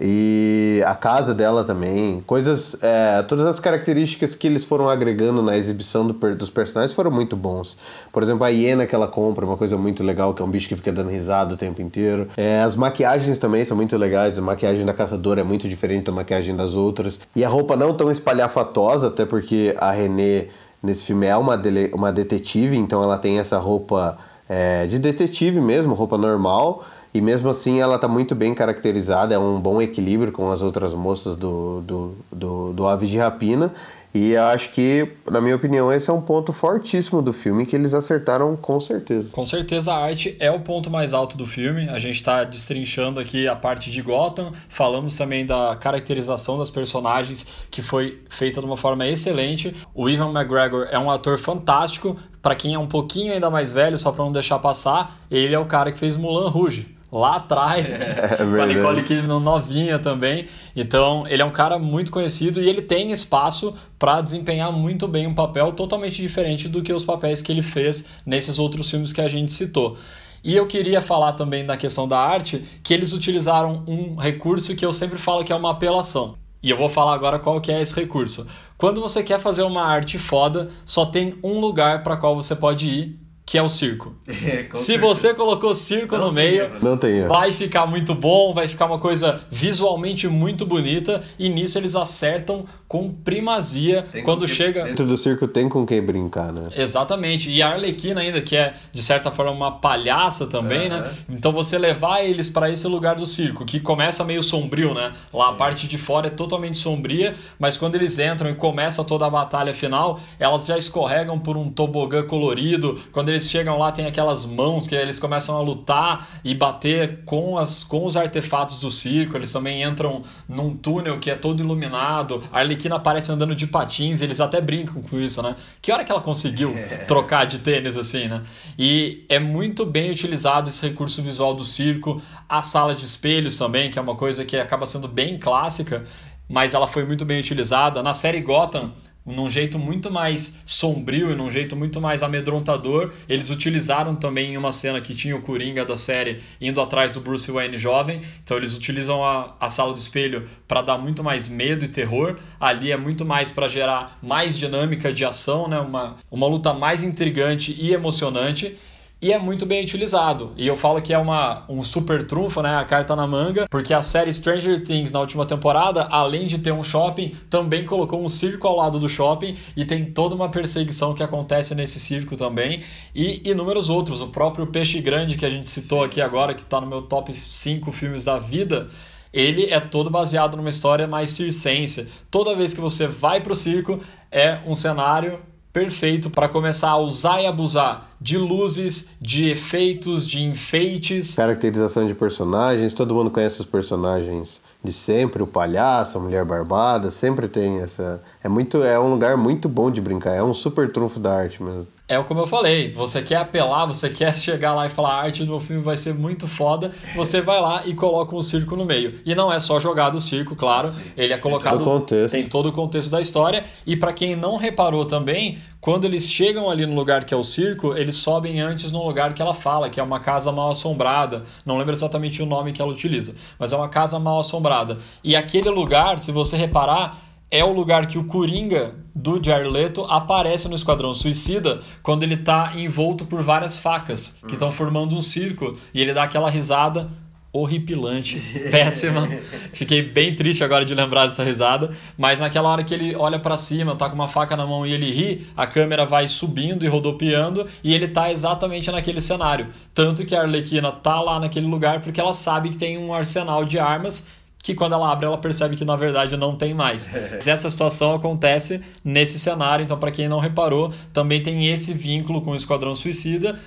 E 0.00 0.80
a 0.86 0.94
casa 0.94 1.34
dela 1.34 1.64
também, 1.64 2.22
coisas, 2.24 2.76
é, 2.80 3.20
todas 3.22 3.46
as 3.46 3.58
características 3.58 4.36
que 4.36 4.46
eles 4.46 4.64
foram 4.64 4.88
agregando 4.88 5.42
na 5.42 5.56
exibição 5.56 6.06
do, 6.06 6.12
dos 6.36 6.50
personagens 6.50 6.94
foram 6.94 7.10
muito 7.10 7.34
bons. 7.34 7.76
Por 8.12 8.22
exemplo, 8.22 8.44
a 8.44 8.48
hiena 8.48 8.86
que 8.86 8.94
ela 8.94 9.08
compra, 9.08 9.44
uma 9.44 9.56
coisa 9.56 9.76
muito 9.76 10.04
legal, 10.04 10.32
que 10.34 10.40
é 10.40 10.44
um 10.44 10.50
bicho 10.50 10.68
que 10.68 10.76
fica 10.76 10.92
dando 10.92 11.10
risada 11.10 11.54
o 11.54 11.56
tempo 11.56 11.82
inteiro. 11.82 12.28
É, 12.36 12.62
as 12.62 12.76
maquiagens 12.76 13.40
também 13.40 13.64
são 13.64 13.76
muito 13.76 13.96
legais, 13.96 14.38
a 14.38 14.42
maquiagem 14.42 14.86
da 14.86 14.94
caçadora 14.94 15.40
é 15.40 15.44
muito 15.44 15.68
diferente 15.68 16.04
da 16.04 16.12
maquiagem 16.12 16.54
das 16.54 16.74
outras. 16.74 17.20
E 17.34 17.44
a 17.44 17.48
roupa 17.48 17.76
não 17.76 17.92
tão 17.92 18.08
espalhafatosa, 18.10 19.08
até 19.08 19.26
porque 19.26 19.74
a 19.78 19.90
Renée 19.90 20.48
nesse 20.80 21.06
filme 21.06 21.26
é 21.26 21.36
uma, 21.36 21.56
dele, 21.56 21.90
uma 21.92 22.12
detetive, 22.12 22.76
então 22.76 23.02
ela 23.02 23.18
tem 23.18 23.40
essa 23.40 23.58
roupa 23.58 24.16
é, 24.48 24.86
de 24.86 24.96
detetive 24.96 25.60
mesmo, 25.60 25.92
roupa 25.94 26.16
normal 26.16 26.84
e 27.18 27.20
mesmo 27.20 27.50
assim 27.50 27.80
ela 27.80 27.96
está 27.96 28.06
muito 28.06 28.32
bem 28.32 28.54
caracterizada, 28.54 29.34
é 29.34 29.38
um 29.38 29.58
bom 29.58 29.82
equilíbrio 29.82 30.30
com 30.30 30.52
as 30.52 30.62
outras 30.62 30.94
moças 30.94 31.34
do, 31.34 31.80
do, 31.80 32.14
do, 32.30 32.72
do 32.72 32.86
Aves 32.86 33.10
de 33.10 33.18
Rapina. 33.18 33.72
E 34.14 34.36
acho 34.36 34.70
que, 34.70 35.16
na 35.28 35.40
minha 35.40 35.56
opinião, 35.56 35.92
esse 35.92 36.08
é 36.08 36.12
um 36.12 36.20
ponto 36.20 36.52
fortíssimo 36.52 37.20
do 37.20 37.32
filme 37.32 37.66
que 37.66 37.74
eles 37.74 37.92
acertaram 37.92 38.56
com 38.56 38.78
certeza. 38.78 39.32
Com 39.32 39.44
certeza 39.44 39.92
a 39.92 39.98
arte 39.98 40.36
é 40.38 40.48
o 40.50 40.60
ponto 40.60 40.88
mais 40.88 41.12
alto 41.12 41.36
do 41.36 41.44
filme. 41.44 41.88
A 41.88 41.98
gente 41.98 42.14
está 42.14 42.44
destrinchando 42.44 43.18
aqui 43.18 43.48
a 43.48 43.56
parte 43.56 43.90
de 43.90 44.00
Gotham, 44.00 44.52
falamos 44.68 45.16
também 45.16 45.44
da 45.44 45.76
caracterização 45.76 46.56
das 46.56 46.70
personagens 46.70 47.44
que 47.68 47.82
foi 47.82 48.22
feita 48.30 48.60
de 48.60 48.66
uma 48.66 48.76
forma 48.76 49.06
excelente. 49.08 49.74
O 49.92 50.08
Ivan 50.08 50.30
McGregor 50.30 50.86
é 50.88 50.98
um 50.98 51.10
ator 51.10 51.36
fantástico. 51.36 52.16
Para 52.40 52.54
quem 52.54 52.74
é 52.74 52.78
um 52.78 52.86
pouquinho 52.86 53.32
ainda 53.32 53.50
mais 53.50 53.72
velho, 53.72 53.98
só 53.98 54.12
para 54.12 54.24
não 54.24 54.30
deixar 54.30 54.60
passar, 54.60 55.18
ele 55.28 55.52
é 55.52 55.58
o 55.58 55.66
cara 55.66 55.90
que 55.90 55.98
fez 55.98 56.16
Mulan 56.16 56.48
Rouge 56.48 56.97
lá 57.10 57.36
atrás, 57.36 57.92
é, 57.92 58.36
com 58.44 58.62
a 58.62 58.66
Nicole 58.66 59.02
Kidman 59.02 59.40
novinha 59.40 59.98
também. 59.98 60.46
Então, 60.76 61.24
ele 61.28 61.42
é 61.42 61.44
um 61.44 61.50
cara 61.50 61.78
muito 61.78 62.10
conhecido 62.10 62.60
e 62.60 62.68
ele 62.68 62.82
tem 62.82 63.10
espaço 63.10 63.74
para 63.98 64.20
desempenhar 64.20 64.72
muito 64.72 65.08
bem 65.08 65.26
um 65.26 65.34
papel 65.34 65.72
totalmente 65.72 66.20
diferente 66.20 66.68
do 66.68 66.82
que 66.82 66.92
os 66.92 67.04
papéis 67.04 67.42
que 67.42 67.50
ele 67.50 67.62
fez 67.62 68.04
nesses 68.24 68.58
outros 68.58 68.90
filmes 68.90 69.12
que 69.12 69.20
a 69.20 69.28
gente 69.28 69.52
citou. 69.52 69.96
E 70.42 70.54
eu 70.54 70.66
queria 70.66 71.00
falar 71.00 71.32
também 71.32 71.66
da 71.66 71.76
questão 71.76 72.06
da 72.06 72.18
arte, 72.18 72.64
que 72.82 72.94
eles 72.94 73.12
utilizaram 73.12 73.82
um 73.88 74.14
recurso 74.14 74.76
que 74.76 74.86
eu 74.86 74.92
sempre 74.92 75.18
falo 75.18 75.44
que 75.44 75.52
é 75.52 75.56
uma 75.56 75.72
apelação. 75.72 76.36
E 76.62 76.70
eu 76.70 76.76
vou 76.76 76.88
falar 76.88 77.14
agora 77.14 77.38
qual 77.38 77.60
que 77.60 77.70
é 77.70 77.80
esse 77.80 77.94
recurso. 77.94 78.46
Quando 78.76 79.00
você 79.00 79.22
quer 79.22 79.38
fazer 79.38 79.62
uma 79.62 79.82
arte 79.82 80.18
foda, 80.18 80.70
só 80.84 81.06
tem 81.06 81.34
um 81.42 81.60
lugar 81.60 82.02
para 82.02 82.16
qual 82.16 82.34
você 82.34 82.54
pode 82.54 82.88
ir, 82.88 83.18
que 83.48 83.56
é 83.56 83.62
o 83.62 83.68
circo. 83.68 84.14
É, 84.28 84.68
Se 84.74 84.84
certeza. 84.84 84.98
você 85.00 85.34
colocou 85.34 85.72
circo 85.74 86.14
não 86.16 86.26
no 86.26 86.32
meio, 86.32 86.70
não 86.82 86.98
tem. 86.98 87.26
vai 87.26 87.50
ficar 87.50 87.86
muito 87.86 88.14
bom, 88.14 88.52
vai 88.52 88.68
ficar 88.68 88.84
uma 88.84 88.98
coisa 88.98 89.40
visualmente 89.50 90.28
muito 90.28 90.66
bonita 90.66 91.22
e 91.38 91.48
nisso 91.48 91.78
eles 91.78 91.96
acertam 91.96 92.66
com 92.88 93.12
primazia 93.12 94.02
tem 94.02 94.22
quando 94.22 94.46
chega. 94.46 94.84
Dentro 94.84 95.06
do 95.06 95.16
circo 95.16 95.46
tem 95.46 95.68
com 95.68 95.86
quem 95.86 96.02
brincar, 96.02 96.52
né? 96.52 96.68
Exatamente. 96.74 97.50
E 97.50 97.62
a 97.62 97.70
Arlequina 97.70 98.20
ainda, 98.20 98.40
que 98.40 98.56
é 98.56 98.74
de 98.92 99.02
certa 99.02 99.30
forma 99.30 99.52
uma 99.52 99.72
palhaça 99.72 100.46
também, 100.46 100.90
uhum. 100.90 101.00
né? 101.00 101.10
Então 101.28 101.52
você 101.52 101.78
levar 101.78 102.22
eles 102.22 102.48
para 102.48 102.70
esse 102.70 102.86
lugar 102.86 103.16
do 103.16 103.26
circo, 103.26 103.64
que 103.64 103.80
começa 103.80 104.24
meio 104.24 104.42
sombrio, 104.42 104.94
né? 104.94 105.12
Lá 105.32 105.46
Sim. 105.46 105.50
a 105.50 105.54
parte 105.54 105.88
de 105.88 105.96
fora 105.96 106.26
é 106.26 106.30
totalmente 106.30 106.76
sombria, 106.76 107.34
mas 107.58 107.76
quando 107.76 107.94
eles 107.94 108.18
entram 108.18 108.50
e 108.50 108.54
começa 108.54 109.02
toda 109.04 109.26
a 109.26 109.30
batalha 109.30 109.72
final, 109.72 110.20
elas 110.38 110.66
já 110.66 110.76
escorregam 110.76 111.38
por 111.38 111.56
um 111.56 111.70
tobogã 111.70 112.22
colorido. 112.22 112.98
Quando 113.10 113.28
eles 113.30 113.38
eles 113.38 113.48
chegam 113.48 113.78
lá, 113.78 113.92
tem 113.92 114.06
aquelas 114.06 114.44
mãos 114.44 114.88
que 114.88 114.94
eles 114.94 115.20
começam 115.20 115.56
a 115.56 115.60
lutar 115.60 116.28
e 116.44 116.54
bater 116.54 117.20
com, 117.24 117.56
as, 117.56 117.84
com 117.84 118.04
os 118.04 118.16
artefatos 118.16 118.80
do 118.80 118.90
circo. 118.90 119.36
Eles 119.36 119.52
também 119.52 119.82
entram 119.82 120.22
num 120.48 120.74
túnel 120.76 121.20
que 121.20 121.30
é 121.30 121.36
todo 121.36 121.62
iluminado. 121.62 122.42
A 122.50 122.58
Arlequina 122.58 122.77
aparece 122.86 123.32
andando 123.32 123.56
de 123.56 123.66
patins, 123.66 124.20
eles 124.20 124.40
até 124.40 124.60
brincam 124.60 125.02
com 125.02 125.18
isso, 125.18 125.42
né? 125.42 125.56
Que 125.82 125.90
hora 125.90 126.04
que 126.04 126.12
ela 126.12 126.20
conseguiu 126.20 126.74
trocar 127.08 127.46
de 127.46 127.58
tênis 127.58 127.96
assim, 127.96 128.28
né? 128.28 128.42
E 128.78 129.24
é 129.28 129.38
muito 129.40 129.84
bem 129.84 130.10
utilizado 130.10 130.68
esse 130.68 130.86
recurso 130.86 131.22
visual 131.22 131.54
do 131.54 131.64
circo, 131.64 132.22
a 132.48 132.62
sala 132.62 132.94
de 132.94 133.04
espelhos 133.04 133.58
também, 133.58 133.90
que 133.90 133.98
é 133.98 134.02
uma 134.02 134.14
coisa 134.14 134.44
que 134.44 134.56
acaba 134.56 134.86
sendo 134.86 135.08
bem 135.08 135.38
clássica, 135.38 136.04
mas 136.48 136.74
ela 136.74 136.86
foi 136.86 137.04
muito 137.04 137.24
bem 137.24 137.40
utilizada. 137.40 138.02
Na 138.02 138.14
série 138.14 138.40
Gotham, 138.40 138.92
num 139.32 139.50
jeito 139.50 139.78
muito 139.78 140.10
mais 140.10 140.60
sombrio 140.64 141.30
e 141.30 141.34
num 141.34 141.50
jeito 141.50 141.76
muito 141.76 142.00
mais 142.00 142.22
amedrontador. 142.22 143.12
Eles 143.28 143.50
utilizaram 143.50 144.16
também 144.16 144.54
em 144.54 144.56
uma 144.56 144.72
cena 144.72 145.00
que 145.00 145.14
tinha 145.14 145.36
o 145.36 145.42
Coringa 145.42 145.84
da 145.84 145.96
série 145.96 146.40
indo 146.60 146.80
atrás 146.80 147.12
do 147.12 147.20
Bruce 147.20 147.50
Wayne 147.50 147.78
jovem. 147.78 148.20
Então 148.42 148.56
eles 148.56 148.76
utilizam 148.76 149.24
a, 149.24 149.54
a 149.60 149.68
sala 149.68 149.92
do 149.92 149.98
espelho 149.98 150.48
para 150.66 150.82
dar 150.82 150.98
muito 150.98 151.22
mais 151.22 151.48
medo 151.48 151.84
e 151.84 151.88
terror. 151.88 152.36
Ali 152.58 152.90
é 152.90 152.96
muito 152.96 153.24
mais 153.24 153.50
para 153.50 153.68
gerar 153.68 154.18
mais 154.22 154.58
dinâmica 154.58 155.12
de 155.12 155.24
ação, 155.24 155.68
né? 155.68 155.78
uma, 155.78 156.16
uma 156.30 156.46
luta 156.46 156.72
mais 156.72 157.02
intrigante 157.02 157.74
e 157.78 157.92
emocionante 157.92 158.76
e 159.20 159.32
é 159.32 159.38
muito 159.38 159.66
bem 159.66 159.82
utilizado. 159.82 160.52
E 160.56 160.66
eu 160.66 160.76
falo 160.76 161.02
que 161.02 161.12
é 161.12 161.18
uma, 161.18 161.64
um 161.68 161.82
super 161.82 162.24
trunfo, 162.24 162.62
né? 162.62 162.76
A 162.76 162.84
carta 162.84 163.16
na 163.16 163.26
manga, 163.26 163.66
porque 163.68 163.92
a 163.92 164.00
série 164.00 164.32
Stranger 164.32 164.84
Things 164.84 165.10
na 165.10 165.20
última 165.20 165.44
temporada, 165.44 166.04
além 166.04 166.46
de 166.46 166.58
ter 166.58 166.72
um 166.72 166.84
shopping, 166.84 167.34
também 167.50 167.84
colocou 167.84 168.24
um 168.24 168.28
circo 168.28 168.66
ao 168.68 168.76
lado 168.76 168.98
do 168.98 169.08
shopping 169.08 169.56
e 169.76 169.84
tem 169.84 170.04
toda 170.04 170.34
uma 170.34 170.48
perseguição 170.48 171.14
que 171.14 171.22
acontece 171.22 171.74
nesse 171.74 171.98
circo 171.98 172.36
também. 172.36 172.82
E 173.14 173.42
inúmeros 173.48 173.90
outros. 173.90 174.20
O 174.20 174.28
próprio 174.28 174.66
Peixe 174.66 175.00
Grande 175.00 175.36
que 175.36 175.44
a 175.44 175.50
gente 175.50 175.68
citou 175.68 176.04
aqui 176.04 176.20
agora, 176.20 176.54
que 176.54 176.62
está 176.62 176.80
no 176.80 176.86
meu 176.86 177.02
top 177.02 177.34
5 177.34 177.90
filmes 177.90 178.24
da 178.24 178.38
vida 178.38 178.88
ele 179.32 179.66
é 179.66 179.78
todo 179.78 180.08
baseado 180.08 180.56
numa 180.56 180.70
história 180.70 181.06
mais 181.06 181.30
circense. 181.30 182.08
Toda 182.30 182.56
vez 182.56 182.72
que 182.72 182.80
você 182.80 183.06
vai 183.06 183.40
para 183.40 183.52
o 183.52 183.56
circo, 183.56 184.00
é 184.30 184.58
um 184.66 184.74
cenário 184.74 185.40
perfeito 185.72 186.30
para 186.30 186.48
começar 186.48 186.90
a 186.90 186.96
usar 186.96 187.42
e 187.42 187.46
abusar 187.46 188.08
de 188.20 188.36
luzes, 188.36 189.10
de 189.20 189.50
efeitos, 189.50 190.26
de 190.26 190.42
enfeites. 190.42 191.34
Caracterização 191.34 192.06
de 192.06 192.14
personagens, 192.14 192.92
todo 192.92 193.14
mundo 193.14 193.30
conhece 193.30 193.60
os 193.60 193.66
personagens 193.66 194.60
de 194.82 194.92
sempre, 194.92 195.42
o 195.42 195.46
palhaço, 195.46 196.18
a 196.18 196.20
mulher 196.20 196.44
barbada, 196.44 197.10
sempre 197.10 197.48
tem 197.48 197.80
essa. 197.80 198.22
É 198.42 198.48
muito, 198.48 198.82
é 198.82 198.98
um 198.98 199.10
lugar 199.10 199.36
muito 199.36 199.68
bom 199.68 199.90
de 199.90 200.00
brincar, 200.00 200.34
é 200.34 200.42
um 200.42 200.54
super 200.54 200.90
trunfo 200.92 201.18
da 201.18 201.34
arte 201.34 201.62
mesmo. 201.62 201.86
É 202.10 202.18
como 202.22 202.40
eu 202.40 202.46
falei, 202.46 202.90
você 202.90 203.20
quer 203.20 203.36
apelar, 203.36 203.84
você 203.84 204.08
quer 204.08 204.34
chegar 204.34 204.72
lá 204.72 204.86
e 204.86 204.88
falar 204.88 205.10
a 205.10 205.22
arte 205.24 205.44
do 205.44 205.50
meu 205.50 205.60
filme 205.60 205.82
vai 205.82 205.94
ser 205.94 206.14
muito 206.14 206.48
foda, 206.48 206.90
você 207.14 207.42
vai 207.42 207.60
lá 207.60 207.82
e 207.84 207.92
coloca 207.94 208.34
um 208.34 208.40
circo 208.40 208.74
no 208.74 208.86
meio. 208.86 209.20
E 209.26 209.34
não 209.34 209.52
é 209.52 209.58
só 209.58 209.78
jogado 209.78 210.14
o 210.14 210.20
circo, 210.20 210.56
claro, 210.56 210.90
ele 211.14 211.34
é 211.34 211.36
colocado 211.36 211.76
Tem 211.76 211.84
todo 211.84 211.94
o 211.94 212.00
contexto. 212.00 212.34
tem 212.34 212.48
todo 212.48 212.68
o 212.70 212.72
contexto 212.72 213.10
da 213.10 213.20
história 213.20 213.62
e 213.86 213.94
para 213.94 214.10
quem 214.14 214.34
não 214.34 214.56
reparou 214.56 215.04
também, 215.04 215.58
quando 215.82 216.06
eles 216.06 216.26
chegam 216.30 216.70
ali 216.70 216.86
no 216.86 216.94
lugar 216.94 217.26
que 217.26 217.34
é 217.34 217.36
o 217.36 217.44
circo, 217.44 217.94
eles 217.94 218.16
sobem 218.16 218.58
antes 218.58 218.90
no 218.90 219.04
lugar 219.06 219.34
que 219.34 219.42
ela 219.42 219.52
fala, 219.52 219.90
que 219.90 220.00
é 220.00 220.02
uma 220.02 220.18
casa 220.18 220.50
mal 220.50 220.70
assombrada. 220.70 221.44
Não 221.66 221.76
lembro 221.76 221.92
exatamente 221.92 222.42
o 222.42 222.46
nome 222.46 222.72
que 222.72 222.80
ela 222.80 222.90
utiliza, 222.90 223.34
mas 223.58 223.74
é 223.74 223.76
uma 223.76 223.88
casa 223.88 224.18
mal 224.18 224.38
assombrada. 224.38 224.96
E 225.22 225.36
aquele 225.36 225.68
lugar, 225.68 226.18
se 226.18 226.32
você 226.32 226.56
reparar, 226.56 227.28
é 227.50 227.64
o 227.64 227.72
lugar 227.72 228.06
que 228.06 228.18
o 228.18 228.24
Coringa 228.24 228.94
do 229.18 229.42
Jared 229.42 229.68
Leto 229.68 230.04
aparece 230.04 230.68
no 230.68 230.76
Esquadrão 230.76 231.12
Suicida 231.12 231.80
quando 232.02 232.22
ele 232.22 232.36
tá 232.36 232.72
envolto 232.76 233.26
por 233.26 233.42
várias 233.42 233.76
facas 233.76 234.38
que 234.46 234.54
estão 234.54 234.70
formando 234.70 235.16
um 235.16 235.20
círculo 235.20 235.76
e 235.92 236.00
ele 236.00 236.14
dá 236.14 236.22
aquela 236.22 236.48
risada 236.48 237.10
horripilante, 237.50 238.38
péssima. 238.70 239.26
Fiquei 239.72 240.02
bem 240.02 240.34
triste 240.34 240.62
agora 240.62 240.84
de 240.84 240.94
lembrar 240.94 241.26
dessa 241.26 241.42
risada, 241.42 241.90
mas 242.16 242.38
naquela 242.38 242.68
hora 242.68 242.84
que 242.84 242.94
ele 242.94 243.16
olha 243.16 243.38
para 243.40 243.56
cima, 243.56 243.96
tá 243.96 244.08
com 244.08 244.14
uma 244.14 244.28
faca 244.28 244.56
na 244.56 244.66
mão 244.66 244.86
e 244.86 244.92
ele 244.92 245.10
ri, 245.10 245.46
a 245.56 245.66
câmera 245.66 246.04
vai 246.06 246.28
subindo 246.28 246.84
e 246.84 246.88
rodopiando 246.88 247.66
e 247.82 247.94
ele 247.94 248.06
tá 248.06 248.30
exatamente 248.30 248.90
naquele 248.92 249.20
cenário. 249.20 249.68
Tanto 249.92 250.24
que 250.24 250.36
a 250.36 250.42
Arlequina 250.42 250.92
tá 250.92 251.20
lá 251.20 251.40
naquele 251.40 251.66
lugar 251.66 252.00
porque 252.00 252.20
ela 252.20 252.34
sabe 252.34 252.68
que 252.68 252.76
tem 252.76 252.98
um 252.98 253.12
arsenal 253.12 253.64
de 253.64 253.78
armas 253.78 254.28
que 254.62 254.74
quando 254.74 254.92
ela 254.92 255.10
abre 255.10 255.26
ela 255.26 255.38
percebe 255.38 255.76
que 255.76 255.84
na 255.84 255.96
verdade 255.96 256.36
não 256.36 256.54
tem 256.54 256.74
mais. 256.74 257.10
Essa 257.46 257.70
situação 257.70 258.14
acontece 258.14 258.80
nesse 259.04 259.38
cenário, 259.38 259.82
então 259.82 259.98
para 259.98 260.10
quem 260.10 260.28
não 260.28 260.38
reparou, 260.38 260.92
também 261.12 261.42
tem 261.42 261.68
esse 261.68 261.92
vínculo 261.94 262.42
com 262.42 262.52
o 262.52 262.56
Esquadrão 262.56 262.94
Suicida. 262.94 263.58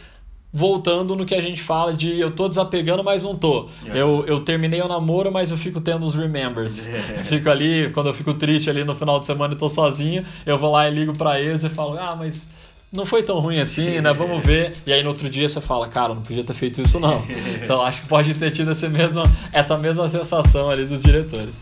Voltando 0.54 1.16
no 1.16 1.26
que 1.26 1.34
a 1.34 1.40
gente 1.40 1.62
fala 1.62 1.94
de 1.94 2.20
eu 2.20 2.30
tô 2.30 2.50
desapegando, 2.50 3.02
mas 3.02 3.24
não 3.24 3.38
tô. 3.38 3.70
Eu, 3.86 4.26
eu 4.28 4.42
terminei 4.42 4.82
o 4.82 4.88
namoro, 4.88 5.32
mas 5.32 5.50
eu 5.50 5.58
fico 5.58 5.80
tendo 5.80 6.06
os 6.06 6.14
remembers. 6.14 6.86
fico 7.24 7.50
ali, 7.50 7.90
quando 7.92 8.08
eu 8.08 8.14
fico 8.14 8.34
triste 8.34 8.70
ali 8.70 8.84
no 8.84 8.94
final 8.94 9.18
de 9.18 9.26
semana 9.26 9.54
e 9.54 9.58
tô 9.58 9.70
sozinho, 9.70 10.26
eu 10.46 10.58
vou 10.58 10.70
lá 10.70 10.90
e 10.90 10.94
ligo 10.94 11.14
pra 11.14 11.40
ex 11.40 11.64
e 11.64 11.70
falo: 11.70 11.98
Ah, 11.98 12.18
mas 12.18 12.50
não 12.92 13.06
foi 13.06 13.24
tão 13.24 13.40
ruim 13.40 13.60
assim, 13.60 14.02
né? 14.02 14.14
Vamos 14.14 14.46
ver. 14.46 14.74
E 14.86 14.92
aí 14.92 15.02
no 15.02 15.10
outro 15.10 15.30
dia 15.30 15.48
você 15.48 15.62
fala, 15.62 15.88
cara, 15.88 16.14
não 16.14 16.22
podia 16.22 16.44
ter 16.44 16.54
feito 16.54 16.82
isso 16.82 17.00
não. 17.00 17.24
Então 17.64 17.82
acho 17.84 18.02
que 18.02 18.08
pode 18.08 18.34
ter 18.34 18.52
tido 18.52 18.72
essa 18.72 18.90
mesma, 18.90 19.24
essa 19.52 19.78
mesma 19.78 20.10
sensação 20.10 20.70
ali 20.70 20.84
dos 20.84 21.02
diretores. 21.02 21.62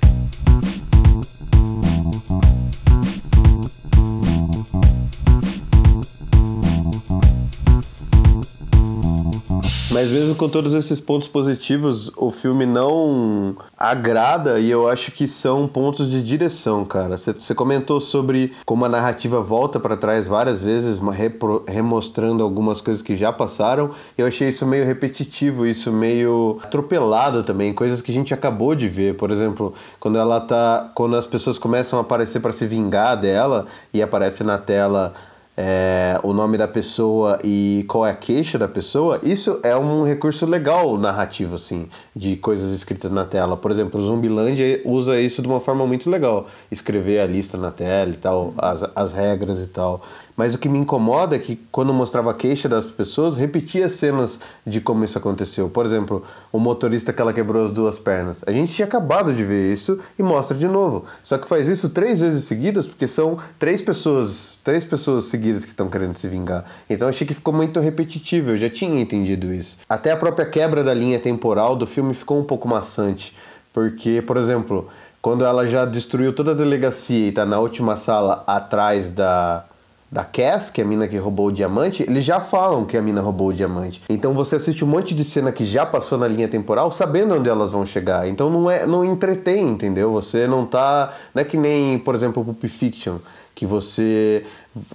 Mas 9.99 10.11
mesmo 10.11 10.33
com 10.33 10.47
todos 10.47 10.73
esses 10.73 10.97
pontos 10.97 11.27
positivos, 11.27 12.09
o 12.15 12.31
filme 12.31 12.65
não 12.65 13.53
agrada 13.77 14.57
e 14.57 14.71
eu 14.71 14.87
acho 14.87 15.11
que 15.11 15.27
são 15.27 15.67
pontos 15.67 16.09
de 16.09 16.23
direção, 16.23 16.85
cara. 16.85 17.17
Você 17.17 17.53
comentou 17.53 17.99
sobre 17.99 18.53
como 18.63 18.85
a 18.85 18.89
narrativa 18.89 19.41
volta 19.41 19.77
para 19.77 19.97
trás 19.97 20.25
várias 20.25 20.63
vezes, 20.63 20.99
repro, 20.99 21.65
remostrando 21.67 22.41
algumas 22.41 22.79
coisas 22.79 23.03
que 23.03 23.17
já 23.17 23.33
passaram. 23.33 23.91
Eu 24.17 24.25
achei 24.25 24.47
isso 24.47 24.65
meio 24.65 24.85
repetitivo, 24.85 25.65
isso 25.65 25.91
meio 25.91 26.59
atropelado 26.63 27.43
também, 27.43 27.73
coisas 27.73 28.01
que 28.01 28.09
a 28.09 28.15
gente 28.15 28.33
acabou 28.33 28.73
de 28.75 28.87
ver. 28.87 29.15
Por 29.15 29.31
exemplo, 29.31 29.73
quando 29.99 30.17
ela 30.17 30.39
tá, 30.39 30.89
quando 30.95 31.17
as 31.17 31.27
pessoas 31.27 31.59
começam 31.59 31.99
a 31.99 32.03
aparecer 32.03 32.39
para 32.39 32.53
se 32.53 32.65
vingar 32.65 33.19
dela 33.19 33.65
e 33.93 34.01
aparece 34.01 34.45
na 34.45 34.57
tela 34.57 35.13
é, 35.61 36.17
o 36.23 36.31
nome 36.31 36.57
da 36.57 36.69
pessoa 36.69 37.37
e 37.43 37.83
qual 37.89 38.07
é 38.07 38.11
a 38.11 38.15
queixa 38.15 38.57
da 38.57 38.65
pessoa, 38.65 39.19
isso 39.21 39.59
é 39.61 39.75
um 39.75 40.05
recurso 40.05 40.45
legal 40.45 40.97
narrativo, 40.97 41.55
assim, 41.55 41.89
de 42.15 42.37
coisas 42.37 42.71
escritas 42.71 43.11
na 43.11 43.25
tela. 43.25 43.57
Por 43.57 43.69
exemplo, 43.69 43.99
o 43.99 44.03
Zumbilândia 44.05 44.81
usa 44.85 45.19
isso 45.19 45.41
de 45.41 45.49
uma 45.49 45.59
forma 45.59 45.85
muito 45.85 46.09
legal. 46.09 46.47
Escrever 46.71 47.19
a 47.19 47.27
lista 47.27 47.57
na 47.57 47.71
tela 47.71 48.11
e 48.11 48.15
tal, 48.15 48.53
as, 48.57 48.89
as 48.95 49.11
regras 49.11 49.61
e 49.61 49.67
tal. 49.67 50.01
Mas 50.39 50.55
o 50.55 50.57
que 50.57 50.69
me 50.69 50.79
incomoda 50.79 51.35
é 51.35 51.39
que 51.39 51.57
quando 51.69 51.93
mostrava 51.93 52.31
a 52.31 52.33
queixa 52.33 52.69
das 52.69 52.85
pessoas, 52.85 53.35
repetia 53.35 53.89
cenas 53.89 54.39
de 54.65 54.79
como 54.79 55.03
isso 55.03 55.17
aconteceu. 55.17 55.67
Por 55.67 55.85
exemplo, 55.85 56.23
o 56.49 56.57
motorista 56.57 57.11
que 57.11 57.21
ela 57.21 57.33
quebrou 57.33 57.65
as 57.65 57.73
duas 57.73 57.99
pernas. 57.99 58.41
A 58.47 58.51
gente 58.53 58.73
tinha 58.73 58.87
acabado 58.87 59.33
de 59.33 59.43
ver 59.43 59.73
isso 59.73 59.99
e 60.17 60.23
mostra 60.23 60.57
de 60.57 60.65
novo. 60.65 61.03
Só 61.25 61.37
que 61.37 61.45
faz 61.45 61.67
isso 61.67 61.89
três 61.89 62.21
vezes 62.21 62.45
seguidas, 62.45 62.87
porque 62.87 63.05
são 63.05 63.37
três 63.59 63.81
pessoas, 63.81 64.57
três 64.63 64.85
pessoas 64.85 65.25
seguidas 65.25 65.65
que 65.65 65.71
estão 65.71 65.89
querendo 65.89 66.15
se 66.15 66.29
vingar. 66.29 66.63
Então 66.89 67.09
achei 67.09 67.27
que 67.27 67.33
ficou 67.33 67.53
muito 67.53 67.81
repetitivo, 67.81 68.51
eu 68.51 68.57
já 68.57 68.69
tinha 68.69 69.01
entendido 69.01 69.53
isso. 69.53 69.77
Até 69.89 70.09
a 70.11 70.15
própria 70.15 70.45
quebra 70.45 70.85
da 70.85 70.93
linha 70.93 71.19
temporal 71.19 71.75
do 71.75 71.85
filme 71.85 72.13
ficou 72.13 72.39
um 72.39 72.45
pouco 72.45 72.65
maçante. 72.65 73.35
Porque, 73.73 74.21
por 74.21 74.37
exemplo, 74.37 74.87
quando 75.21 75.43
ela 75.43 75.67
já 75.67 75.83
destruiu 75.83 76.31
toda 76.31 76.51
a 76.51 76.55
delegacia 76.55 77.25
e 77.25 77.27
está 77.27 77.45
na 77.45 77.59
última 77.59 77.97
sala 77.97 78.41
atrás 78.47 79.11
da, 79.11 79.65
da 80.11 80.23
Cass, 80.23 80.69
que 80.71 80.81
é 80.81 80.83
a 80.83 80.87
mina 80.87 81.07
que 81.07 81.17
roubou 81.17 81.47
o 81.47 81.51
diamante, 81.51 82.03
eles 82.03 82.25
já 82.25 82.39
falam 82.39 82.85
que 82.85 82.97
a 82.97 83.01
mina 83.01 83.21
roubou 83.21 83.49
o 83.49 83.53
diamante. 83.53 84.01
Então 84.09 84.33
você 84.33 84.55
assiste 84.55 84.83
um 84.83 84.87
monte 84.87 85.13
de 85.13 85.23
cena 85.23 85.51
que 85.51 85.65
já 85.65 85.85
passou 85.85 86.17
na 86.17 86.27
linha 86.27 86.47
temporal, 86.47 86.91
sabendo 86.91 87.35
onde 87.35 87.47
elas 87.47 87.71
vão 87.71 87.85
chegar. 87.85 88.27
Então 88.27 88.49
não 88.49 88.69
é, 88.69 88.87
não 88.87 89.05
entretém, 89.05 89.67
entendeu? 89.67 90.11
Você 90.13 90.47
não 90.47 90.65
tá, 90.65 91.13
não 91.33 91.41
é 91.41 91.45
que 91.45 91.57
nem, 91.57 91.99
por 91.99 92.15
exemplo, 92.15 92.43
Pulp 92.43 92.63
Fiction, 92.65 93.17
que 93.53 93.65
você 93.65 94.45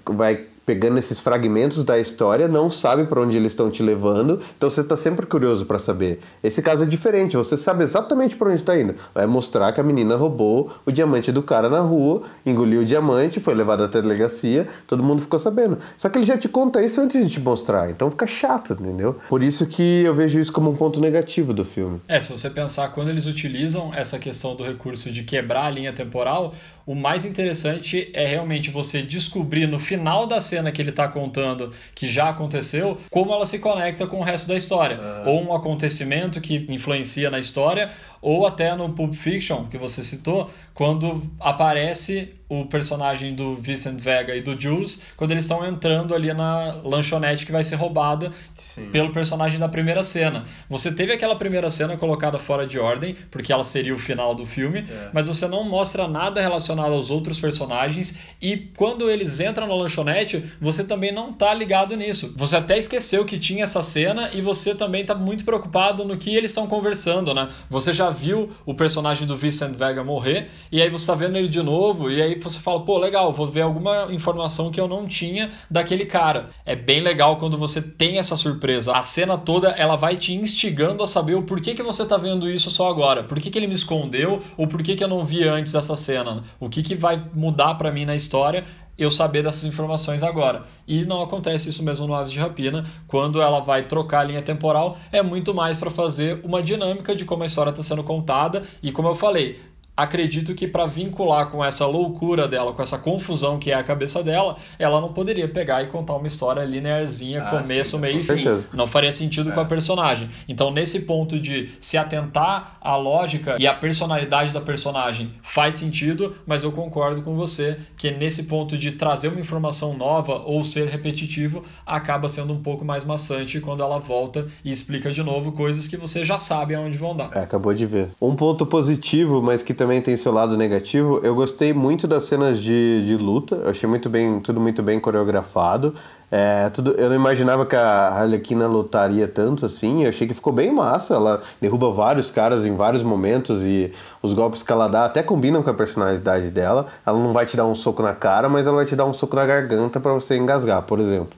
vai 0.04 0.46
pegando 0.64 0.98
esses 0.98 1.20
fragmentos 1.20 1.84
da 1.84 1.98
história, 1.98 2.48
não 2.48 2.70
sabe 2.70 3.04
para 3.04 3.20
onde 3.20 3.36
eles 3.36 3.52
estão 3.52 3.70
te 3.70 3.82
levando, 3.82 4.40
então 4.56 4.70
você 4.70 4.80
está 4.80 4.96
sempre 4.96 5.26
curioso 5.26 5.66
para 5.66 5.78
saber. 5.78 6.20
Esse 6.42 6.62
caso 6.62 6.84
é 6.84 6.86
diferente, 6.86 7.36
você 7.36 7.56
sabe 7.56 7.84
exatamente 7.84 8.36
para 8.36 8.48
onde 8.48 8.60
está 8.60 8.78
indo. 8.78 8.94
Vai 9.14 9.26
mostrar 9.26 9.72
que 9.72 9.80
a 9.80 9.84
menina 9.84 10.16
roubou 10.16 10.70
o 10.86 10.90
diamante 10.90 11.30
do 11.30 11.42
cara 11.42 11.68
na 11.68 11.80
rua, 11.80 12.22
engoliu 12.44 12.82
o 12.82 12.84
diamante, 12.84 13.40
foi 13.40 13.54
levada 13.54 13.84
até 13.84 13.98
a 13.98 14.00
delegacia, 14.00 14.66
todo 14.86 15.02
mundo 15.02 15.22
ficou 15.22 15.38
sabendo. 15.38 15.78
Só 15.96 16.08
que 16.08 16.18
ele 16.18 16.26
já 16.26 16.38
te 16.38 16.48
conta 16.48 16.82
isso 16.82 17.00
antes 17.00 17.24
de 17.24 17.30
te 17.30 17.40
mostrar, 17.40 17.90
então 17.90 18.10
fica 18.10 18.26
chato, 18.26 18.72
entendeu? 18.72 19.16
Por 19.28 19.42
isso 19.42 19.66
que 19.66 20.02
eu 20.02 20.14
vejo 20.14 20.38
isso 20.40 20.52
como 20.52 20.70
um 20.70 20.76
ponto 20.76 21.00
negativo 21.00 21.52
do 21.52 21.64
filme. 21.64 22.00
É, 22.08 22.18
se 22.20 22.30
você 22.30 22.48
pensar 22.48 22.88
quando 22.88 23.10
eles 23.10 23.26
utilizam 23.26 23.92
essa 23.94 24.18
questão 24.18 24.56
do 24.56 24.64
recurso 24.64 25.10
de 25.10 25.22
quebrar 25.24 25.66
a 25.66 25.70
linha 25.70 25.92
temporal, 25.92 26.54
o 26.86 26.94
mais 26.94 27.24
interessante 27.24 28.10
é 28.12 28.26
realmente 28.26 28.70
você 28.70 29.02
descobrir 29.02 29.66
no 29.66 29.78
final 29.78 30.26
da 30.26 30.40
cena 30.40 30.70
que 30.70 30.82
ele 30.82 30.90
está 30.90 31.08
contando 31.08 31.72
que 31.94 32.06
já 32.06 32.28
aconteceu, 32.28 32.98
como 33.10 33.32
ela 33.32 33.46
se 33.46 33.58
conecta 33.58 34.06
com 34.06 34.18
o 34.18 34.22
resto 34.22 34.48
da 34.48 34.54
história. 34.54 34.98
Ou 35.26 35.42
um 35.42 35.54
acontecimento 35.54 36.40
que 36.40 36.66
influencia 36.68 37.30
na 37.30 37.38
história, 37.38 37.90
ou 38.26 38.46
até 38.46 38.74
no 38.74 38.88
Pulp 38.88 39.12
Fiction, 39.12 39.66
que 39.66 39.76
você 39.76 40.02
citou, 40.02 40.50
quando 40.72 41.22
aparece 41.38 42.30
o 42.48 42.64
personagem 42.66 43.34
do 43.34 43.56
Vincent 43.56 43.98
Vega 44.00 44.34
e 44.34 44.40
do 44.40 44.58
Jules, 44.58 45.00
quando 45.16 45.32
eles 45.32 45.44
estão 45.44 45.64
entrando 45.64 46.14
ali 46.14 46.32
na 46.32 46.76
lanchonete 46.84 47.44
que 47.44 47.52
vai 47.52 47.64
ser 47.64 47.74
roubada 47.76 48.30
Sim. 48.60 48.90
pelo 48.90 49.10
personagem 49.12 49.58
da 49.58 49.68
primeira 49.68 50.02
cena. 50.02 50.44
Você 50.68 50.92
teve 50.92 51.12
aquela 51.12 51.36
primeira 51.36 51.68
cena 51.68 51.96
colocada 51.96 52.38
fora 52.38 52.66
de 52.66 52.78
ordem, 52.78 53.14
porque 53.30 53.52
ela 53.52 53.64
seria 53.64 53.94
o 53.94 53.98
final 53.98 54.34
do 54.34 54.46
filme, 54.46 54.80
É. 54.80 55.10
mas 55.12 55.26
você 55.26 55.46
não 55.48 55.64
mostra 55.64 56.06
nada 56.08 56.40
relacionado 56.40 56.92
aos 56.92 57.10
outros 57.10 57.38
personagens 57.40 58.14
e 58.40 58.56
quando 58.76 59.10
eles 59.10 59.40
entram 59.40 59.66
na 59.66 59.74
lanchonete, 59.74 60.44
você 60.60 60.84
também 60.84 61.12
não 61.12 61.32
tá 61.32 61.52
ligado 61.52 61.96
nisso. 61.96 62.32
Você 62.36 62.56
até 62.56 62.78
esqueceu 62.78 63.24
que 63.24 63.38
tinha 63.38 63.64
essa 63.64 63.82
cena 63.82 64.30
e 64.32 64.40
você 64.40 64.74
também 64.74 65.04
tá 65.04 65.14
muito 65.14 65.44
preocupado 65.44 66.04
no 66.04 66.16
que 66.16 66.34
eles 66.34 66.50
estão 66.50 66.66
conversando, 66.66 67.34
né? 67.34 67.48
Você 67.68 67.92
já 67.92 68.13
viu 68.14 68.48
o 68.64 68.72
personagem 68.72 69.26
do 69.26 69.36
Vincent 69.36 69.76
Vega 69.76 70.02
morrer 70.02 70.48
e 70.70 70.80
aí 70.80 70.88
você 70.88 71.06
tá 71.06 71.14
vendo 71.14 71.36
ele 71.36 71.48
de 71.48 71.62
novo 71.62 72.10
e 72.10 72.22
aí 72.22 72.38
você 72.38 72.58
fala, 72.60 72.80
pô, 72.84 72.98
legal, 72.98 73.32
vou 73.32 73.46
ver 73.46 73.62
alguma 73.62 74.06
informação 74.10 74.70
que 74.70 74.80
eu 74.80 74.88
não 74.88 75.06
tinha 75.06 75.50
daquele 75.70 76.06
cara. 76.06 76.50
É 76.64 76.76
bem 76.76 77.00
legal 77.00 77.36
quando 77.36 77.58
você 77.58 77.82
tem 77.82 78.18
essa 78.18 78.36
surpresa. 78.36 78.92
A 78.92 79.02
cena 79.02 79.36
toda, 79.36 79.70
ela 79.70 79.96
vai 79.96 80.16
te 80.16 80.32
instigando 80.32 81.02
a 81.02 81.06
saber 81.06 81.34
o 81.34 81.42
porquê 81.42 81.74
que 81.74 81.82
você 81.82 82.06
tá 82.06 82.16
vendo 82.16 82.48
isso 82.48 82.70
só 82.70 82.88
agora. 82.88 83.24
Por 83.24 83.40
que, 83.40 83.50
que 83.50 83.58
ele 83.58 83.66
me 83.66 83.74
escondeu 83.74 84.40
ou 84.56 84.66
por 84.66 84.82
que, 84.82 84.94
que 84.94 85.02
eu 85.02 85.08
não 85.08 85.24
vi 85.24 85.42
antes 85.44 85.74
essa 85.74 85.96
cena? 85.96 86.42
O 86.60 86.68
que, 86.68 86.82
que 86.82 86.94
vai 86.94 87.20
mudar 87.34 87.74
pra 87.74 87.90
mim 87.90 88.04
na 88.04 88.14
história 88.14 88.64
eu 88.96 89.10
saber 89.10 89.42
dessas 89.42 89.64
informações 89.64 90.22
agora. 90.22 90.62
E 90.86 91.04
não 91.04 91.22
acontece 91.22 91.68
isso 91.68 91.82
mesmo 91.82 92.06
no 92.06 92.14
Aves 92.14 92.32
de 92.32 92.38
Rapina. 92.38 92.84
Quando 93.06 93.42
ela 93.42 93.60
vai 93.60 93.84
trocar 93.84 94.20
a 94.20 94.24
linha 94.24 94.42
temporal, 94.42 94.96
é 95.10 95.22
muito 95.22 95.52
mais 95.54 95.76
para 95.76 95.90
fazer 95.90 96.40
uma 96.44 96.62
dinâmica 96.62 97.14
de 97.14 97.24
como 97.24 97.42
a 97.42 97.46
história 97.46 97.70
está 97.70 97.82
sendo 97.82 98.04
contada. 98.04 98.62
E 98.82 98.92
como 98.92 99.08
eu 99.08 99.14
falei, 99.14 99.60
acredito 99.96 100.54
que 100.54 100.66
para 100.66 100.86
vincular 100.86 101.48
com 101.48 101.64
essa 101.64 101.86
loucura 101.86 102.48
dela, 102.48 102.72
com 102.72 102.82
essa 102.82 102.98
confusão 102.98 103.58
que 103.58 103.70
é 103.70 103.74
a 103.74 103.82
cabeça 103.82 104.22
dela, 104.22 104.56
ela 104.78 105.00
não 105.00 105.12
poderia 105.12 105.48
pegar 105.48 105.82
e 105.82 105.86
contar 105.86 106.14
uma 106.14 106.26
história 106.26 106.62
linearzinha, 106.64 107.42
Ah, 107.42 107.50
começo, 107.62 107.92
sim, 107.92 107.98
meio 107.98 108.20
e 108.20 108.22
fim. 108.22 108.44
Não 108.72 108.86
faria 108.86 109.12
sentido 109.12 109.52
com 109.52 109.60
a 109.60 109.64
personagem. 109.64 110.28
Então, 110.48 110.70
nesse 110.70 111.00
ponto 111.00 111.38
de 111.38 111.70
se 111.78 111.96
atentar 111.96 112.76
à 112.80 112.96
lógica 112.96 113.56
e 113.58 113.66
à 113.66 113.74
personalidade 113.74 114.52
da 114.52 114.60
personagem 114.60 115.32
faz 115.42 115.74
sentido, 115.76 116.34
mas 116.46 116.62
eu 116.62 116.72
concordo 116.72 117.22
com 117.22 117.34
você 117.36 117.76
que 117.96 118.10
nesse 118.10 118.44
ponto 118.44 118.76
de 118.76 118.92
trazer 118.92 119.28
uma 119.28 119.40
informação 119.40 119.96
nova 119.96 120.42
ou 120.44 120.64
ser 120.64 120.88
repetitivo 120.88 121.62
acaba 121.86 122.28
sendo 122.28 122.52
um 122.52 122.60
pouco 122.60 122.84
mais 122.84 123.04
maçante 123.04 123.60
quando 123.60 123.82
ela 123.82 123.98
volta 123.98 124.46
e 124.64 124.70
explica 124.72 125.10
de 125.10 125.22
novo 125.22 125.52
coisas 125.52 125.86
que 125.86 125.96
você 125.96 126.24
já 126.24 126.38
sabe 126.38 126.74
aonde 126.74 126.98
vão 126.98 127.14
dar. 127.14 127.30
É, 127.34 127.40
acabou 127.40 127.72
de 127.72 127.86
ver. 127.86 128.08
Um 128.20 128.34
ponto 128.34 128.66
positivo, 128.66 129.42
mas 129.42 129.62
que 129.62 129.72
também 129.74 129.83
tem 130.00 130.16
seu 130.16 130.32
lado 130.32 130.56
negativo, 130.56 131.20
eu 131.22 131.34
gostei 131.34 131.72
muito 131.72 132.06
das 132.06 132.24
cenas 132.24 132.60
de, 132.60 133.04
de 133.06 133.16
luta. 133.16 133.56
Eu 133.56 133.70
achei 133.70 133.88
muito 133.88 134.08
bem, 134.08 134.40
tudo 134.40 134.60
muito 134.60 134.82
bem 134.82 135.00
coreografado. 135.00 135.94
É, 136.30 136.68
tudo, 136.70 136.92
eu 136.92 137.08
não 137.08 137.14
imaginava 137.14 137.64
que 137.64 137.76
a 137.76 138.08
Harlequina 138.08 138.66
lutaria 138.66 139.28
tanto 139.28 139.64
assim. 139.64 140.02
Eu 140.02 140.08
achei 140.08 140.26
que 140.26 140.34
ficou 140.34 140.52
bem 140.52 140.72
massa. 140.72 141.14
Ela 141.14 141.42
derruba 141.60 141.92
vários 141.92 142.30
caras 142.30 142.66
em 142.66 142.74
vários 142.74 143.02
momentos 143.02 143.62
e 143.64 143.92
os 144.20 144.34
golpes 144.34 144.62
que 144.62 144.72
ela 144.72 144.88
dá 144.88 145.04
até 145.04 145.22
combinam 145.22 145.62
com 145.62 145.70
a 145.70 145.74
personalidade 145.74 146.50
dela. 146.50 146.86
Ela 147.06 147.18
não 147.18 147.32
vai 147.32 147.46
te 147.46 147.56
dar 147.56 147.66
um 147.66 147.74
soco 147.74 148.02
na 148.02 148.14
cara, 148.14 148.48
mas 148.48 148.66
ela 148.66 148.76
vai 148.76 148.86
te 148.86 148.96
dar 148.96 149.04
um 149.04 149.14
soco 149.14 149.36
na 149.36 149.46
garganta 149.46 150.00
para 150.00 150.12
você 150.12 150.36
engasgar, 150.36 150.82
por 150.82 150.98
exemplo. 150.98 151.36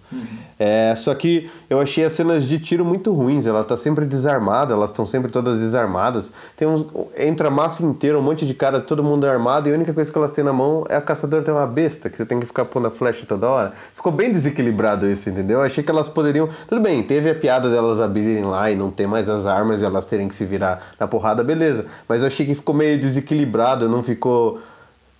É, 0.58 0.94
só 0.96 1.14
que 1.14 1.50
eu 1.68 1.78
achei 1.80 2.04
as 2.04 2.14
cenas 2.14 2.44
de 2.44 2.58
tiro 2.58 2.84
muito 2.84 3.12
ruins. 3.12 3.46
Ela 3.46 3.62
tá 3.62 3.76
sempre 3.76 4.06
desarmada, 4.06 4.72
elas 4.72 4.90
estão 4.90 5.04
sempre 5.04 5.30
todas 5.30 5.58
desarmadas. 5.58 6.32
Tem 6.56 6.66
uns, 6.66 6.86
entra 7.16 7.48
a 7.48 7.50
máfia 7.50 7.84
inteira, 7.84 8.18
um 8.18 8.22
monte 8.22 8.46
de 8.46 8.54
cara, 8.54 8.80
todo 8.80 9.04
mundo 9.04 9.26
armado, 9.26 9.68
e 9.68 9.72
a 9.72 9.74
única 9.74 9.92
coisa 9.92 10.10
que 10.10 10.16
elas 10.16 10.32
têm 10.32 10.44
na 10.44 10.52
mão 10.52 10.84
é 10.88 10.96
a 10.96 11.00
caçadora 11.00 11.42
tem 11.42 11.52
uma 11.52 11.66
besta, 11.66 12.08
que 12.08 12.16
você 12.16 12.24
tem 12.24 12.40
que 12.40 12.46
ficar 12.46 12.64
pondo 12.64 12.88
a 12.88 12.90
flecha 12.90 13.26
toda 13.26 13.46
hora. 13.48 13.72
Ficou 13.92 14.10
bem 14.10 14.30
desequilibrado 14.30 15.08
isso, 15.10 15.28
entendeu? 15.28 15.58
Eu 15.60 15.66
achei 15.66 15.84
que 15.84 15.90
elas 15.90 16.08
poderiam. 16.08 16.48
Tudo 16.66 16.80
bem, 16.80 17.02
teve 17.02 17.28
a 17.28 17.34
piada 17.34 17.68
delas 17.68 18.00
abrirem 18.00 18.44
lá 18.44 18.70
e 18.70 18.76
não 18.76 18.90
ter 18.90 19.06
mais 19.06 19.28
as 19.28 19.46
armas 19.46 19.82
e 19.82 19.84
elas 19.84 20.06
terem 20.06 20.28
que 20.28 20.34
se 20.34 20.44
virar 20.46 20.94
na 20.98 21.06
porrada, 21.06 21.44
beleza. 21.44 21.86
Mas 22.08 22.22
eu 22.22 22.28
achei 22.28 22.46
que 22.46 22.54
ficou 22.54 22.74
meio 22.74 22.98
desequilibrado, 22.98 23.88
não 23.88 24.02
ficou 24.02 24.60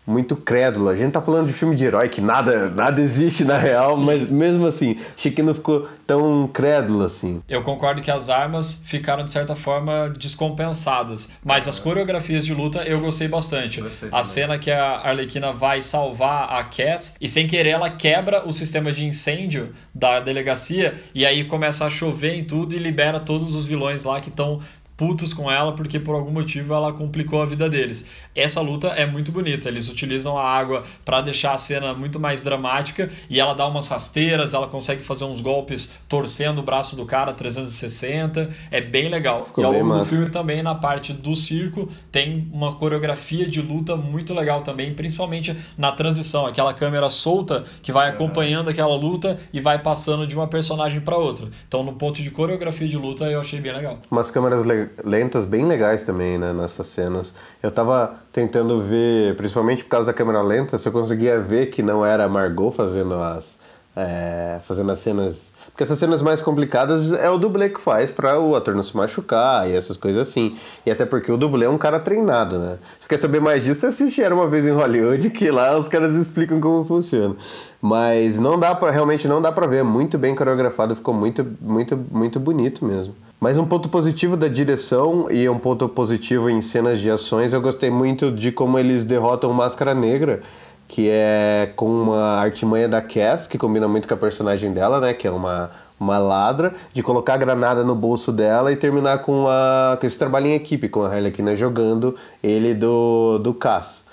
muito 0.06 0.36
crédulo. 0.36 0.88
A 0.88 0.96
gente 0.96 1.12
tá 1.12 1.20
falando 1.20 1.48
de 1.48 1.52
filme 1.52 1.74
de 1.74 1.84
herói 1.84 2.08
que 2.08 2.20
nada, 2.20 2.70
nada 2.70 3.00
existe 3.00 3.44
na 3.44 3.58
real, 3.58 3.96
mas 3.96 4.30
mesmo 4.30 4.66
assim, 4.66 4.98
achei 5.16 5.32
que 5.32 5.42
não 5.42 5.54
ficou 5.54 5.88
tão 6.06 6.48
crédulo 6.52 7.04
assim. 7.04 7.42
Eu 7.48 7.62
concordo 7.62 8.00
que 8.00 8.10
as 8.10 8.30
armas 8.30 8.80
ficaram 8.84 9.24
de 9.24 9.32
certa 9.32 9.56
forma 9.56 10.08
descompensadas, 10.16 11.30
mas 11.44 11.66
as 11.66 11.78
coreografias 11.78 12.46
de 12.46 12.54
luta 12.54 12.82
eu 12.84 13.00
gostei 13.00 13.26
bastante. 13.26 13.80
Gostei 13.80 14.08
a 14.12 14.22
cena 14.22 14.58
que 14.58 14.70
a 14.70 15.00
Arlequina 15.00 15.52
vai 15.52 15.82
salvar 15.82 16.52
a 16.52 16.62
Cass 16.62 17.16
e 17.20 17.28
sem 17.28 17.46
querer 17.46 17.70
ela 17.70 17.90
quebra 17.90 18.46
o 18.46 18.52
sistema 18.52 18.92
de 18.92 19.04
incêndio 19.04 19.72
da 19.92 20.20
delegacia 20.20 20.94
e 21.14 21.26
aí 21.26 21.44
começa 21.44 21.84
a 21.84 21.90
chover 21.90 22.34
em 22.34 22.44
tudo 22.44 22.74
e 22.74 22.78
libera 22.78 23.18
todos 23.18 23.54
os 23.54 23.66
vilões 23.66 24.04
lá 24.04 24.20
que 24.20 24.28
estão 24.28 24.60
putos 24.96 25.34
com 25.34 25.50
ela 25.50 25.72
porque 25.72 26.00
por 26.00 26.14
algum 26.14 26.30
motivo 26.30 26.72
ela 26.72 26.92
complicou 26.92 27.42
a 27.42 27.46
vida 27.46 27.68
deles. 27.68 28.06
Essa 28.34 28.60
luta 28.60 28.88
é 28.88 29.04
muito 29.04 29.30
bonita. 29.30 29.68
Eles 29.68 29.88
utilizam 29.88 30.38
a 30.38 30.44
água 30.48 30.82
para 31.04 31.20
deixar 31.20 31.52
a 31.52 31.58
cena 31.58 31.92
muito 31.92 32.18
mais 32.18 32.42
dramática 32.42 33.10
e 33.28 33.38
ela 33.38 33.52
dá 33.54 33.66
umas 33.66 33.88
rasteiras, 33.88 34.54
ela 34.54 34.66
consegue 34.68 35.02
fazer 35.02 35.24
uns 35.24 35.40
golpes 35.40 35.92
torcendo 36.08 36.60
o 36.60 36.62
braço 36.62 36.96
do 36.96 37.04
cara 37.04 37.32
360. 37.32 38.48
É 38.70 38.80
bem 38.80 39.08
legal. 39.08 39.44
Ficou 39.46 39.64
e 39.64 39.66
ao 39.66 39.72
longo 39.72 39.84
do 39.98 40.06
filme 40.06 40.30
também 40.30 40.62
na 40.62 40.74
parte 40.74 41.12
do 41.12 41.34
circo 41.34 41.88
tem 42.10 42.48
uma 42.52 42.74
coreografia 42.74 43.46
de 43.48 43.60
luta 43.60 43.96
muito 43.96 44.32
legal 44.34 44.62
também, 44.62 44.94
principalmente 44.94 45.54
na 45.76 45.92
transição, 45.92 46.46
aquela 46.46 46.72
câmera 46.72 47.08
solta 47.10 47.64
que 47.82 47.92
vai 47.92 48.08
acompanhando 48.08 48.70
aquela 48.70 48.96
luta 48.96 49.38
e 49.52 49.60
vai 49.60 49.78
passando 49.78 50.26
de 50.26 50.34
uma 50.34 50.46
personagem 50.46 51.00
para 51.00 51.16
outra. 51.16 51.48
Então 51.68 51.82
no 51.82 51.92
ponto 51.94 52.22
de 52.22 52.30
coreografia 52.30 52.88
de 52.88 52.96
luta 52.96 53.24
eu 53.24 53.40
achei 53.40 53.60
bem 53.60 53.72
legal. 53.72 53.98
Umas 54.10 54.30
câmeras 54.30 54.64
le- 54.64 54.85
lentas 55.04 55.44
bem 55.44 55.66
legais 55.66 56.04
também, 56.04 56.38
né, 56.38 56.52
nessas 56.52 56.86
cenas. 56.86 57.34
Eu 57.62 57.70
tava 57.70 58.14
tentando 58.32 58.80
ver, 58.82 59.36
principalmente 59.36 59.84
por 59.84 59.90
causa 59.90 60.06
da 60.06 60.12
câmera 60.12 60.42
lenta, 60.42 60.78
se 60.78 60.88
eu 60.88 60.92
conseguia 60.92 61.38
ver 61.38 61.66
que 61.66 61.82
não 61.82 62.04
era 62.04 62.24
a 62.24 62.28
Margot 62.28 62.70
fazendo 62.70 63.14
as, 63.14 63.58
é, 63.96 64.58
fazendo 64.64 64.90
as 64.92 64.98
cenas. 64.98 65.56
Porque 65.66 65.82
essas 65.82 65.98
cenas 65.98 66.22
mais 66.22 66.40
complicadas 66.40 67.12
é 67.12 67.28
o 67.28 67.36
dublê 67.36 67.68
que 67.68 67.78
faz 67.78 68.10
pra 68.10 68.40
o 68.40 68.56
ator 68.56 68.74
não 68.74 68.82
se 68.82 68.96
machucar 68.96 69.68
e 69.68 69.76
essas 69.76 69.98
coisas 69.98 70.26
assim. 70.26 70.56
E 70.86 70.90
até 70.90 71.04
porque 71.04 71.30
o 71.30 71.36
dublê 71.36 71.66
é 71.66 71.68
um 71.68 71.76
cara 71.76 72.00
treinado, 72.00 72.58
né? 72.58 72.78
Se 72.98 73.06
quer 73.06 73.18
saber 73.18 73.40
mais 73.40 73.62
disso, 73.62 73.86
assiste 73.86 74.22
Era 74.22 74.34
Uma 74.34 74.48
Vez 74.48 74.66
em 74.66 74.70
Hollywood, 74.70 75.28
que 75.28 75.50
lá 75.50 75.76
os 75.76 75.86
caras 75.86 76.14
explicam 76.14 76.60
como 76.62 76.82
funciona. 76.82 77.36
Mas 77.80 78.38
não 78.38 78.58
dá 78.58 78.74
para 78.74 78.90
realmente 78.90 79.28
não 79.28 79.42
dá 79.42 79.52
pra 79.52 79.66
ver, 79.66 79.78
é 79.78 79.82
muito 79.82 80.16
bem 80.16 80.34
coreografado, 80.34 80.96
ficou 80.96 81.12
muito, 81.12 81.46
muito, 81.60 81.94
muito 82.10 82.40
bonito 82.40 82.82
mesmo. 82.82 83.14
Mas 83.38 83.58
um 83.58 83.66
ponto 83.66 83.88
positivo 83.90 84.36
da 84.36 84.48
direção 84.48 85.30
e 85.30 85.46
um 85.48 85.58
ponto 85.58 85.88
positivo 85.88 86.48
em 86.48 86.62
cenas 86.62 87.00
de 87.00 87.10
ações, 87.10 87.52
eu 87.52 87.60
gostei 87.60 87.90
muito 87.90 88.30
de 88.32 88.50
como 88.50 88.78
eles 88.78 89.04
derrotam 89.04 89.52
Máscara 89.52 89.94
Negra, 89.94 90.42
que 90.88 91.08
é 91.10 91.70
com 91.76 91.86
uma 91.86 92.38
artimanha 92.38 92.88
da 92.88 93.02
Cass, 93.02 93.46
que 93.46 93.58
combina 93.58 93.86
muito 93.86 94.08
com 94.08 94.14
a 94.14 94.16
personagem 94.16 94.72
dela, 94.72 95.00
né? 95.00 95.12
Que 95.12 95.26
é 95.26 95.30
uma, 95.30 95.70
uma 96.00 96.18
ladra, 96.18 96.74
de 96.94 97.02
colocar 97.02 97.34
a 97.34 97.36
granada 97.36 97.84
no 97.84 97.94
bolso 97.94 98.32
dela 98.32 98.72
e 98.72 98.76
terminar 98.76 99.18
com, 99.18 99.46
a, 99.46 99.98
com 100.00 100.06
esse 100.06 100.18
trabalho 100.18 100.46
em 100.46 100.54
equipe, 100.54 100.88
com 100.88 101.02
a 101.02 101.08
Harlequina 101.08 101.54
jogando 101.54 102.16
ele 102.42 102.72
do, 102.72 103.38
do 103.38 103.52
Cass. 103.52 104.05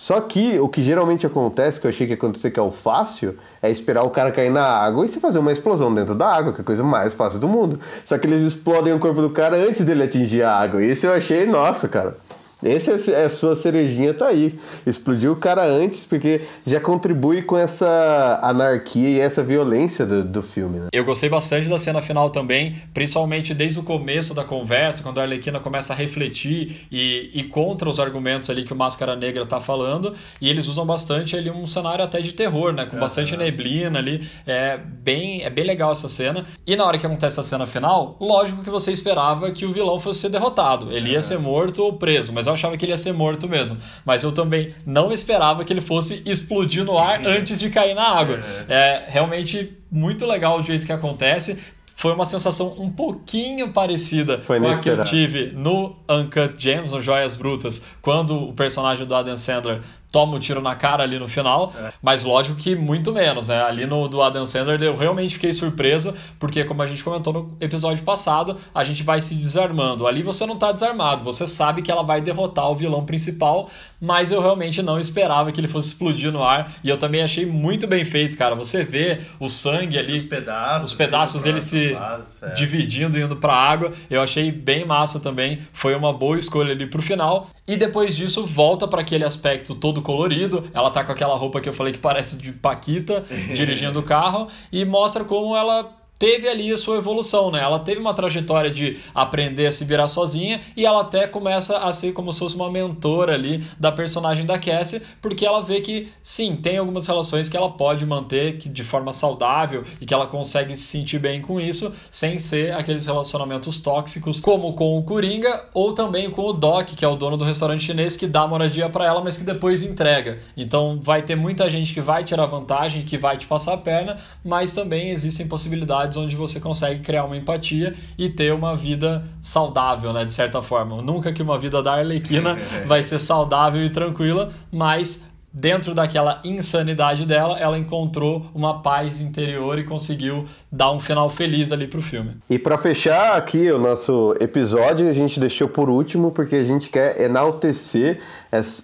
Só 0.00 0.18
que 0.18 0.58
o 0.58 0.66
que 0.66 0.82
geralmente 0.82 1.26
acontece, 1.26 1.78
que 1.78 1.86
eu 1.86 1.90
achei 1.90 2.06
que 2.06 2.14
ia 2.14 2.16
acontecer 2.16 2.50
que 2.50 2.58
é 2.58 2.62
o 2.62 2.70
fácil, 2.70 3.36
é 3.60 3.70
esperar 3.70 4.02
o 4.02 4.08
cara 4.08 4.32
cair 4.32 4.50
na 4.50 4.64
água 4.64 5.04
e 5.04 5.10
você 5.10 5.20
fazer 5.20 5.38
uma 5.38 5.52
explosão 5.52 5.92
dentro 5.92 6.14
da 6.14 6.26
água, 6.26 6.54
que 6.54 6.60
é 6.60 6.62
a 6.62 6.64
coisa 6.64 6.82
mais 6.82 7.12
fácil 7.12 7.38
do 7.38 7.46
mundo. 7.46 7.78
Só 8.02 8.16
que 8.16 8.26
eles 8.26 8.40
explodem 8.40 8.94
o 8.94 8.98
corpo 8.98 9.20
do 9.20 9.28
cara 9.28 9.58
antes 9.58 9.84
dele 9.84 10.04
atingir 10.04 10.42
a 10.42 10.56
água. 10.56 10.82
Isso 10.82 11.06
eu 11.06 11.12
achei, 11.12 11.44
nossa, 11.44 11.86
cara. 11.86 12.16
Esse 12.62 13.12
é 13.12 13.24
a 13.24 13.30
sua 13.30 13.56
cerejinha, 13.56 14.12
tá 14.12 14.28
aí. 14.28 14.58
Explodiu 14.86 15.32
o 15.32 15.36
cara 15.36 15.64
antes, 15.64 16.04
porque 16.04 16.42
já 16.66 16.80
contribui 16.80 17.42
com 17.42 17.56
essa 17.56 18.38
anarquia 18.42 19.08
e 19.08 19.20
essa 19.20 19.42
violência 19.42 20.04
do, 20.04 20.24
do 20.24 20.42
filme, 20.42 20.80
né? 20.80 20.88
Eu 20.92 21.04
gostei 21.04 21.28
bastante 21.28 21.68
da 21.68 21.78
cena 21.78 22.02
final 22.02 22.30
também, 22.30 22.76
principalmente 22.92 23.54
desde 23.54 23.78
o 23.78 23.82
começo 23.82 24.34
da 24.34 24.44
conversa, 24.44 25.02
quando 25.02 25.18
a 25.18 25.22
Arlequina 25.22 25.58
começa 25.58 25.92
a 25.92 25.96
refletir 25.96 26.86
e, 26.92 27.30
e 27.32 27.44
contra 27.44 27.88
os 27.88 27.98
argumentos 27.98 28.50
ali 28.50 28.64
que 28.64 28.72
o 28.72 28.76
Máscara 28.76 29.16
Negra 29.16 29.46
tá 29.46 29.60
falando, 29.60 30.14
e 30.40 30.48
eles 30.48 30.66
usam 30.66 30.84
bastante 30.84 31.36
ali 31.36 31.50
um 31.50 31.66
cenário 31.66 32.04
até 32.04 32.20
de 32.20 32.32
terror, 32.32 32.72
né, 32.72 32.84
com 32.84 32.98
bastante 32.98 33.36
neblina 33.36 33.98
ali, 33.98 34.26
é 34.46 34.76
bem, 34.76 35.42
é 35.42 35.50
bem 35.50 35.64
legal 35.64 35.92
essa 35.92 36.08
cena. 36.08 36.44
E 36.66 36.76
na 36.76 36.84
hora 36.84 36.98
que 36.98 37.06
acontece 37.06 37.40
a 37.40 37.42
cena 37.42 37.66
final, 37.66 38.16
lógico 38.20 38.62
que 38.62 38.70
você 38.70 38.92
esperava 38.92 39.50
que 39.50 39.64
o 39.64 39.72
vilão 39.72 39.98
fosse 39.98 40.20
ser 40.20 40.28
derrotado, 40.28 40.92
ele 40.92 41.10
ia 41.10 41.22
ser 41.22 41.38
morto 41.38 41.82
ou 41.82 41.94
preso, 41.94 42.32
mas 42.32 42.46
eu 42.50 42.54
achava 42.54 42.76
que 42.76 42.84
ele 42.84 42.92
ia 42.92 42.98
ser 42.98 43.12
morto 43.12 43.48
mesmo. 43.48 43.76
Mas 44.04 44.22
eu 44.22 44.32
também 44.32 44.74
não 44.84 45.12
esperava 45.12 45.64
que 45.64 45.72
ele 45.72 45.80
fosse 45.80 46.22
explodir 46.26 46.84
no 46.84 46.98
ar 46.98 47.26
antes 47.26 47.58
de 47.58 47.70
cair 47.70 47.94
na 47.94 48.06
água. 48.06 48.40
É 48.68 49.04
realmente 49.08 49.76
muito 49.90 50.26
legal 50.26 50.58
o 50.58 50.62
jeito 50.62 50.86
que 50.86 50.92
acontece 50.92 51.58
foi 52.00 52.14
uma 52.14 52.24
sensação 52.24 52.76
um 52.78 52.88
pouquinho 52.88 53.74
parecida 53.74 54.40
Foi 54.42 54.58
com 54.58 54.66
a 54.66 54.78
que 54.78 54.88
eu 54.88 55.04
tive 55.04 55.52
no 55.54 55.94
Uncut 56.08 56.54
Gems, 56.56 56.92
no 56.92 57.02
Joias 57.02 57.36
Brutas, 57.36 57.84
quando 58.00 58.34
o 58.36 58.54
personagem 58.54 59.06
do 59.06 59.14
Adam 59.14 59.36
Sandler 59.36 59.82
toma 60.10 60.36
um 60.36 60.38
tiro 60.38 60.60
na 60.60 60.74
cara 60.74 61.02
ali 61.02 61.18
no 61.18 61.28
final, 61.28 61.72
mas 62.02 62.24
lógico 62.24 62.56
que 62.56 62.74
muito 62.74 63.12
menos, 63.12 63.48
né? 63.48 63.62
Ali 63.62 63.86
no 63.86 64.08
do 64.08 64.22
Adam 64.22 64.44
Sandler 64.46 64.82
eu 64.82 64.96
realmente 64.96 65.34
fiquei 65.34 65.52
surpreso, 65.52 66.14
porque 66.38 66.64
como 66.64 66.82
a 66.82 66.86
gente 66.86 67.02
comentou 67.04 67.32
no 67.32 67.56
episódio 67.60 68.02
passado, 68.04 68.56
a 68.74 68.82
gente 68.84 69.02
vai 69.02 69.20
se 69.20 69.34
desarmando. 69.34 70.06
Ali 70.06 70.22
você 70.22 70.44
não 70.46 70.56
tá 70.56 70.72
desarmado, 70.72 71.22
você 71.24 71.46
sabe 71.46 71.82
que 71.82 71.90
ela 71.90 72.02
vai 72.02 72.20
derrotar 72.20 72.70
o 72.70 72.74
vilão 72.74 73.04
principal, 73.04 73.70
mas 74.00 74.32
eu 74.32 74.40
realmente 74.40 74.82
não 74.82 74.98
esperava 74.98 75.52
que 75.52 75.60
ele 75.60 75.68
fosse 75.68 75.88
explodir 75.88 76.32
no 76.32 76.42
ar, 76.42 76.72
e 76.82 76.88
eu 76.88 76.96
também 76.96 77.22
achei 77.22 77.46
muito 77.46 77.86
bem 77.86 78.04
feito, 78.04 78.36
cara. 78.36 78.54
Você 78.54 78.82
vê 78.82 79.20
o 79.38 79.48
sangue 79.48 79.98
ali, 79.98 80.18
Os 80.18 80.24
pedaços. 80.24 80.90
os 80.90 80.94
pedaços 80.96 81.42
dele 81.42 81.60
se 81.60 81.92
vasos, 81.92 82.42
é. 82.42 82.52
dividindo 82.54 83.18
e 83.18 83.22
indo 83.22 83.36
pra 83.36 83.54
água. 83.54 83.92
Eu 84.10 84.22
achei 84.22 84.50
bem 84.50 84.84
massa 84.84 85.20
também. 85.20 85.60
Foi 85.72 85.94
uma 85.94 86.12
boa 86.12 86.38
escolha 86.38 86.72
ali 86.72 86.86
pro 86.86 87.02
final. 87.02 87.48
E 87.66 87.76
depois 87.76 88.16
disso, 88.16 88.44
volta 88.44 88.88
para 88.88 89.00
aquele 89.02 89.24
aspecto 89.24 89.74
todo 89.74 89.99
colorido. 90.02 90.64
Ela 90.72 90.90
tá 90.90 91.04
com 91.04 91.12
aquela 91.12 91.36
roupa 91.36 91.60
que 91.60 91.68
eu 91.68 91.72
falei 91.72 91.92
que 91.92 91.98
parece 91.98 92.38
de 92.38 92.52
Paquita, 92.52 93.24
dirigindo 93.54 94.00
o 94.00 94.02
carro. 94.02 94.48
E 94.72 94.84
mostra 94.84 95.24
como 95.24 95.56
ela 95.56 95.99
teve 96.20 96.46
ali 96.46 96.70
a 96.70 96.76
sua 96.76 96.98
evolução, 96.98 97.50
né? 97.50 97.62
Ela 97.62 97.78
teve 97.78 97.98
uma 97.98 98.12
trajetória 98.12 98.70
de 98.70 98.98
aprender 99.14 99.66
a 99.66 99.72
se 99.72 99.86
virar 99.86 100.06
sozinha 100.06 100.60
e 100.76 100.84
ela 100.84 101.00
até 101.00 101.26
começa 101.26 101.78
a 101.78 101.90
ser 101.94 102.12
como 102.12 102.30
se 102.30 102.40
fosse 102.40 102.54
uma 102.54 102.70
mentora 102.70 103.32
ali 103.32 103.64
da 103.78 103.90
personagem 103.90 104.44
da 104.44 104.58
Cassie, 104.58 105.00
porque 105.22 105.46
ela 105.46 105.62
vê 105.62 105.80
que 105.80 106.08
sim, 106.22 106.56
tem 106.56 106.76
algumas 106.76 107.06
relações 107.06 107.48
que 107.48 107.56
ela 107.56 107.70
pode 107.70 108.04
manter 108.04 108.58
que 108.58 108.68
de 108.68 108.84
forma 108.84 109.14
saudável 109.14 109.82
e 109.98 110.04
que 110.04 110.12
ela 110.12 110.26
consegue 110.26 110.76
se 110.76 110.82
sentir 110.82 111.18
bem 111.18 111.40
com 111.40 111.58
isso, 111.58 111.90
sem 112.10 112.36
ser 112.36 112.74
aqueles 112.74 113.06
relacionamentos 113.06 113.78
tóxicos, 113.78 114.40
como 114.40 114.74
com 114.74 114.98
o 114.98 115.02
Coringa 115.02 115.70
ou 115.72 115.94
também 115.94 116.30
com 116.30 116.42
o 116.42 116.52
Doc, 116.52 116.88
que 116.88 117.04
é 117.04 117.08
o 117.08 117.16
dono 117.16 117.38
do 117.38 117.46
restaurante 117.46 117.82
chinês 117.82 118.18
que 118.18 118.26
dá 118.26 118.46
moradia 118.46 118.90
para 118.90 119.06
ela, 119.06 119.24
mas 119.24 119.38
que 119.38 119.44
depois 119.44 119.82
entrega. 119.82 120.38
Então 120.54 121.00
vai 121.00 121.22
ter 121.22 121.34
muita 121.34 121.70
gente 121.70 121.94
que 121.94 122.00
vai 122.02 122.24
tirar 122.24 122.44
vantagem, 122.44 123.06
que 123.06 123.16
vai 123.16 123.38
te 123.38 123.46
passar 123.46 123.72
a 123.72 123.78
perna, 123.78 124.18
mas 124.44 124.74
também 124.74 125.08
existem 125.08 125.48
possibilidades 125.48 126.09
onde 126.16 126.36
você 126.36 126.60
consegue 126.60 127.00
criar 127.00 127.24
uma 127.24 127.36
empatia 127.36 127.94
e 128.16 128.28
ter 128.28 128.52
uma 128.52 128.76
vida 128.76 129.24
saudável, 129.40 130.12
né, 130.12 130.24
de 130.24 130.32
certa 130.32 130.62
forma. 130.62 131.00
Nunca 131.02 131.32
que 131.32 131.42
uma 131.42 131.58
vida 131.58 131.82
da 131.82 131.94
Arlequina 131.94 132.56
vai 132.86 133.02
ser 133.02 133.18
saudável 133.18 133.84
e 133.84 133.90
tranquila, 133.90 134.52
mas 134.72 135.29
dentro 135.52 135.94
daquela 135.94 136.40
insanidade 136.44 137.26
dela, 137.26 137.58
ela 137.58 137.78
encontrou 137.78 138.46
uma 138.54 138.82
paz 138.82 139.20
interior 139.20 139.78
e 139.78 139.84
conseguiu 139.84 140.44
dar 140.70 140.92
um 140.92 141.00
final 141.00 141.28
feliz 141.28 141.72
ali 141.72 141.86
pro 141.86 142.00
filme. 142.00 142.36
E 142.48 142.58
pra 142.58 142.78
fechar 142.78 143.36
aqui 143.36 143.70
o 143.70 143.78
nosso 143.78 144.34
episódio, 144.40 145.08
a 145.08 145.12
gente 145.12 145.40
deixou 145.40 145.68
por 145.68 145.90
último 145.90 146.30
porque 146.30 146.56
a 146.56 146.64
gente 146.64 146.88
quer 146.88 147.20
enaltecer 147.20 148.20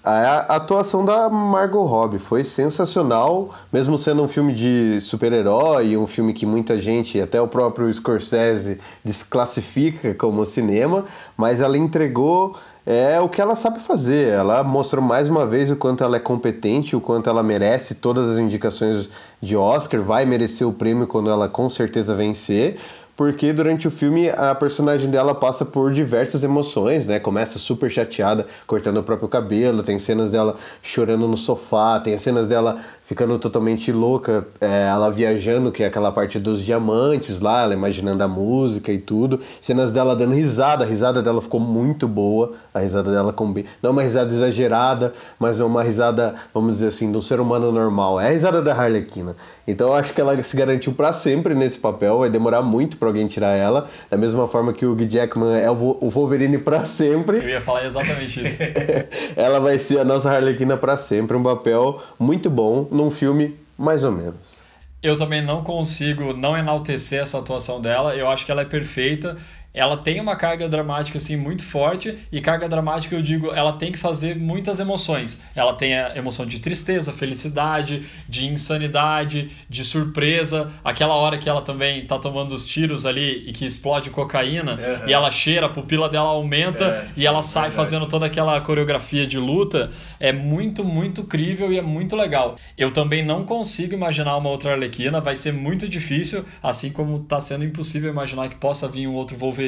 a 0.05 0.57
atuação 0.57 1.05
da 1.05 1.29
Margot 1.29 1.85
Robbie. 1.85 2.19
Foi 2.19 2.45
sensacional, 2.45 3.55
mesmo 3.73 3.99
sendo 3.99 4.23
um 4.23 4.29
filme 4.29 4.55
de 4.55 5.01
super-herói, 5.01 5.97
um 5.97 6.07
filme 6.07 6.33
que 6.33 6.47
muita 6.47 6.79
gente, 6.79 7.21
até 7.21 7.41
o 7.41 7.49
próprio 7.49 7.93
Scorsese, 7.93 8.79
desclassifica 9.05 10.15
como 10.15 10.45
cinema, 10.45 11.05
mas 11.37 11.61
ela 11.61 11.77
entregou 11.77 12.57
é 12.87 13.21
o 13.21 13.29
que 13.29 13.41
ela 13.41 13.57
sabe 13.57 13.81
fazer. 13.81 14.29
Ela 14.29 14.63
mostrou 14.63 15.03
mais 15.03 15.29
uma 15.29 15.45
vez 15.45 15.73
o 15.73 15.77
quanto 15.77 16.05
ela 16.05 16.17
é 16.17 16.21
competente, 16.21 16.95
o 16.95 17.01
quanto 17.01 17.29
ela 17.29 17.43
merece 17.43 17.97
todas 17.97 18.31
as 18.31 18.39
indicações 18.39 19.11
de 19.43 19.57
Oscar, 19.57 20.01
vai 20.03 20.25
merecer 20.25 20.67
o 20.67 20.73
prêmio 20.73 21.09
quando 21.09 21.29
ela 21.29 21.49
com 21.49 21.69
certeza 21.69 22.15
vencer. 22.15 22.79
Porque 23.17 23.51
durante 23.51 23.89
o 23.89 23.91
filme 23.91 24.29
a 24.29 24.55
personagem 24.55 25.11
dela 25.11 25.35
passa 25.35 25.65
por 25.65 25.91
diversas 25.91 26.45
emoções, 26.45 27.07
né? 27.07 27.19
Começa 27.19 27.59
super 27.59 27.91
chateada, 27.91 28.47
cortando 28.67 28.99
o 28.99 29.03
próprio 29.03 29.27
cabelo, 29.27 29.83
tem 29.83 29.99
cenas 29.99 30.31
dela 30.31 30.57
chorando 30.83 31.27
no 31.27 31.37
sofá, 31.37 31.99
tem 31.99 32.17
cenas 32.19 32.47
dela 32.47 32.79
ficando 33.07 33.39
totalmente 33.39 33.93
louca, 33.93 34.47
é, 34.61 34.89
ela 34.89 35.11
viajando, 35.11 35.71
que 35.71 35.85
é 35.85 35.87
aquela 35.87 36.11
parte 36.11 36.41
dos 36.41 36.61
diamantes 36.61 37.41
lá, 37.41 37.63
ela 37.63 37.73
imaginando 37.73 38.23
a 38.25 38.27
música 38.29 38.93
e 38.93 38.99
tudo. 38.99 39.41
Cenas 39.61 39.93
dela 39.93 40.17
dando 40.17 40.35
risada, 40.35 40.85
a 40.85 40.87
risada 40.87 41.23
dela 41.23 41.41
ficou 41.41 41.61
muito 41.61 42.09
boa, 42.09 42.55
a 42.75 42.81
risada 42.81 43.13
dela 43.13 43.33
combi... 43.33 43.65
não 43.81 43.91
é 43.91 43.93
uma 43.93 44.03
risada 44.03 44.35
exagerada, 44.35 45.15
mas 45.39 45.61
é 45.61 45.65
uma 45.65 45.85
risada, 45.85 46.35
vamos 46.53 46.75
dizer 46.75 46.89
assim, 46.89 47.13
do 47.13 47.23
ser 47.23 47.39
humano 47.39 47.71
normal. 47.71 48.21
É 48.21 48.27
a 48.27 48.33
risada 48.33 48.61
da 48.61 48.75
Harlequina. 48.75 49.37
Então 49.67 49.89
eu 49.89 49.95
acho 49.95 50.13
que 50.13 50.21
ela 50.21 50.41
se 50.43 50.57
garantiu 50.57 50.93
para 50.93 51.13
sempre 51.13 51.55
nesse 51.55 51.79
papel, 51.79 52.19
vai 52.19 52.31
demorar 52.31 52.63
muito 52.63 52.97
para 52.97 53.09
alguém 53.09 53.27
tirar 53.27 53.57
ela, 53.57 53.91
da 54.09 54.17
mesma 54.17 54.47
forma 54.47 54.73
que 54.73 54.87
o 54.87 54.93
Hugh 54.93 55.09
Jackman 55.09 55.59
é 55.59 55.71
o 55.71 56.11
Wolverine 56.11 56.59
para 56.59 56.85
sempre. 56.85 57.39
Eu 57.39 57.49
ia 57.49 57.61
falar 57.61 57.85
exatamente 57.85 58.45
isso. 58.45 58.59
ela 59.37 59.59
vai 59.59 59.79
ser 59.79 59.99
a 59.99 60.05
nossa 60.05 60.31
Harlequina 60.31 60.77
para 60.77 60.97
sempre, 60.97 61.37
um 61.37 61.43
papel 61.43 62.01
muito 62.19 62.49
bom 62.49 62.87
num 62.91 63.11
filme 63.11 63.57
mais 63.77 64.05
ou 64.05 64.13
menos. 64.13 64.67
Eu 65.03 65.17
também 65.17 65.41
não 65.43 65.63
consigo 65.63 66.33
não 66.33 66.57
enaltecer 66.57 67.21
essa 67.21 67.39
atuação 67.39 67.81
dela. 67.81 68.17
Eu 68.17 68.29
acho 68.29 68.45
que 68.45 68.51
ela 68.51 68.63
é 68.63 68.65
perfeita. 68.65 69.37
Ela 69.77 69.97
tem 69.99 70.21
uma 70.21 70.35
carga 70.35 70.69
dramática 70.69 71.19
assim 71.19 71.37
muito 71.37 71.65
forte 71.65 72.17
e 72.33 72.41
carga 72.41 72.69
dramática 72.69 73.15
eu 73.15 73.23
digo, 73.23 73.53
ela 73.53 73.75
tem 73.75 73.93
que 73.93 73.99
fazer 73.99 74.35
muitas 74.35 74.81
emoções. 74.81 75.43
Ela 75.55 75.75
tem 75.75 75.97
a 75.97 76.17
emoção 76.17 76.47
de 76.47 76.59
tristeza, 76.59 77.13
felicidade, 77.13 78.03
de 78.29 78.47
insanidade, 78.47 79.51
de 79.69 79.85
surpresa, 79.85 80.73
aquela 80.83 81.15
hora 81.15 81.37
que 81.37 81.49
ela 81.49 81.61
também 81.61 82.05
tá 82.07 82.19
tomando 82.19 82.55
os 82.55 82.67
tiros 82.67 83.05
ali 83.05 83.45
e 83.47 83.53
que 83.53 83.67
explode 83.67 84.09
cocaína 84.11 84.79
e 85.07 85.13
ela 85.13 85.31
cheira, 85.31 85.67
a 85.67 85.69
pupila 85.69 86.09
dela 86.09 86.31
aumenta 86.31 86.87
É, 86.87 87.07
e 87.17 87.27
ela 87.27 87.43
sai 87.43 87.71
fazendo 87.71 88.07
toda 88.07 88.27
aquela 88.27 88.59
coreografia 88.61 89.27
de 89.27 89.39
luta 89.39 89.91
é 90.19 90.33
muito, 90.33 90.83
muito 90.83 91.25
crível 91.25 91.71
e 91.73 91.79
é 91.79 91.83
muito 91.83 92.17
legal. 92.17 92.57
Eu 92.79 92.91
também 92.91 93.25
não 93.25 93.45
consigo 93.45 93.95
imaginar 93.95 94.37
uma 94.37 94.49
outra 94.49 94.73
Arlequina, 94.73 95.21
vai 95.21 95.37
ser 95.37 95.53
muito 95.53 95.89
difícil, 95.89 96.45
assim 96.63 96.91
como 96.91 97.21
tá 97.21 97.41
sendo 97.41 97.65
impossível 97.65 98.11
imaginar 98.11 98.49
que 98.49 98.57
possa 98.57 98.89
vir 98.89 99.07
um 99.07 99.15
outro 99.15 99.37
Wolverine, 99.37 99.66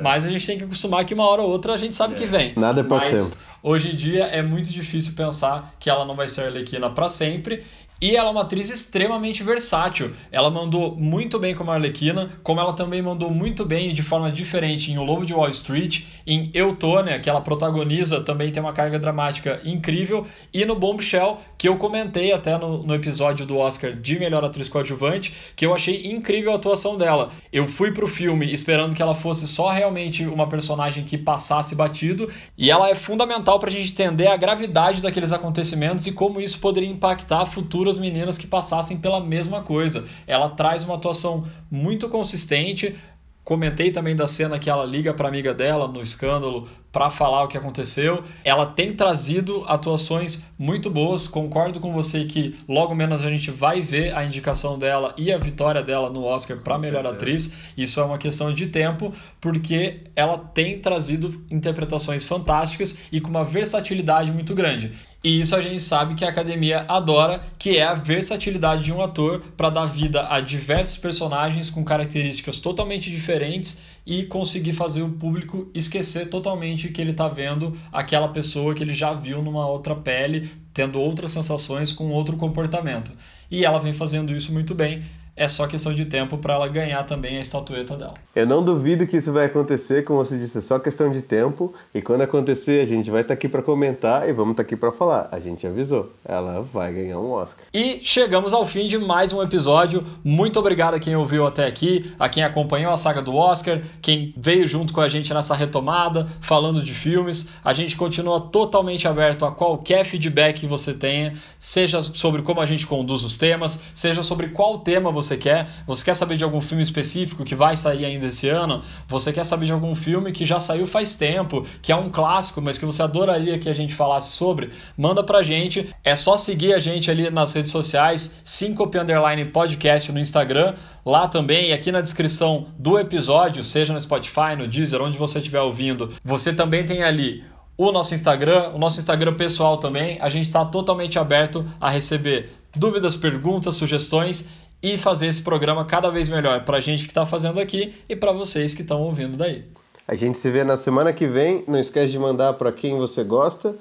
mas 0.00 0.24
a 0.24 0.30
gente 0.30 0.46
tem 0.46 0.58
que 0.58 0.64
acostumar 0.64 1.04
que 1.04 1.14
uma 1.14 1.26
hora 1.26 1.42
ou 1.42 1.50
outra 1.50 1.74
a 1.74 1.76
gente 1.76 1.94
sabe 1.94 2.14
que 2.14 2.26
vem. 2.26 2.52
Nada 2.56 2.80
é 2.80 2.84
pra 2.84 2.98
Mas 2.98 3.18
sempre. 3.18 3.38
Hoje 3.62 3.90
em 3.90 3.96
dia 3.96 4.24
é 4.24 4.40
muito 4.40 4.70
difícil 4.70 5.14
pensar 5.14 5.74
que 5.80 5.90
ela 5.90 6.04
não 6.04 6.14
vai 6.14 6.28
ser 6.28 6.42
Arlequina 6.42 6.88
para 6.90 7.08
sempre. 7.08 7.64
E 8.00 8.14
ela 8.14 8.28
é 8.28 8.30
uma 8.30 8.42
atriz 8.42 8.70
extremamente 8.70 9.42
versátil. 9.42 10.12
Ela 10.30 10.50
mandou 10.50 10.94
muito 10.94 11.36
bem 11.36 11.52
como 11.52 11.72
Arlequina, 11.72 12.30
como 12.44 12.60
ela 12.60 12.72
também 12.72 13.02
mandou 13.02 13.28
muito 13.28 13.64
bem 13.64 13.92
de 13.92 14.04
forma 14.04 14.30
diferente 14.30 14.92
em 14.92 14.98
O 14.98 15.02
Lobo 15.02 15.26
de 15.26 15.34
Wall 15.34 15.48
Street, 15.48 16.04
em 16.24 16.48
Eutônia, 16.54 17.18
que 17.18 17.28
ela 17.28 17.40
protagoniza, 17.40 18.20
também 18.20 18.52
tem 18.52 18.62
uma 18.62 18.72
carga 18.72 19.00
dramática 19.00 19.60
incrível, 19.64 20.24
e 20.54 20.64
no 20.64 20.76
Bombshell, 20.76 21.38
que 21.56 21.68
eu 21.68 21.76
comentei 21.76 22.32
até 22.32 22.56
no, 22.56 22.84
no 22.84 22.94
episódio 22.94 23.44
do 23.44 23.56
Oscar 23.56 23.92
de 23.92 24.16
Melhor 24.16 24.44
Atriz 24.44 24.68
Coadjuvante, 24.68 25.34
que 25.56 25.66
eu 25.66 25.74
achei 25.74 26.06
incrível 26.12 26.52
a 26.52 26.54
atuação 26.54 26.96
dela. 26.96 27.32
Eu 27.52 27.66
fui 27.66 27.90
pro 27.90 28.06
filme 28.06 28.52
esperando 28.52 28.94
que 28.94 29.02
ela 29.02 29.14
fosse 29.14 29.48
só 29.48 29.70
realmente 29.70 30.24
uma 30.24 30.48
personagem 30.48 31.02
que 31.02 31.18
passasse 31.18 31.74
batido, 31.74 32.30
e 32.56 32.70
ela 32.70 32.88
é 32.88 32.94
fundamental 32.94 33.58
pra 33.58 33.70
gente 33.70 33.90
entender 33.90 34.28
a 34.28 34.36
gravidade 34.36 35.02
daqueles 35.02 35.32
acontecimentos 35.32 36.06
e 36.06 36.12
como 36.12 36.40
isso 36.40 36.60
poderia 36.60 36.88
impactar 36.88 37.44
futuras 37.88 37.98
meninas 37.98 38.36
que 38.36 38.46
passassem 38.46 38.98
pela 38.98 39.20
mesma 39.20 39.62
coisa. 39.62 40.04
Ela 40.26 40.50
traz 40.50 40.84
uma 40.84 40.94
atuação 40.94 41.46
muito 41.70 42.08
consistente. 42.08 42.94
Comentei 43.42 43.90
também 43.90 44.14
da 44.14 44.26
cena 44.26 44.58
que 44.58 44.68
ela 44.68 44.84
liga 44.84 45.14
para 45.14 45.26
amiga 45.26 45.54
dela 45.54 45.88
no 45.88 46.02
escândalo 46.02 46.68
para 46.92 47.08
falar 47.08 47.44
o 47.44 47.48
que 47.48 47.56
aconteceu. 47.56 48.22
Ela 48.44 48.66
tem 48.66 48.92
trazido 48.92 49.64
atuações 49.66 50.42
muito 50.58 50.90
boas. 50.90 51.26
Concordo 51.26 51.80
com 51.80 51.94
você 51.94 52.26
que 52.26 52.54
logo 52.68 52.94
menos 52.94 53.24
a 53.24 53.30
gente 53.30 53.50
vai 53.50 53.80
ver 53.80 54.14
a 54.14 54.22
indicação 54.22 54.78
dela 54.78 55.14
e 55.16 55.32
a 55.32 55.38
vitória 55.38 55.82
dela 55.82 56.10
no 56.10 56.24
Oscar 56.24 56.58
para 56.58 56.78
melhor 56.78 57.06
atriz. 57.06 57.72
Isso 57.74 58.00
é 58.00 58.04
uma 58.04 58.18
questão 58.18 58.52
de 58.52 58.66
tempo, 58.66 59.14
porque 59.40 60.02
ela 60.14 60.36
tem 60.36 60.78
trazido 60.78 61.42
interpretações 61.50 62.26
fantásticas 62.26 63.08
e 63.10 63.18
com 63.18 63.30
uma 63.30 63.44
versatilidade 63.44 64.30
muito 64.30 64.54
grande. 64.54 64.92
E 65.22 65.40
isso 65.40 65.56
a 65.56 65.60
gente 65.60 65.82
sabe 65.82 66.14
que 66.14 66.24
a 66.24 66.28
academia 66.28 66.84
adora, 66.86 67.40
que 67.58 67.76
é 67.76 67.82
a 67.82 67.92
versatilidade 67.94 68.84
de 68.84 68.92
um 68.92 69.02
ator 69.02 69.42
para 69.56 69.68
dar 69.68 69.84
vida 69.84 70.28
a 70.30 70.38
diversos 70.38 70.96
personagens 70.96 71.70
com 71.70 71.84
características 71.84 72.60
totalmente 72.60 73.10
diferentes 73.10 73.80
e 74.06 74.24
conseguir 74.24 74.74
fazer 74.74 75.02
o 75.02 75.10
público 75.10 75.68
esquecer 75.74 76.30
totalmente 76.30 76.88
que 76.88 77.00
ele 77.00 77.10
está 77.10 77.28
vendo 77.28 77.76
aquela 77.92 78.28
pessoa 78.28 78.74
que 78.74 78.82
ele 78.82 78.94
já 78.94 79.12
viu 79.12 79.42
numa 79.42 79.66
outra 79.66 79.94
pele, 79.94 80.48
tendo 80.72 81.00
outras 81.00 81.32
sensações 81.32 81.92
com 81.92 82.10
outro 82.10 82.36
comportamento. 82.36 83.12
E 83.50 83.64
ela 83.64 83.80
vem 83.80 83.92
fazendo 83.92 84.32
isso 84.32 84.52
muito 84.52 84.72
bem. 84.72 85.02
É 85.38 85.46
só 85.46 85.66
questão 85.66 85.94
de 85.94 86.04
tempo 86.04 86.36
para 86.36 86.54
ela 86.54 86.68
ganhar 86.68 87.04
também 87.04 87.38
a 87.38 87.40
estatueta 87.40 87.96
dela. 87.96 88.14
Eu 88.34 88.44
não 88.44 88.62
duvido 88.62 89.06
que 89.06 89.16
isso 89.16 89.32
vai 89.32 89.46
acontecer, 89.46 90.04
como 90.04 90.18
você 90.18 90.36
disse, 90.36 90.58
é 90.58 90.60
só 90.60 90.78
questão 90.78 91.10
de 91.10 91.22
tempo. 91.22 91.72
E 91.94 92.02
quando 92.02 92.22
acontecer, 92.22 92.82
a 92.82 92.86
gente 92.86 93.10
vai 93.10 93.22
estar 93.22 93.34
aqui 93.34 93.48
para 93.48 93.62
comentar 93.62 94.28
e 94.28 94.32
vamos 94.32 94.52
estar 94.52 94.62
aqui 94.62 94.76
para 94.76 94.90
falar. 94.90 95.28
A 95.30 95.38
gente 95.38 95.66
avisou, 95.66 96.12
ela 96.24 96.60
vai 96.60 96.92
ganhar 96.92 97.18
um 97.20 97.30
Oscar. 97.30 97.64
E 97.72 98.00
chegamos 98.02 98.52
ao 98.52 98.66
fim 98.66 98.88
de 98.88 98.98
mais 98.98 99.32
um 99.32 99.40
episódio. 99.42 100.04
Muito 100.24 100.58
obrigado 100.58 100.94
a 100.94 100.98
quem 100.98 101.14
ouviu 101.14 101.46
até 101.46 101.66
aqui, 101.66 102.12
a 102.18 102.28
quem 102.28 102.42
acompanhou 102.42 102.92
a 102.92 102.96
saga 102.96 103.22
do 103.22 103.34
Oscar, 103.34 103.80
quem 104.02 104.34
veio 104.36 104.66
junto 104.66 104.92
com 104.92 105.00
a 105.00 105.08
gente 105.08 105.32
nessa 105.32 105.54
retomada, 105.54 106.26
falando 106.40 106.82
de 106.82 106.92
filmes. 106.92 107.46
A 107.64 107.72
gente 107.72 107.96
continua 107.96 108.40
totalmente 108.40 109.06
aberto 109.06 109.44
a 109.44 109.52
qualquer 109.52 110.04
feedback 110.04 110.60
que 110.60 110.66
você 110.66 110.92
tenha, 110.92 111.34
seja 111.58 112.02
sobre 112.02 112.42
como 112.42 112.60
a 112.60 112.66
gente 112.66 112.86
conduz 112.86 113.22
os 113.22 113.38
temas, 113.38 113.80
seja 113.94 114.22
sobre 114.24 114.48
qual 114.48 114.80
tema 114.80 115.12
você 115.12 115.27
quer. 115.36 115.68
Você 115.86 116.04
quer 116.04 116.14
saber 116.14 116.36
de 116.36 116.44
algum 116.44 116.60
filme 116.60 116.82
específico 116.82 117.44
que 117.44 117.54
vai 117.54 117.76
sair 117.76 118.04
ainda 118.04 118.26
esse 118.26 118.48
ano? 118.48 118.82
Você 119.06 119.32
quer 119.32 119.44
saber 119.44 119.66
de 119.66 119.72
algum 119.72 119.94
filme 119.94 120.32
que 120.32 120.44
já 120.44 120.60
saiu 120.60 120.86
faz 120.86 121.14
tempo, 121.14 121.66
que 121.82 121.92
é 121.92 121.96
um 121.96 122.10
clássico, 122.10 122.60
mas 122.60 122.78
que 122.78 122.86
você 122.86 123.02
adoraria 123.02 123.58
que 123.58 123.68
a 123.68 123.72
gente 123.72 123.94
falasse 123.94 124.32
sobre? 124.32 124.70
Manda 124.96 125.22
pra 125.22 125.42
gente. 125.42 125.88
É 126.02 126.16
só 126.16 126.36
seguir 126.36 126.72
a 126.74 126.78
gente 126.78 127.10
ali 127.10 127.30
nas 127.30 127.52
redes 127.52 127.72
sociais, 127.72 128.40
Syncope 128.44 128.98
Underline 128.98 129.44
Podcast 129.46 130.10
no 130.12 130.18
Instagram, 130.18 130.74
lá 131.04 131.28
também, 131.28 131.72
aqui 131.72 131.90
na 131.92 132.00
descrição 132.00 132.66
do 132.78 132.98
episódio, 132.98 133.64
seja 133.64 133.92
no 133.92 134.00
Spotify, 134.00 134.56
no 134.56 134.66
Deezer, 134.66 135.00
onde 135.02 135.18
você 135.18 135.38
estiver 135.38 135.60
ouvindo, 135.60 136.12
você 136.24 136.52
também 136.52 136.84
tem 136.84 137.02
ali 137.02 137.44
o 137.76 137.92
nosso 137.92 138.12
Instagram, 138.12 138.70
o 138.74 138.78
nosso 138.78 138.98
Instagram 138.98 139.34
pessoal 139.34 139.76
também. 139.76 140.18
A 140.20 140.28
gente 140.28 140.48
está 140.48 140.64
totalmente 140.64 141.16
aberto 141.16 141.64
a 141.80 141.88
receber 141.88 142.50
dúvidas, 142.74 143.14
perguntas, 143.14 143.76
sugestões 143.76 144.48
e 144.82 144.96
fazer 144.96 145.26
esse 145.26 145.42
programa 145.42 145.84
cada 145.84 146.10
vez 146.10 146.28
melhor 146.28 146.64
para 146.64 146.76
a 146.78 146.80
gente 146.80 147.04
que 147.04 147.10
está 147.10 147.26
fazendo 147.26 147.60
aqui 147.60 147.94
e 148.08 148.14
para 148.14 148.32
vocês 148.32 148.74
que 148.74 148.82
estão 148.82 149.00
ouvindo 149.00 149.36
daí. 149.36 149.64
A 150.06 150.14
gente 150.14 150.38
se 150.38 150.50
vê 150.50 150.64
na 150.64 150.76
semana 150.76 151.12
que 151.12 151.26
vem. 151.26 151.64
Não 151.66 151.78
esquece 151.78 152.10
de 152.10 152.18
mandar 152.18 152.54
para 152.54 152.72
quem 152.72 152.96
você 152.96 153.22
gosta. 153.22 153.76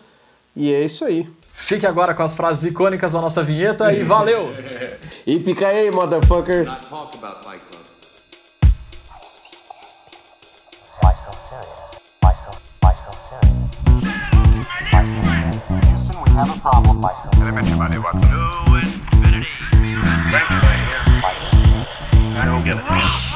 E 0.55 0.73
é 0.73 0.83
isso 0.83 1.05
aí. 1.05 1.29
Fique 1.53 1.85
agora 1.85 2.13
com 2.13 2.23
as 2.23 2.33
frases 2.33 2.65
icônicas 2.65 3.13
da 3.13 3.21
nossa 3.21 3.43
vinheta 3.43 3.91
e 3.93 4.03
valeu! 4.03 4.41
E 5.25 5.39
pica 5.39 5.67
aí, 5.67 5.91
motherfuckers! 5.91 6.69
Have 16.37 16.51
a 16.51 16.59
problem. 16.61 17.01
Why 17.01 17.13
so 17.23 17.29
serious? 17.35 17.55
To 17.55 17.67
infinity. 17.67 17.97
Why 17.97 18.11
so 18.11 18.29
serious? 20.29 20.66
I 22.39 22.45
don't 22.45 22.63
get 22.63 22.77
it. 22.77 23.26